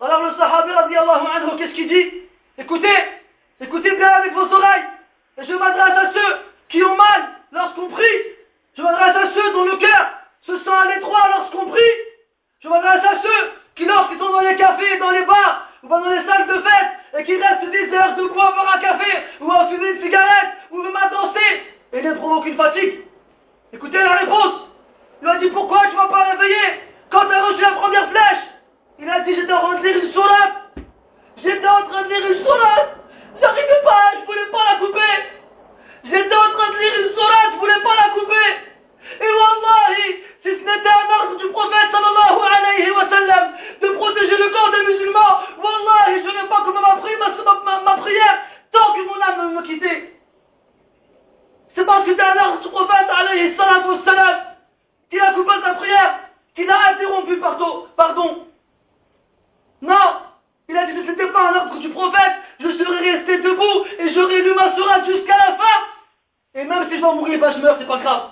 Alors 0.00 0.22
le 0.22 0.34
sahabi, 0.34 0.72
anhu, 0.72 1.58
qu'est-ce 1.58 1.74
qu'il 1.74 1.88
dit? 1.88 2.22
Écoutez, 2.58 2.96
écoutez 3.60 3.94
bien 3.96 4.08
avec 4.08 4.32
vos 4.32 4.52
oreilles. 4.52 4.84
Je 5.42 5.54
m'adresse 5.54 5.98
à 5.98 6.12
ceux 6.12 6.36
qui 6.68 6.84
ont 6.84 6.96
mal 6.96 7.30
lorsqu'on 7.52 7.88
prie. 7.88 8.18
Je 8.76 8.82
m'adresse 8.82 9.16
à 9.16 9.34
ceux 9.34 9.52
dont 9.52 9.64
le 9.64 9.76
cœur 9.76 10.10
se 10.42 10.58
sent 10.58 10.70
à 10.70 10.94
l'étroit 10.94 11.28
lorsqu'on 11.36 11.66
prie. 11.66 11.92
Je 12.62 12.68
m'adresse 12.68 13.04
à 13.04 13.22
ceux 13.22 13.52
qui, 13.74 13.86
lorsqu'ils 13.86 14.18
sont 14.18 14.30
dans 14.30 14.40
les 14.40 14.56
cafés 14.56 14.98
dans 14.98 15.10
les 15.10 15.24
bars, 15.24 15.68
ou 15.82 15.88
dans 15.88 16.10
les 16.10 16.24
salles 16.26 16.46
de 16.46 16.60
fête, 16.60 17.18
et 17.18 17.24
qui 17.24 17.36
restent 17.36 17.70
10 17.70 17.94
heures 17.94 18.16
de 18.16 18.24
boire 18.28 18.74
un 18.74 18.80
café, 18.80 19.24
ou 19.40 19.50
à 19.50 19.66
fumer 19.68 19.90
une 19.92 20.02
cigarette, 20.02 20.52
ou 20.70 20.82
même 20.82 20.96
à 20.96 21.08
danser, 21.08 21.62
et 21.94 22.02
ne 22.02 22.12
provoquent 22.14 22.46
une 22.46 22.56
fatigue. 22.56 23.00
Écoutez 23.72 23.98
la 23.98 24.12
réponse. 24.12 24.68
Il 25.22 25.28
a 25.28 25.38
dit 25.38 25.50
pourquoi 25.50 25.80
tu 25.86 25.96
ne 25.96 26.02
m'as 26.02 26.08
pas 26.08 26.30
réveillé 26.30 26.82
quand 27.10 27.26
tu 27.26 27.32
as 27.32 27.44
reçu 27.44 27.62
la 27.62 27.72
première 27.72 28.10
flèche? 28.10 28.44
Il 28.98 29.08
a 29.08 29.20
dit 29.20 29.34
j'étais 29.34 29.52
en 29.52 29.60
train 29.60 29.78
de 29.80 29.86
lire 29.86 30.04
une 30.04 30.12
sourate. 30.12 30.54
J'étais 31.38 31.68
en 31.68 31.82
train 31.88 32.02
de 32.02 32.08
lire 32.08 32.30
une 32.30 32.44
sourate. 32.44 32.99
J'arrivais 33.38 33.82
pas, 33.84 34.12
je 34.20 34.26
voulais 34.26 34.50
pas 34.50 34.64
la 34.70 34.76
couper. 34.78 35.14
J'étais 36.04 36.36
en 36.36 36.50
train 36.56 36.72
de 36.72 36.78
lire 36.78 36.94
une 37.00 37.14
sourate, 37.14 37.50
je 37.52 37.58
voulais 37.58 37.82
pas 37.82 37.96
la 37.96 38.10
couper. 38.10 38.50
Et 39.20 39.30
wallahi, 39.30 40.06
si 40.42 40.48
ce 40.48 40.64
n'était 40.64 40.88
un 40.88 41.20
ordre 41.20 41.36
du 41.36 41.48
prophète 41.48 41.90
sallallahu 41.92 42.40
alayhi 42.56 42.90
wa 42.90 43.08
sallam 43.08 43.52
de 43.82 43.88
protéger 43.88 44.36
le 44.36 44.48
corps 44.48 44.70
des 44.72 44.92
musulmans, 44.92 45.40
wallahi, 45.62 46.24
je 46.24 46.30
n'ai 46.30 46.48
pas 46.48 46.62
comment 46.64 46.80
ma, 46.80 46.96
ma, 47.64 47.80
ma, 47.82 48.02
prière 48.02 48.38
tant 48.72 48.92
que 48.94 49.06
mon 49.06 49.20
âme 49.20 49.54
me 49.54 49.62
quittait. 49.62 50.14
C'est 51.74 51.84
parce 51.84 52.04
que 52.04 52.10
c'était 52.10 52.22
un 52.22 52.46
ordre 52.46 52.60
du 52.62 52.68
prophète 52.68 53.08
alayhi 53.08 53.56
wa 53.56 54.04
sallam 54.04 54.40
qu'il 55.10 55.20
a 55.20 55.32
coupé 55.34 55.52
sa 55.62 55.74
prière, 55.74 56.20
qu'il 56.54 56.70
a 56.70 56.90
interrompu 56.92 57.36
pardon. 57.38 57.86
pardon. 57.96 58.46
Non, 59.82 60.29
Il 60.70 60.78
a 60.78 60.86
dit 60.86 60.94
que 60.94 61.02
ce 61.02 61.10
n'était 61.10 61.26
pas 61.32 61.50
un 61.50 61.56
ordre 61.56 61.78
du 61.78 61.88
prophète, 61.88 62.32
je 62.60 62.68
serais 62.68 63.12
resté 63.12 63.38
debout 63.38 63.86
et 63.98 64.14
j'aurais 64.14 64.40
lu 64.40 64.54
ma 64.54 64.76
sourate 64.76 65.04
jusqu'à 65.04 65.36
la 65.36 65.56
fin. 65.56 65.80
Et 66.54 66.62
même 66.62 66.88
si 66.88 66.96
je 66.96 67.00
vais 67.00 67.12
mourir, 67.12 67.52
je 67.52 67.58
meurs, 67.58 67.76
c'est 67.80 67.88
pas 67.88 67.98
grave. 67.98 68.30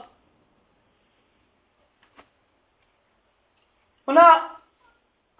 On 4.06 4.16
a 4.16 4.50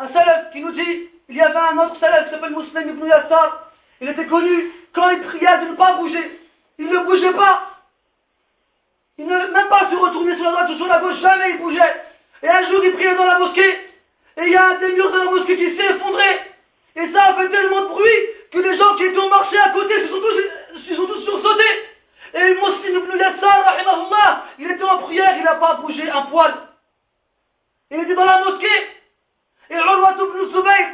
un 0.01 0.09
salaf 0.09 0.51
qui 0.51 0.61
nous 0.61 0.72
dit, 0.72 1.09
il 1.28 1.36
y 1.36 1.40
avait 1.40 1.57
un 1.57 1.78
autre 1.78 2.01
salaf 2.01 2.24
qui 2.24 2.30
s'appelle 2.32 2.57
Muslim 2.57 2.88
ibn 2.88 3.07
Yassar, 3.07 3.70
il 4.01 4.09
était 4.09 4.26
connu 4.26 4.72
quand 4.92 5.09
il 5.11 5.20
priait 5.20 5.59
de 5.59 5.70
ne 5.70 5.76
pas 5.76 5.99
bouger. 5.99 6.40
Il 6.78 6.88
ne 6.88 6.99
bougeait 6.99 7.32
pas. 7.34 7.74
Il 9.18 9.26
ne 9.26 9.36
même 9.36 9.68
pas 9.68 9.88
se 9.88 9.94
retourner 9.94 10.34
sur 10.34 10.46
la 10.46 10.51
droite 10.51 10.70
ou 10.70 10.76
sur 10.76 10.86
la 10.88 10.99
gauche, 10.99 11.20
jamais 11.20 11.51
il 11.51 11.59
bougeait. 11.59 12.03
Et 12.42 12.49
un 12.49 12.68
jour, 12.68 12.84
il 12.84 12.92
priait 12.94 13.14
dans 13.14 13.24
la 13.24 13.38
mosquée, 13.38 13.70
et 14.36 14.42
il 14.42 14.51
y 14.51 14.57
a 14.57 14.66
un 14.66 14.78
des 14.78 14.94
murs 14.94 15.12
de 15.12 15.18
la 15.18 15.24
mosquée 15.26 15.57
qui 15.57 15.76
s'est 15.76 15.94
effondré. 15.94 16.47
Et 16.97 17.12
ça 17.12 17.24
a 17.24 17.34
fait 17.34 17.49
tellement 17.49 17.82
de 17.82 17.86
bruit 17.86 18.18
que 18.51 18.59
les 18.59 18.76
gens 18.76 18.97
qui 18.97 19.05
étaient 19.05 19.18
au 19.18 19.28
marché 19.28 19.59
à 19.59 19.70
côté 19.70 20.01
se 20.03 20.09
sont 20.09 20.20
tous, 20.20 20.80
se 20.89 20.95
sont 20.95 21.07
tous 21.07 21.22
sursautés. 21.22 21.89
Et 22.34 22.55
Muslim 22.55 23.05
ibn 23.05 23.18
Yassar, 23.18 24.47
il 24.59 24.70
était 24.70 24.84
en 24.84 24.99
prière, 24.99 25.36
il 25.39 25.45
n'a 25.45 25.55
pas 25.55 25.74
bougé 25.74 26.11
un 26.11 26.22
poil. 26.22 26.55
Il 27.91 28.01
était 28.01 28.14
dans 28.14 28.24
la 28.24 28.45
mosquée. 28.45 28.66
Et 29.70 29.74
Urwa 29.74 30.12
ibn 30.12 30.53
Zubayr, 30.53 30.86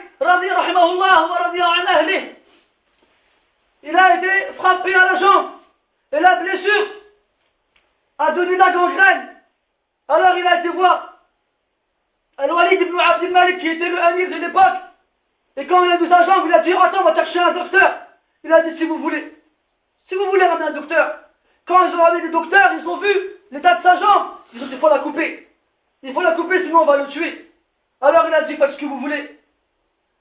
il 3.82 3.96
a 3.96 4.16
été 4.16 4.52
frappé 4.56 4.94
à 4.94 5.12
la 5.12 5.18
jambe. 5.20 5.50
Et 6.12 6.20
la 6.20 6.36
blessure 6.36 6.86
a 8.18 8.32
donné 8.32 8.56
la 8.56 8.70
gangrène. 8.70 9.36
Alors 10.08 10.36
il 10.36 10.46
a 10.46 10.60
été 10.60 10.68
voir 10.68 11.18
Al-Walid 12.36 12.80
ibn 12.80 12.98
Abdel 12.98 13.30
Malik 13.30 13.58
qui 13.60 13.68
était 13.68 13.88
le 13.88 14.02
amir 14.02 14.28
de 14.28 14.34
l'époque. 14.36 14.80
Et 15.56 15.66
quand 15.66 15.84
il 15.84 15.90
a 15.90 15.96
vu 15.96 16.08
sa 16.08 16.24
jambe, 16.26 16.44
il 16.46 16.54
a 16.54 16.60
dit 16.60 16.72
Attends, 16.72 17.00
on 17.00 17.04
va 17.04 17.14
chercher 17.14 17.38
un 17.38 17.52
docteur. 17.52 17.98
Il 18.42 18.52
a 18.52 18.62
dit 18.62 18.78
Si 18.78 18.84
vous 18.84 18.98
voulez. 18.98 19.32
Si 20.08 20.14
vous 20.14 20.26
voulez 20.26 20.44
ramener 20.44 20.68
un 20.68 20.80
docteur. 20.80 21.20
Quand 21.66 21.86
ils 21.86 21.94
ont 21.94 22.02
ramené 22.02 22.24
le 22.24 22.30
docteur, 22.30 22.72
ils 22.78 22.86
ont 22.86 22.98
vu 22.98 23.08
l'état 23.50 23.76
de 23.76 23.82
sa 23.82 24.00
jambe. 24.00 24.28
Ils 24.52 24.62
ont 24.62 24.66
dit 24.66 24.74
Il 24.74 24.80
faut 24.80 24.88
la 24.88 24.98
couper. 24.98 25.48
Il 26.02 26.12
faut 26.12 26.22
la 26.22 26.32
couper, 26.32 26.62
sinon 26.64 26.82
on 26.82 26.86
va 26.86 26.96
le 26.98 27.06
tuer. 27.08 27.50
Alors 28.00 28.26
il 28.28 28.34
a 28.34 28.42
dit 28.42 28.56
Faites 28.56 28.72
ce 28.72 28.76
que 28.78 28.86
vous 28.86 28.98
voulez. 28.98 29.38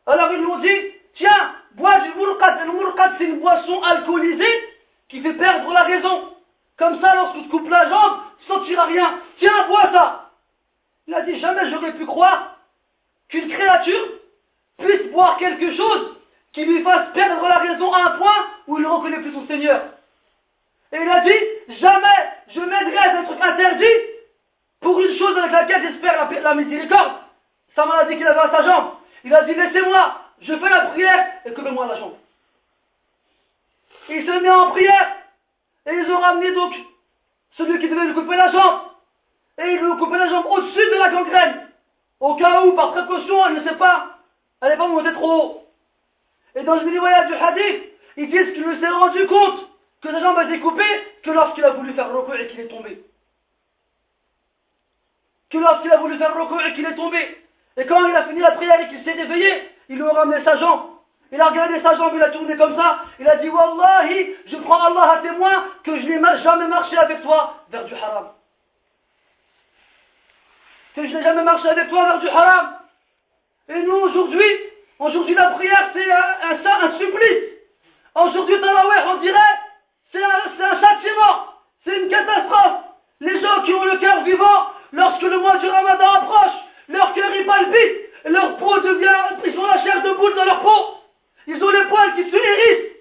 Alors 0.06 0.32
ils 0.32 0.40
lui 0.40 0.46
ont 0.46 0.60
dit 0.60 0.94
Tiens, 1.16 1.56
bois 1.72 2.00
du 2.00 2.10
mourqad. 2.14 2.66
Le 2.66 2.72
mourqad, 2.72 3.16
c'est 3.18 3.26
une 3.26 3.40
boisson 3.40 3.82
alcoolisée 3.82 4.70
qui 5.10 5.22
fait 5.22 5.34
perdre 5.34 5.72
la 5.74 5.82
raison. 5.82 6.30
Comme 6.78 7.02
ça, 7.02 7.16
lorsque 7.16 7.44
tu 7.44 7.50
coupes 7.50 7.70
la 7.70 7.90
jambe, 7.90 8.20
tu 8.40 8.46
sentiras 8.48 8.86
rien. 8.86 9.20
Tiens, 9.40 9.68
bois 9.68 9.92
ça. 9.92 10.32
Il 11.08 11.14
a 11.14 11.22
dit 11.22 11.40
Jamais 11.40 11.70
j'aurais 11.72 11.94
pu 11.94 12.06
croire 12.06 12.58
qu'une 13.30 13.50
créature 13.50 14.08
puisse 14.78 15.12
boire 15.12 15.38
quelque 15.38 15.76
chose 15.76 16.18
qui 16.54 16.66
lui 16.66 16.84
fasse 16.84 17.12
perdre 17.14 17.48
la 17.48 17.58
raison 17.58 17.92
à 17.94 18.08
un 18.08 18.18
point 18.18 18.46
où 18.68 18.78
il 18.78 18.84
ne 18.84 18.88
reconnaît 18.88 19.20
plus 19.20 19.34
son 19.34 19.48
Seigneur. 19.48 19.82
Et 20.92 20.98
il 20.98 21.10
a 21.10 21.20
dit 21.22 21.80
Jamais 21.80 22.34
je 22.54 22.60
m'aiderai 22.60 22.98
à 22.98 23.20
un 23.20 23.24
truc 23.24 23.42
interdit 23.42 23.86
pour 24.82 25.00
une 25.00 25.18
chose 25.18 25.38
avec 25.38 25.52
laquelle 25.52 25.82
j'espère 25.92 26.30
la, 26.30 26.40
la 26.40 26.56
miséricorde. 26.56 27.14
Ça 27.76 27.86
m'a 27.86 28.06
dit 28.06 28.18
qu'il 28.18 28.28
avait 28.28 28.40
à 28.40 28.52
sa 28.52 28.64
jambe. 28.64 28.92
Il 29.24 29.34
a 29.34 29.44
dit 29.44 29.54
Laissez-moi, 29.54 30.20
je 30.42 30.54
fais 30.54 30.70
la 30.70 30.82
prière 30.88 31.26
et 31.46 31.54
coupez-moi 31.54 31.88
la 31.88 31.96
jambe. 32.00 32.16
Il 34.10 34.26
se 34.26 34.40
met 34.40 34.50
en 34.50 34.72
prière 34.72 35.16
et 35.88 35.94
ils 35.94 36.12
ont 36.12 36.20
ramené 36.20 36.52
donc 36.52 36.74
celui 37.58 37.80
qui 37.80 37.90
devait 37.90 38.06
lui 38.06 38.14
couper 38.14 38.36
la 38.36 38.52
jambe. 38.52 38.82
Et 39.58 39.74
ils 39.74 39.80
lui 39.80 39.86
ont 39.86 39.98
coupé 39.98 40.18
la 40.18 40.30
jambe 40.30 40.46
au-dessus 40.50 40.90
de 40.92 41.00
la 41.00 41.10
gangrène. 41.10 41.68
Au 42.20 42.36
cas 42.36 42.64
où, 42.64 42.74
par 42.74 42.94
précaution, 42.94 43.46
elle 43.48 43.56
ne 43.56 43.68
sait 43.68 43.76
pas, 43.76 44.13
elle 44.64 44.70
n'est 44.70 44.78
pas 44.78 44.88
montée 44.88 45.12
trop 45.12 45.32
haut. 45.32 45.68
Et 46.56 46.64
dans 46.64 46.80
une 46.80 46.98
voyage 46.98 47.28
du 47.28 47.34
hadith, 47.34 47.84
ils 48.16 48.30
disent 48.30 48.54
qu'il 48.54 48.80
s'est 48.80 48.90
rendu 48.90 49.28
compte 49.28 49.68
que 50.02 50.10
sa 50.10 50.22
jambe 50.22 50.38
a 50.38 50.46
été 50.46 50.60
coupée 50.62 50.84
que 51.22 51.32
lorsqu'il 51.32 51.66
a 51.66 51.72
voulu 51.72 51.94
faire 51.94 52.08
le 52.08 52.40
et 52.40 52.48
qu'il 52.48 52.60
est 52.62 52.68
tombé. 52.68 53.04
Que 55.50 55.58
lorsqu'il 55.58 55.92
a 55.92 55.98
voulu 55.98 56.18
faire 56.18 56.34
le 56.34 56.68
et 56.68 56.74
qu'il 56.76 56.86
est 56.86 56.96
tombé. 56.96 57.38
Et 57.76 57.86
quand 57.86 58.06
il 58.06 58.16
a 58.16 58.24
fini 58.26 58.40
la 58.40 58.52
prière 58.52 58.80
et 58.80 58.88
qu'il 58.88 59.04
s'est 59.04 59.12
réveillé, 59.12 59.70
il 59.90 59.98
lui 59.98 60.08
a 60.08 60.14
ramené 60.14 60.44
sa 60.46 60.58
jambe. 60.58 60.92
Il 61.34 61.42
a 61.42 61.50
regardé 61.50 61.82
sa 61.82 61.98
jambe, 61.98 62.14
il 62.16 62.24
a 62.24 62.30
tourné 62.30 62.56
comme 62.56 62.78
ça. 62.78 63.00
Il 63.20 63.28
a 63.28 63.36
dit 63.38 63.50
Wallahi, 63.50 64.36
je 64.46 64.58
prends 64.58 64.82
Allah 64.82 65.12
à 65.14 65.18
témoin 65.18 65.66
que 65.84 66.00
je 66.00 66.08
n'ai 66.08 66.44
jamais 66.44 66.68
marché 66.68 66.98
avec 66.98 67.22
toi 67.22 67.66
vers 67.70 67.84
du 67.84 67.96
haram. 67.96 68.30
Que 70.96 71.06
je 71.06 71.14
n'ai 71.14 71.24
jamais 71.24 71.44
marché 71.44 71.68
avec 71.68 71.90
toi 71.90 72.04
vers 72.06 72.20
du 72.20 72.30
haram. 72.30 72.83
Et 73.70 73.82
nous, 73.82 73.96
aujourd'hui, 73.96 74.52
aujourd'hui, 75.00 75.36
la 75.36 75.52
prière, 75.52 75.90
c'est 75.94 76.12
un, 76.12 76.26
un, 76.52 76.88
un, 76.88 77.00
supplice. 77.00 77.44
Aujourd'hui, 78.16 78.60
Taraweh, 78.60 79.04
on 79.08 79.18
dirait, 79.18 79.40
c'est 80.12 80.24
un, 80.24 80.28
un 80.28 80.82
châtiment. 80.82 81.46
C'est 81.84 81.98
une 81.98 82.10
catastrophe. 82.10 82.82
Les 83.22 83.40
gens 83.42 83.62
qui 83.64 83.74
ont 83.74 83.86
le 83.86 83.98
cœur 83.98 84.24
vivant, 84.24 84.68
lorsque 84.92 85.22
le 85.22 85.40
mois 85.40 85.58
du 85.58 85.70
ramadan 85.70 86.12
approche, 86.14 86.54
leur 86.90 87.14
cœur 87.14 87.34
y 87.36 87.46
palpite, 87.46 88.04
leur 88.26 88.58
peau 88.58 88.80
devient, 88.80 89.38
ils 89.46 89.58
ont 89.58 89.68
la 89.68 89.84
chair 89.84 90.02
de 90.02 90.12
boule 90.12 90.36
dans 90.36 90.46
leur 90.46 90.62
peau, 90.62 90.98
ils 91.48 91.64
ont 91.64 91.70
les 91.70 91.86
poils 91.86 92.16
qui 92.16 92.30
se 92.30 92.36
hérissent, 92.36 92.92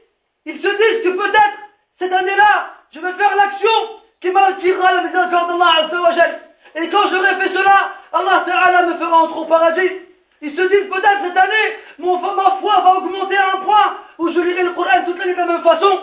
ils 0.47 0.63
se 0.63 0.69
disent 0.69 1.05
que 1.05 1.17
peut-être, 1.17 1.59
cette 1.99 2.13
année-là, 2.13 2.75
je 2.93 3.01
vais 3.01 3.13
faire 3.13 3.37
l'action 3.37 4.01
qui 4.21 4.31
m'attirera 4.31 4.95
la 4.95 5.03
miséricorde 5.03 5.59
d'Allah 5.59 6.39
Et 6.77 6.89
quand 6.89 7.11
j'aurai 7.11 7.35
fait 7.37 7.55
cela, 7.55 7.95
Allah 8.13 8.45
Ta'ala 8.47 8.83
me 8.87 8.99
fera 8.99 9.23
entrer 9.23 9.41
au 9.41 9.45
paradis. 9.47 10.02
Ils 10.43 10.57
se 10.57 10.63
disent 10.63 10.91
peut-être 10.91 11.23
cette 11.23 11.37
année, 11.37 11.79
mon, 11.99 12.19
ma 12.19 12.59
foi 12.61 12.81
va 12.81 12.97
augmenter 12.97 13.37
à 13.37 13.55
un 13.55 13.61
point 13.61 13.97
où 14.19 14.29
je 14.29 14.41
lirai 14.41 14.65
le 14.65 14.73
Coran 14.73 15.05
toute 15.05 15.17
l'année 15.19 15.35
de 15.35 15.39
la 15.39 15.47
même 15.47 15.63
façon. 15.63 16.01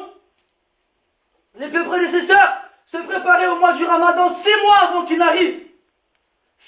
Les 1.56 1.70
deux 1.70 1.84
prédécesseurs 1.84 2.62
se 2.90 2.98
préparaient 2.98 3.48
au 3.48 3.60
mois 3.60 3.74
du 3.74 3.84
Ramadan 3.84 4.38
six 4.42 4.64
mois 4.64 4.78
avant 4.78 5.06
qu'il 5.06 5.18
n'arrive. 5.18 5.66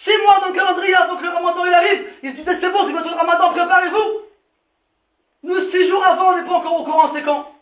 Six 0.04 0.18
mois 0.24 0.42
dans 0.42 0.48
le 0.48 0.54
calendrier 0.54 0.96
avant 0.96 1.16
que 1.16 1.24
le 1.24 1.30
ramadan 1.30 1.66
il 1.66 1.74
arrive, 1.74 2.08
ils 2.24 2.32
se 2.32 2.38
disaient 2.38 2.58
c'est 2.60 2.72
bon, 2.72 2.88
c'est 2.88 2.92
bientôt 2.92 3.10
le 3.10 3.16
ramadan, 3.16 3.52
préparez-vous. 3.52 4.22
Nous, 5.44 5.72
six 5.72 5.88
jours 5.88 6.04
avant, 6.06 6.34
on 6.34 6.38
n'est 6.38 6.44
pas 6.44 6.56
encore 6.56 6.82
au 6.82 6.84
courant, 6.84 7.12
c'est 7.16 7.24
quand 7.24 7.54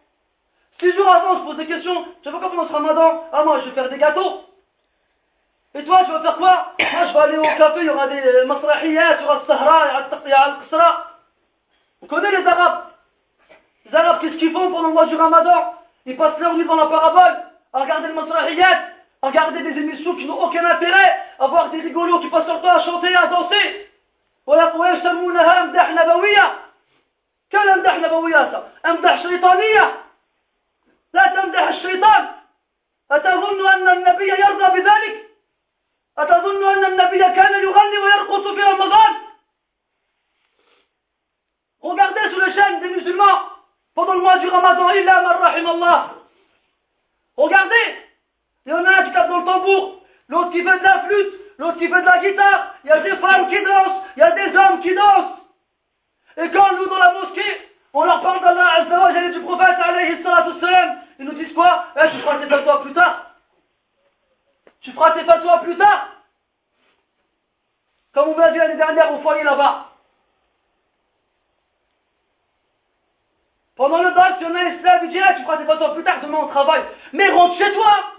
Six 0.80 0.94
jours 0.94 1.08
avant, 1.08 1.34
on 1.34 1.40
se 1.40 1.44
pose 1.44 1.58
des 1.58 1.68
questions. 1.68 2.06
Tu 2.24 2.30
sais 2.30 2.32
pas 2.32 2.50
comment 2.50 2.68
ce 2.68 2.74
ramadan? 2.74 3.26
Ah, 3.32 3.44
moi, 3.44 3.60
je 3.60 3.66
vais 3.66 3.76
faire 3.76 3.90
des 3.90 3.98
gâteaux. 3.98 4.49
Euh, 5.76 5.82
aura 5.88 6.02
le 6.02 6.08
Sahara, 6.28 7.30
il 7.30 7.36
y 10.30 10.34
aura 10.34 10.48
le 10.48 10.70
Qasra. 10.70 11.06
On 12.02 12.08
connaît 12.08 12.32
les 12.32 12.48
Arabes. 12.48 12.86
Les 13.86 13.96
Arabes, 13.96 14.22
qu'est-ce 14.22 14.38
qu'ils 14.38 14.52
font 14.52 14.72
pendant 14.72 14.88
le 14.88 14.94
mois 14.94 15.06
du 15.06 15.16
ramadan 15.16 15.76
Ils 16.06 16.18
passent 16.18 16.40
leur 16.40 16.56
nuit 16.56 16.66
dans 16.66 16.76
la 16.76 16.88
parabole, 16.88 17.38
à 17.74 17.82
regarder 17.82 18.08
le 18.08 18.14
masrahiyat, 18.16 18.82
à 19.22 19.28
regarder 19.28 19.62
des 19.62 19.80
émissions 19.80 20.16
qui 20.16 20.26
n'ont 20.26 20.42
aucun 20.42 20.66
intérêt, 20.66 21.22
à 21.40 21.48
voir 21.48 21.70
des 21.70 21.82
rigolos 21.82 22.20
qui 22.20 22.30
passent 22.30 22.48
leur 22.48 22.62
temps 22.62 22.76
à 22.76 22.84
chanter 22.84 23.12
et 23.12 23.16
à 23.16 23.28
danser. 23.28 23.86
ويسمونها 24.50 25.62
امداح 25.62 25.90
نبوية 25.90 26.60
كان 27.52 27.70
امداح 27.70 27.96
نبوية 27.96 28.64
امداح 28.86 29.22
شيطانية 29.22 30.04
لا 31.14 31.34
تمدح 31.36 31.68
الشيطان 31.68 32.28
أتظن 33.12 33.68
أن 33.68 33.90
النبي 33.90 34.30
يرضى 34.30 34.82
بذلك 34.82 35.30
أتظن 36.19 36.65
أن 36.65 36.85
النبي 36.85 37.19
كان 37.19 37.63
يغني 37.63 37.99
ويرقص 37.99 38.55
في 38.55 38.63
رمضان 38.63 39.15
Regardez 41.83 42.31
sur 42.31 42.47
les 42.47 42.55
chaînes 42.55 42.81
des 42.81 42.89
musulmans 42.89 43.41
pendant 43.95 44.15
le 44.15 44.21
mois 44.21 44.39
du 44.39 44.49
Ramadan, 44.49 44.89
il 44.91 45.07
a 45.07 45.39
rahim 45.39 45.67
Allah. 45.67 46.15
Regardez, 47.37 48.05
Il 48.67 48.71
y 48.71 48.73
en 48.73 48.85
a 48.85 49.01
un 49.01 49.03
qui 49.05 49.13
tape 49.13 49.29
dans 49.29 49.41
le 49.41 49.45
tambour, 49.45 50.01
l'autre 50.29 50.51
qui 50.51 50.63
fait 50.63 50.79
de 50.79 50.85
la 50.85 51.01
flûte, 51.01 51.35
l'autre 51.59 51.79
qui 51.79 51.89
fait 51.89 52.01
de 52.01 52.07
la 52.07 52.19
guitare. 52.21 52.75
Il 52.85 52.89
y 52.89 52.93
a 52.93 53.01
des 53.01 53.17
femmes 53.17 53.49
qui 53.51 53.63
dansent, 53.63 54.03
il 54.17 54.21
y 54.21 54.23
a 54.23 54.31
des 54.31 54.57
hommes 54.57 54.81
qui 54.81 54.95
dansent. 54.95 55.39
Et 56.39 56.51
quand 56.51 56.73
nous, 56.79 56.87
dans 56.87 56.99
la 56.99 57.13
mosquée, 57.13 57.71
on 57.93 58.05
leur 58.05 58.23
parle 58.23 58.41
d'Allah 58.43 58.71
Azza 58.79 59.23
et 59.23 59.33
du 59.33 59.41
prophète 59.41 59.77
alayhi 59.85 60.23
salam, 60.23 60.99
ils 61.19 61.27
nous 61.27 61.35
disent 61.35 61.53
quoi 61.53 61.85
eh, 61.97 62.11
Tu 62.11 62.21
feras 62.21 62.39
tes 62.39 62.49
fatwas 62.49 62.79
plus 62.79 62.95
tard. 62.95 63.28
Tu 64.82 64.92
feras 64.92 65.12
tes 65.12 65.26
fatwas 65.26 65.60
plus 65.60 65.78
tard. 65.78 66.10
Comme 68.14 68.30
on 68.30 68.38
l'a 68.38 68.52
dit 68.52 68.58
l'année 68.58 68.78
dernière 68.78 69.14
au 69.14 69.22
foyer 69.22 69.44
là-bas. 69.44 69.88
Pendant 73.76 74.02
le 74.02 74.12
bac, 74.12 74.40
tu 74.40 74.46
en 74.46 74.56
as 74.56 74.60
un 74.60 74.66
esclave, 74.66 75.02
il 75.06 75.10
dit, 75.12 75.20
tu 75.38 75.44
feras 75.44 75.58
tes 75.58 75.66
fatwas 75.66 75.94
plus 75.94 76.04
tard, 76.04 76.22
demain 76.22 76.40
on 76.40 76.48
travaille. 76.48 76.84
Mais 77.14 77.30
rentre 77.30 77.58
chez 77.58 77.74
toi 77.74 78.16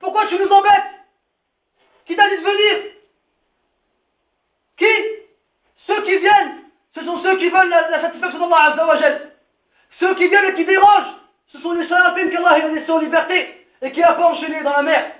pourquoi 0.00 0.26
tu 0.26 0.38
nous 0.38 0.48
embêtes 0.48 0.72
Qui 2.06 2.16
t'a 2.16 2.28
dit 2.28 2.36
de 2.36 2.42
venir 2.42 2.92
Qui 4.78 4.86
Ceux 5.86 6.02
qui 6.02 6.18
viennent, 6.18 6.64
ce 6.94 7.04
sont 7.04 7.22
ceux 7.22 7.36
qui 7.36 7.50
veulent 7.50 7.68
la, 7.68 8.00
satisfaction 8.00 8.40
d'Allah 8.40 8.72
Azzawajal. 8.72 9.32
Ceux 10.00 10.14
qui 10.14 10.28
viennent 10.28 10.46
et 10.46 10.54
qui 10.54 10.64
dérangent, 10.64 11.14
ce 11.52 11.60
sont 11.60 11.72
les 11.72 11.86
salafim 11.86 12.30
qu'Allah 12.30 12.64
a 12.64 12.68
laissés 12.68 12.90
en 12.90 12.98
liberté 12.98 13.66
et 13.82 13.92
qui 13.92 14.02
a 14.02 14.14
pas 14.14 14.32
enchaîné 14.32 14.62
dans 14.62 14.72
la 14.72 14.82
mer. 14.82 15.12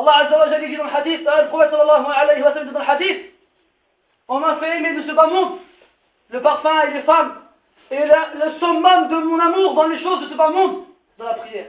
Allah 0.00 0.26
Azzawajal 0.26 0.66
dit 0.68 0.76
dans 0.76 0.84
le 0.84 0.94
hadith, 0.94 1.20
le 1.20 1.48
prophète 1.48 1.70
sallallahu 1.70 2.06
alayhi 2.16 2.42
wa 2.42 2.52
sallam 2.52 2.68
dit 2.68 2.74
dans 2.74 2.80
le 2.80 2.90
hadith, 2.90 3.32
On 4.28 4.38
m'a 4.38 4.56
fait 4.56 4.78
aimer 4.78 4.94
de 4.94 5.02
ce 5.08 5.12
bas 5.12 5.26
monde 5.26 5.58
le 6.30 6.40
parfum 6.40 6.82
et 6.82 6.90
les 6.92 7.02
femmes, 7.02 7.42
et 7.90 7.98
le 7.98 8.58
summum 8.58 9.08
de 9.08 9.16
mon 9.16 9.40
amour 9.40 9.74
dans 9.74 9.88
les 9.88 10.00
choses 10.02 10.22
de 10.22 10.28
ce 10.28 10.34
bas 10.34 10.50
monde, 10.50 10.84
dans 11.18 11.24
la 11.24 11.34
prière. 11.34 11.66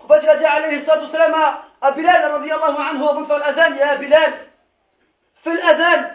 Le 0.00 0.04
prophète 0.04 0.28
a 0.28 0.36
dit 0.36 0.44
alayhi 0.44 0.84
salam 0.84 1.34
à 1.80 1.90
Bilal 1.92 2.32
radiallahu 2.32 2.76
anhu 2.76 3.04
avant 3.04 3.20
de 3.20 3.26
faire 3.26 3.38
l'adhan, 3.38 3.70
il 3.70 3.76
y 3.76 3.82
a 3.82 3.96
Bilal, 3.96 4.32
fais 5.44 5.54
l'adhan, 5.54 6.10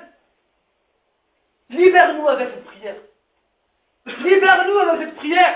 libère-nous 1.69 2.27
avec 2.27 2.49
cette 2.49 2.65
prière. 2.65 2.95
Libère-nous 4.05 4.79
avec 4.79 5.07
cette 5.07 5.15
prière. 5.15 5.55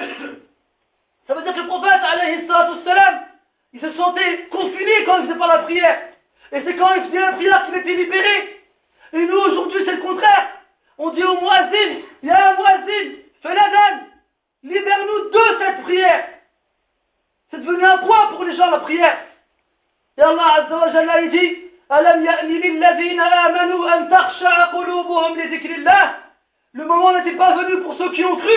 Ça 1.28 1.34
veut 1.34 1.44
dire 1.44 1.54
que 1.54 1.60
le 1.60 1.68
prophète 1.68 2.02
alayhi 2.14 2.48
salam, 2.48 3.20
il 3.77 3.81
se 3.81 3.93
sentait 3.93 4.49
confiné 4.51 5.05
quand 5.07 5.19
il 5.19 5.27
faisait 5.27 5.39
pas 5.39 5.47
la 5.47 5.63
prière. 5.63 6.01
Et 6.53 6.63
c'est 6.63 6.77
quand 6.77 6.95
il 6.95 7.05
faisait 7.05 7.21
la 7.21 7.33
prière 7.33 7.67
qu'il 7.67 7.79
était 7.79 7.95
libéré. 7.95 8.63
Et 9.13 9.27
nous 9.27 9.39
aujourd'hui 9.39 9.83
c'est 9.85 9.97
le 9.97 10.03
contraire. 10.03 10.49
On 10.99 11.11
dit 11.11 11.25
au 11.25 11.41
muazzin, 11.41 12.01
il 12.23 12.29
y 12.29 12.31
a 12.31 12.51
un 12.51 12.57
muazzin, 12.57 13.13
fais 13.43 13.55
la 13.55 13.69
libère-nous 14.63 15.31
de 15.31 15.59
cette 15.59 15.83
prière. 15.83 16.29
C'est 17.51 17.61
devenu 17.61 17.85
un 17.85 17.99
poids 17.99 18.31
pour 18.31 18.45
les 18.45 18.57
gens 18.57 18.71
la 18.71 18.81
prière. 18.81 19.19
Et 20.17 20.23
Allah 20.23 20.55
Azza 20.59 20.77
wa 20.77 20.93
Jalla 20.93 21.21
il 21.23 21.31
dit, 21.31 21.73
ألم 21.93 22.25
يأن 22.25 22.49
للذين 22.49 23.21
آمنوا 23.21 23.95
أن 23.95 24.11
تخشع 24.11 24.65
قلوبهم 24.65 25.41
لذكر 25.41 25.71
الله 25.71 26.15
Le 26.75 26.87
moment 26.87 27.13
n'était 27.13 27.37
pas 27.37 27.55
venu 27.55 27.83
pour 27.83 27.95
ceux 27.99 28.11
qui 28.13 28.25
ont 28.25 28.37
cru 28.37 28.57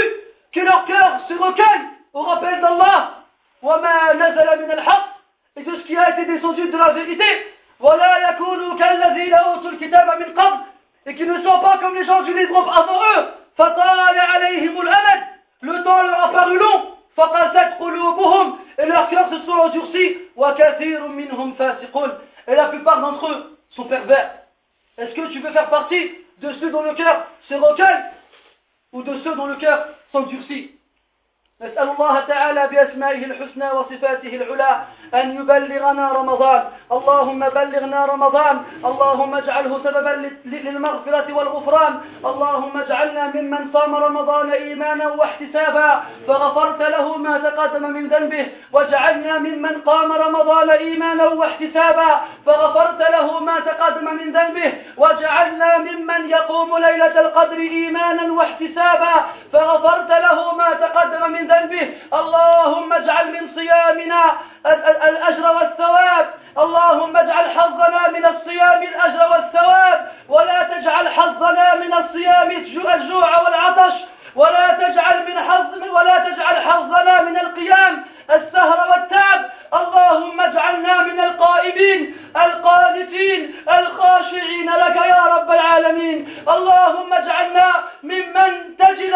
que 0.54 0.62
leur 0.62 0.86
cœur 0.86 1.20
se 1.28 1.34
recueille 1.34 1.82
au 2.14 2.22
rappel 2.22 2.62
d'Allah. 2.62 3.19
وما 3.62 4.14
نزل 4.14 4.66
من 4.66 4.72
الحق 4.72 5.16
et 5.58 5.64
tout 5.64 5.76
ce 5.76 5.84
qui 5.88 5.98
a 5.98 6.10
été 6.10 6.26
descendu 6.26 6.70
de 6.70 6.78
la 6.78 6.94
vérité. 6.94 7.24
ولا 7.80 8.30
يكونوا 8.30 8.78
كالذين 8.78 9.34
أوتوا 9.34 9.70
الكتاب 9.70 10.08
من 10.20 10.34
قبل 10.40 10.58
et 11.06 11.16
qui 11.16 11.24
ne 11.24 11.42
sont 11.44 11.60
pas 11.60 11.78
comme 11.78 11.96
les 11.96 12.06
gens 12.06 12.24
du 12.24 12.34
livre 12.34 12.58
avant 12.58 13.00
eux. 13.00 13.26
Le 15.62 15.84
temps 15.84 16.04
leur 16.04 16.24
a 16.26 16.32
paru 16.32 16.58
long. 16.58 16.96
Et 18.78 18.86
leurs 18.86 19.10
cœurs 19.10 19.30
se 19.30 19.40
sont 19.46 19.52
endurcis. 19.52 20.18
Et 22.48 22.56
la 22.56 22.66
plupart 22.70 23.00
d'entre 23.00 23.32
eux 23.32 23.58
sont 23.72 23.86
pervers. 23.86 24.32
Est-ce 24.98 25.14
que 25.16 25.32
tu 25.32 25.40
veux 25.40 25.52
faire 25.52 25.70
partie 25.70 26.12
de 26.42 26.52
ceux 26.54 26.72
dont 26.72 26.82
le 26.82 26.94
cœur 26.96 27.28
se 27.48 27.54
recueille 27.54 28.04
ou 28.92 29.04
de 29.04 29.20
ceux 29.20 29.36
dont 29.36 29.46
le 29.46 29.56
cœur 29.56 29.88
s'endurcit 30.12 30.72
نسأل 31.63 31.91
الله 31.91 32.21
تعالى 32.21 32.67
بأسمائه 32.67 33.25
الحسنى 33.25 33.71
وصفاته 33.71 34.37
العلى 34.37 34.81
أن 35.15 35.37
يبلغنا 35.37 36.13
رمضان. 36.13 36.63
اللهم 36.93 37.41
بلغنا 37.49 38.07
رمضان. 38.07 38.57
اللهم 38.85 39.35
اجعله 39.35 39.81
سببا 39.85 40.31
للمغفرة 40.45 41.33
والغفران. 41.33 42.01
اللهم 42.25 42.81
اجعلنا 42.81 43.27
ممن 43.35 43.73
صام 43.73 43.95
رمضان 43.95 44.51
إيمانا 44.51 45.09
واحتسابا. 45.09 46.03
فغفرت 46.27 46.83
له 46.83 47.17
ما 47.17 47.39
تقدم 47.39 47.91
من 47.91 48.09
ذنبه. 48.09 48.47
واجعلنا 48.73 49.39
ممن 49.39 49.81
قام 49.87 50.13
رمضان 50.13 50.71
إيمانا 50.71 51.25
واحتسابا. 51.25 52.21
فغفرت 52.47 53.01
له 53.11 53.41
ما 53.41 53.61
تقدم 53.61 54.15
من 54.15 54.33
ذنبه. 54.33 54.73
واجعلنا 54.97 55.79
ممن 55.79 56.31
يقوم 56.31 56.79
ليلة 56.79 57.21
القدر 57.21 57.59
إيمانا 57.59 58.33
واحتسابا. 58.33 59.15
فغفرت 59.53 60.11
له 60.11 60.55
ما 60.55 60.71
تقدم 60.85 61.33
من 61.33 61.50
ذنبه 61.51 61.95
اللهم 62.21 62.93
اجعل 62.93 63.27
من 63.33 63.45
صيامنا 63.55 64.23
الأجر 65.09 65.47
والثواب. 65.57 66.27
اللهم 66.59 67.17
اجعل 67.17 67.51
حظنا 67.51 68.09
من 68.09 68.25
الصيام 68.27 68.83
الأجر 68.83 69.23
والثواب. 69.33 69.99
ولا 70.29 70.63
تجعل 70.63 71.09
حظنا 71.09 71.75
من 71.75 71.93
الصيام 71.95 72.51
الجوع 72.51 73.31
والعطش. 73.43 73.95
ولا 74.37 74.69
تجعل 74.83 75.17
من 75.29 75.37
حظ 75.49 75.83
ولا 75.97 76.19
تجعل 76.19 76.57
حظنا 76.69 77.23
من 77.23 77.37
القيام. 77.37 78.05
السهر 78.33 78.91
والتعب. 78.91 79.41
اللهم 79.75 80.41
اجعلنا 80.41 81.03
من 81.03 81.21
القائمين 81.21 82.17
القانتين 82.37 83.55
الخاشعين 83.79 84.71
لك 84.71 84.97
يا 84.97 85.23
رب 85.35 85.51
العالمين. 85.51 86.19
اللهم 86.49 87.13
اجعلنا 87.13 87.73
ممن 88.03 88.77
تجد 88.79 89.15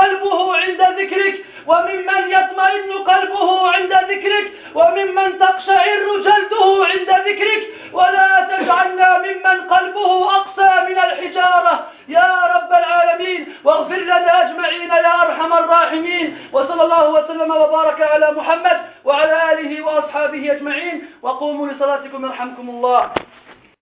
قلبه 0.00 0.56
عند 0.56 0.80
ذكرك 0.98 1.44
وممن 1.66 2.22
يطمئن 2.28 2.90
قلبه 3.06 3.72
عند 3.74 3.92
ذكرك 3.92 4.52
وممن 4.74 5.38
تقشعر 5.38 6.02
جلده 6.26 6.86
عند 6.90 7.10
ذكرك. 7.28 7.62
ولا 7.92 8.48
تجعلنا 8.50 9.18
ممن 9.18 9.68
قلبه 9.68 10.36
أقسى 10.36 10.72
من 10.88 10.98
الحجارة. 10.98 11.86
يا 12.08 12.32
رب 12.54 12.72
العالمين 12.72 13.54
واغفر 13.64 13.96
لنا 13.96 14.42
أجمعين 14.42 14.90
يا 14.90 15.14
أرحم 15.22 15.52
الراحمين. 15.52 16.48
وصلى 16.52 16.82
الله 16.82 17.10
وسلم 17.10 17.50
وبارك 17.50 18.00
محمد 18.32 18.78
وعلى 19.04 19.52
آله 19.52 19.82
وأصحابه 19.82 20.52
أجمعين 20.52 21.04
وقوموا 21.22 21.68
لصلاتكم 21.68 22.24
يرحمكم 22.24 22.70
الله. 22.70 23.10